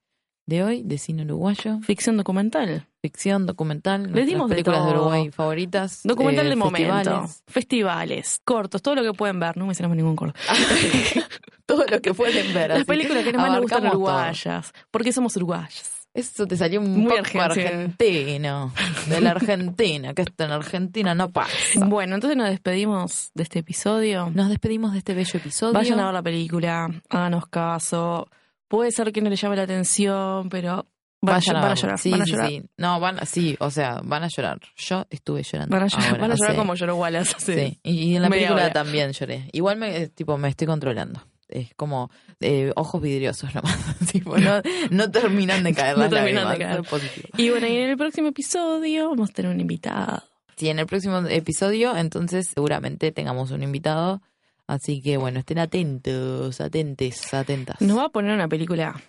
de 0.47 0.63
hoy, 0.65 0.83
de 0.83 0.99
cine 0.99 1.25
uruguayo. 1.25 1.79
Ficción 1.83 2.17
documental. 2.17 2.87
Ficción, 3.03 3.47
documental, 3.47 4.03
nuestras 4.03 4.27
dimos 4.27 4.51
películas 4.51 4.85
de. 4.85 4.91
Uruguay 4.93 5.31
favoritas. 5.31 6.01
Documental 6.05 6.47
eh, 6.47 6.51
de 6.51 6.57
momento. 6.57 6.93
festivales. 6.95 7.43
Festivales. 7.47 8.41
Cortos, 8.45 8.83
todo 8.83 8.95
lo 8.97 9.03
que 9.03 9.15
pueden 9.15 9.41
ver. 9.41 9.57
No 9.57 9.65
mencionamos 9.67 9.97
ningún 9.97 10.17
corto. 10.17 10.39
Todo 11.67 11.85
lo 11.87 12.01
que 12.01 12.13
pueden 12.13 12.53
ver. 12.53 12.71
Las 12.71 12.85
películas 12.85 13.23
que 13.23 13.33
más 13.33 13.49
nos 13.53 13.61
gustan 13.61 13.79
Abarcamos 13.87 13.93
todo. 13.93 14.13
uruguayas. 14.17 14.73
Porque 14.91 15.13
somos 15.13 15.37
uruguayas. 15.37 16.09
Eso 16.13 16.45
te 16.49 16.57
salió 16.57 16.81
un 16.81 17.03
Muy 17.05 17.17
poco 17.17 17.41
argentino. 17.41 18.73
De 19.09 19.21
la 19.21 19.31
Argentina, 19.31 20.13
que 20.13 20.23
esto 20.23 20.45
en 20.45 20.51
Argentina 20.51 21.15
no 21.15 21.31
pasa. 21.31 21.53
Bueno, 21.87 22.17
entonces 22.17 22.37
nos 22.37 22.49
despedimos 22.49 23.31
de 23.35 23.45
este 23.45 23.61
episodio. 23.61 24.31
Nos 24.35 24.49
despedimos 24.49 24.93
de 24.93 24.99
este 24.99 25.15
bello 25.15 25.39
episodio. 25.39 25.73
Vayan 25.75 26.01
a 26.01 26.07
ver 26.07 26.15
la 26.15 26.23
película, 26.23 26.91
háganos 27.09 27.47
caso. 27.47 28.27
Puede 28.71 28.93
ser 28.93 29.11
que 29.13 29.21
no 29.21 29.29
les 29.29 29.41
llame 29.41 29.57
la 29.57 29.63
atención, 29.65 30.49
pero 30.49 30.87
van, 31.21 31.43
a, 31.47 31.53
van 31.53 31.65
a 31.73 31.75
llorar. 31.75 31.99
Sí, 31.99 32.11
van 32.13 32.23
a 32.23 32.25
sí, 32.25 32.31
llorar. 32.31 32.49
sí. 32.49 32.63
No, 32.77 33.01
van 33.01 33.19
a, 33.19 33.27
sí, 33.27 33.57
o 33.59 33.69
sea, 33.71 34.01
van 34.05 34.23
a 34.23 34.29
llorar. 34.29 34.61
Yo 34.77 35.07
estuve 35.11 35.43
llorando. 35.43 35.75
Van 35.77 35.83
a 35.83 35.89
llorar, 35.89 36.07
ahora, 36.07 36.21
van 36.21 36.31
a 36.31 36.35
llorar 36.37 36.51
hace- 36.53 36.59
como 36.59 36.75
lloró 36.77 36.97
Wallace. 36.97 37.35
Sí, 37.39 37.79
y, 37.83 37.91
y 38.13 38.17
en 38.17 38.23
la 38.23 38.29
media 38.29 38.47
película 38.49 38.65
hora. 38.67 38.73
también 38.73 39.11
lloré. 39.13 39.49
Igual 39.53 39.77
me, 39.77 39.97
eh, 39.97 40.09
tipo, 40.09 40.39
me 40.39 40.49
estoy 40.49 40.69
controlando. 40.69 41.21
Es 41.49 41.75
como 41.75 42.13
eh, 42.39 42.71
ojos 42.77 43.03
vidriosos 43.03 43.53
nomás. 43.57 43.77
Tipo, 44.13 44.39
no, 44.39 44.63
no 44.91 45.11
terminan 45.11 45.65
de 45.65 45.75
caer 45.75 45.97
No 45.97 46.03
las 46.05 46.11
terminan 46.11 46.45
de 46.45 46.49
lágrimas. 46.51 46.75
caer. 46.77 46.81
Es 46.85 46.89
positivo. 46.89 47.29
Y 47.37 47.51
bueno, 47.51 47.67
y 47.67 47.77
en 47.77 47.91
el 47.91 47.97
próximo 47.97 48.29
episodio 48.29 49.09
vamos 49.11 49.31
a 49.31 49.33
tener 49.33 49.51
un 49.51 49.61
invitado. 49.61 50.23
Sí, 50.57 50.69
en 50.69 50.79
el 50.79 50.87
próximo 50.87 51.19
episodio, 51.29 51.97
entonces 51.97 52.47
seguramente 52.55 53.11
tengamos 53.11 53.51
un 53.51 53.65
invitado. 53.65 54.23
Así 54.71 55.03
que 55.03 55.17
bueno, 55.17 55.41
estén 55.41 55.59
atentos, 55.59 56.61
atentes, 56.61 57.35
atentas. 57.35 57.81
Nos 57.81 57.99
va 57.99 58.05
a 58.05 58.09
poner 58.09 58.33
una 58.33 58.47
película 58.47 59.03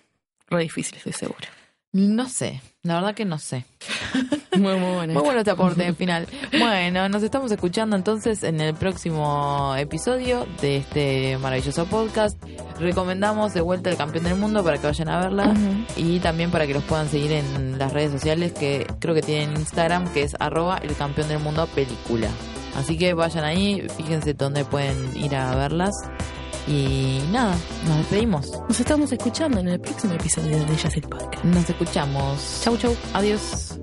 re 0.48 0.62
difícil, 0.62 0.96
estoy 0.96 1.12
seguro. 1.12 1.46
No 1.92 2.28
sé, 2.28 2.60
la 2.82 2.94
verdad 2.94 3.14
que 3.14 3.24
no 3.24 3.38
sé. 3.38 3.64
Muy, 4.58 4.76
muy 4.76 4.92
buena. 4.92 5.14
Muy 5.14 5.22
bueno 5.22 5.38
este 5.38 5.50
aporte 5.50 5.90
final. 5.94 6.26
Bueno, 6.58 7.08
nos 7.08 7.22
estamos 7.22 7.50
escuchando 7.50 7.96
entonces 7.96 8.42
en 8.42 8.60
el 8.60 8.74
próximo 8.74 9.74
episodio 9.78 10.46
de 10.60 10.76
este 10.76 11.38
maravilloso 11.38 11.86
podcast. 11.86 12.36
Recomendamos 12.78 13.54
de 13.54 13.62
vuelta 13.62 13.88
El 13.88 13.96
Campeón 13.96 14.24
del 14.24 14.36
Mundo 14.36 14.62
para 14.62 14.76
que 14.76 14.86
vayan 14.88 15.08
a 15.08 15.20
verla 15.20 15.54
y 15.96 16.18
también 16.18 16.50
para 16.50 16.66
que 16.66 16.74
los 16.74 16.82
puedan 16.84 17.08
seguir 17.08 17.32
en 17.32 17.78
las 17.78 17.94
redes 17.94 18.12
sociales 18.12 18.52
que 18.52 18.86
creo 18.98 19.14
que 19.14 19.22
tienen 19.22 19.56
Instagram 19.56 20.12
que 20.12 20.22
es 20.22 20.36
arroba 20.38 20.76
el 20.78 20.94
campeón 20.96 21.28
del 21.28 21.38
mundo 21.38 21.66
película. 21.68 22.28
Así 22.76 22.96
que 22.96 23.14
vayan 23.14 23.44
ahí, 23.44 23.86
fíjense 23.96 24.34
dónde 24.34 24.64
pueden 24.64 25.16
ir 25.16 25.34
a 25.34 25.54
verlas. 25.54 25.94
Y 26.66 27.20
nada, 27.32 27.56
nos 27.88 27.98
despedimos. 27.98 28.52
Nos 28.68 28.78
estamos 28.78 29.10
escuchando 29.10 29.58
en 29.60 29.68
el 29.68 29.80
próximo 29.80 30.14
episodio 30.14 30.64
de 30.64 30.72
Ellas 30.72 30.94
el 30.94 31.02
Podcast. 31.02 31.44
Nos 31.44 31.68
escuchamos. 31.68 32.60
Chau, 32.62 32.76
chau. 32.76 32.94
Adiós. 33.14 33.78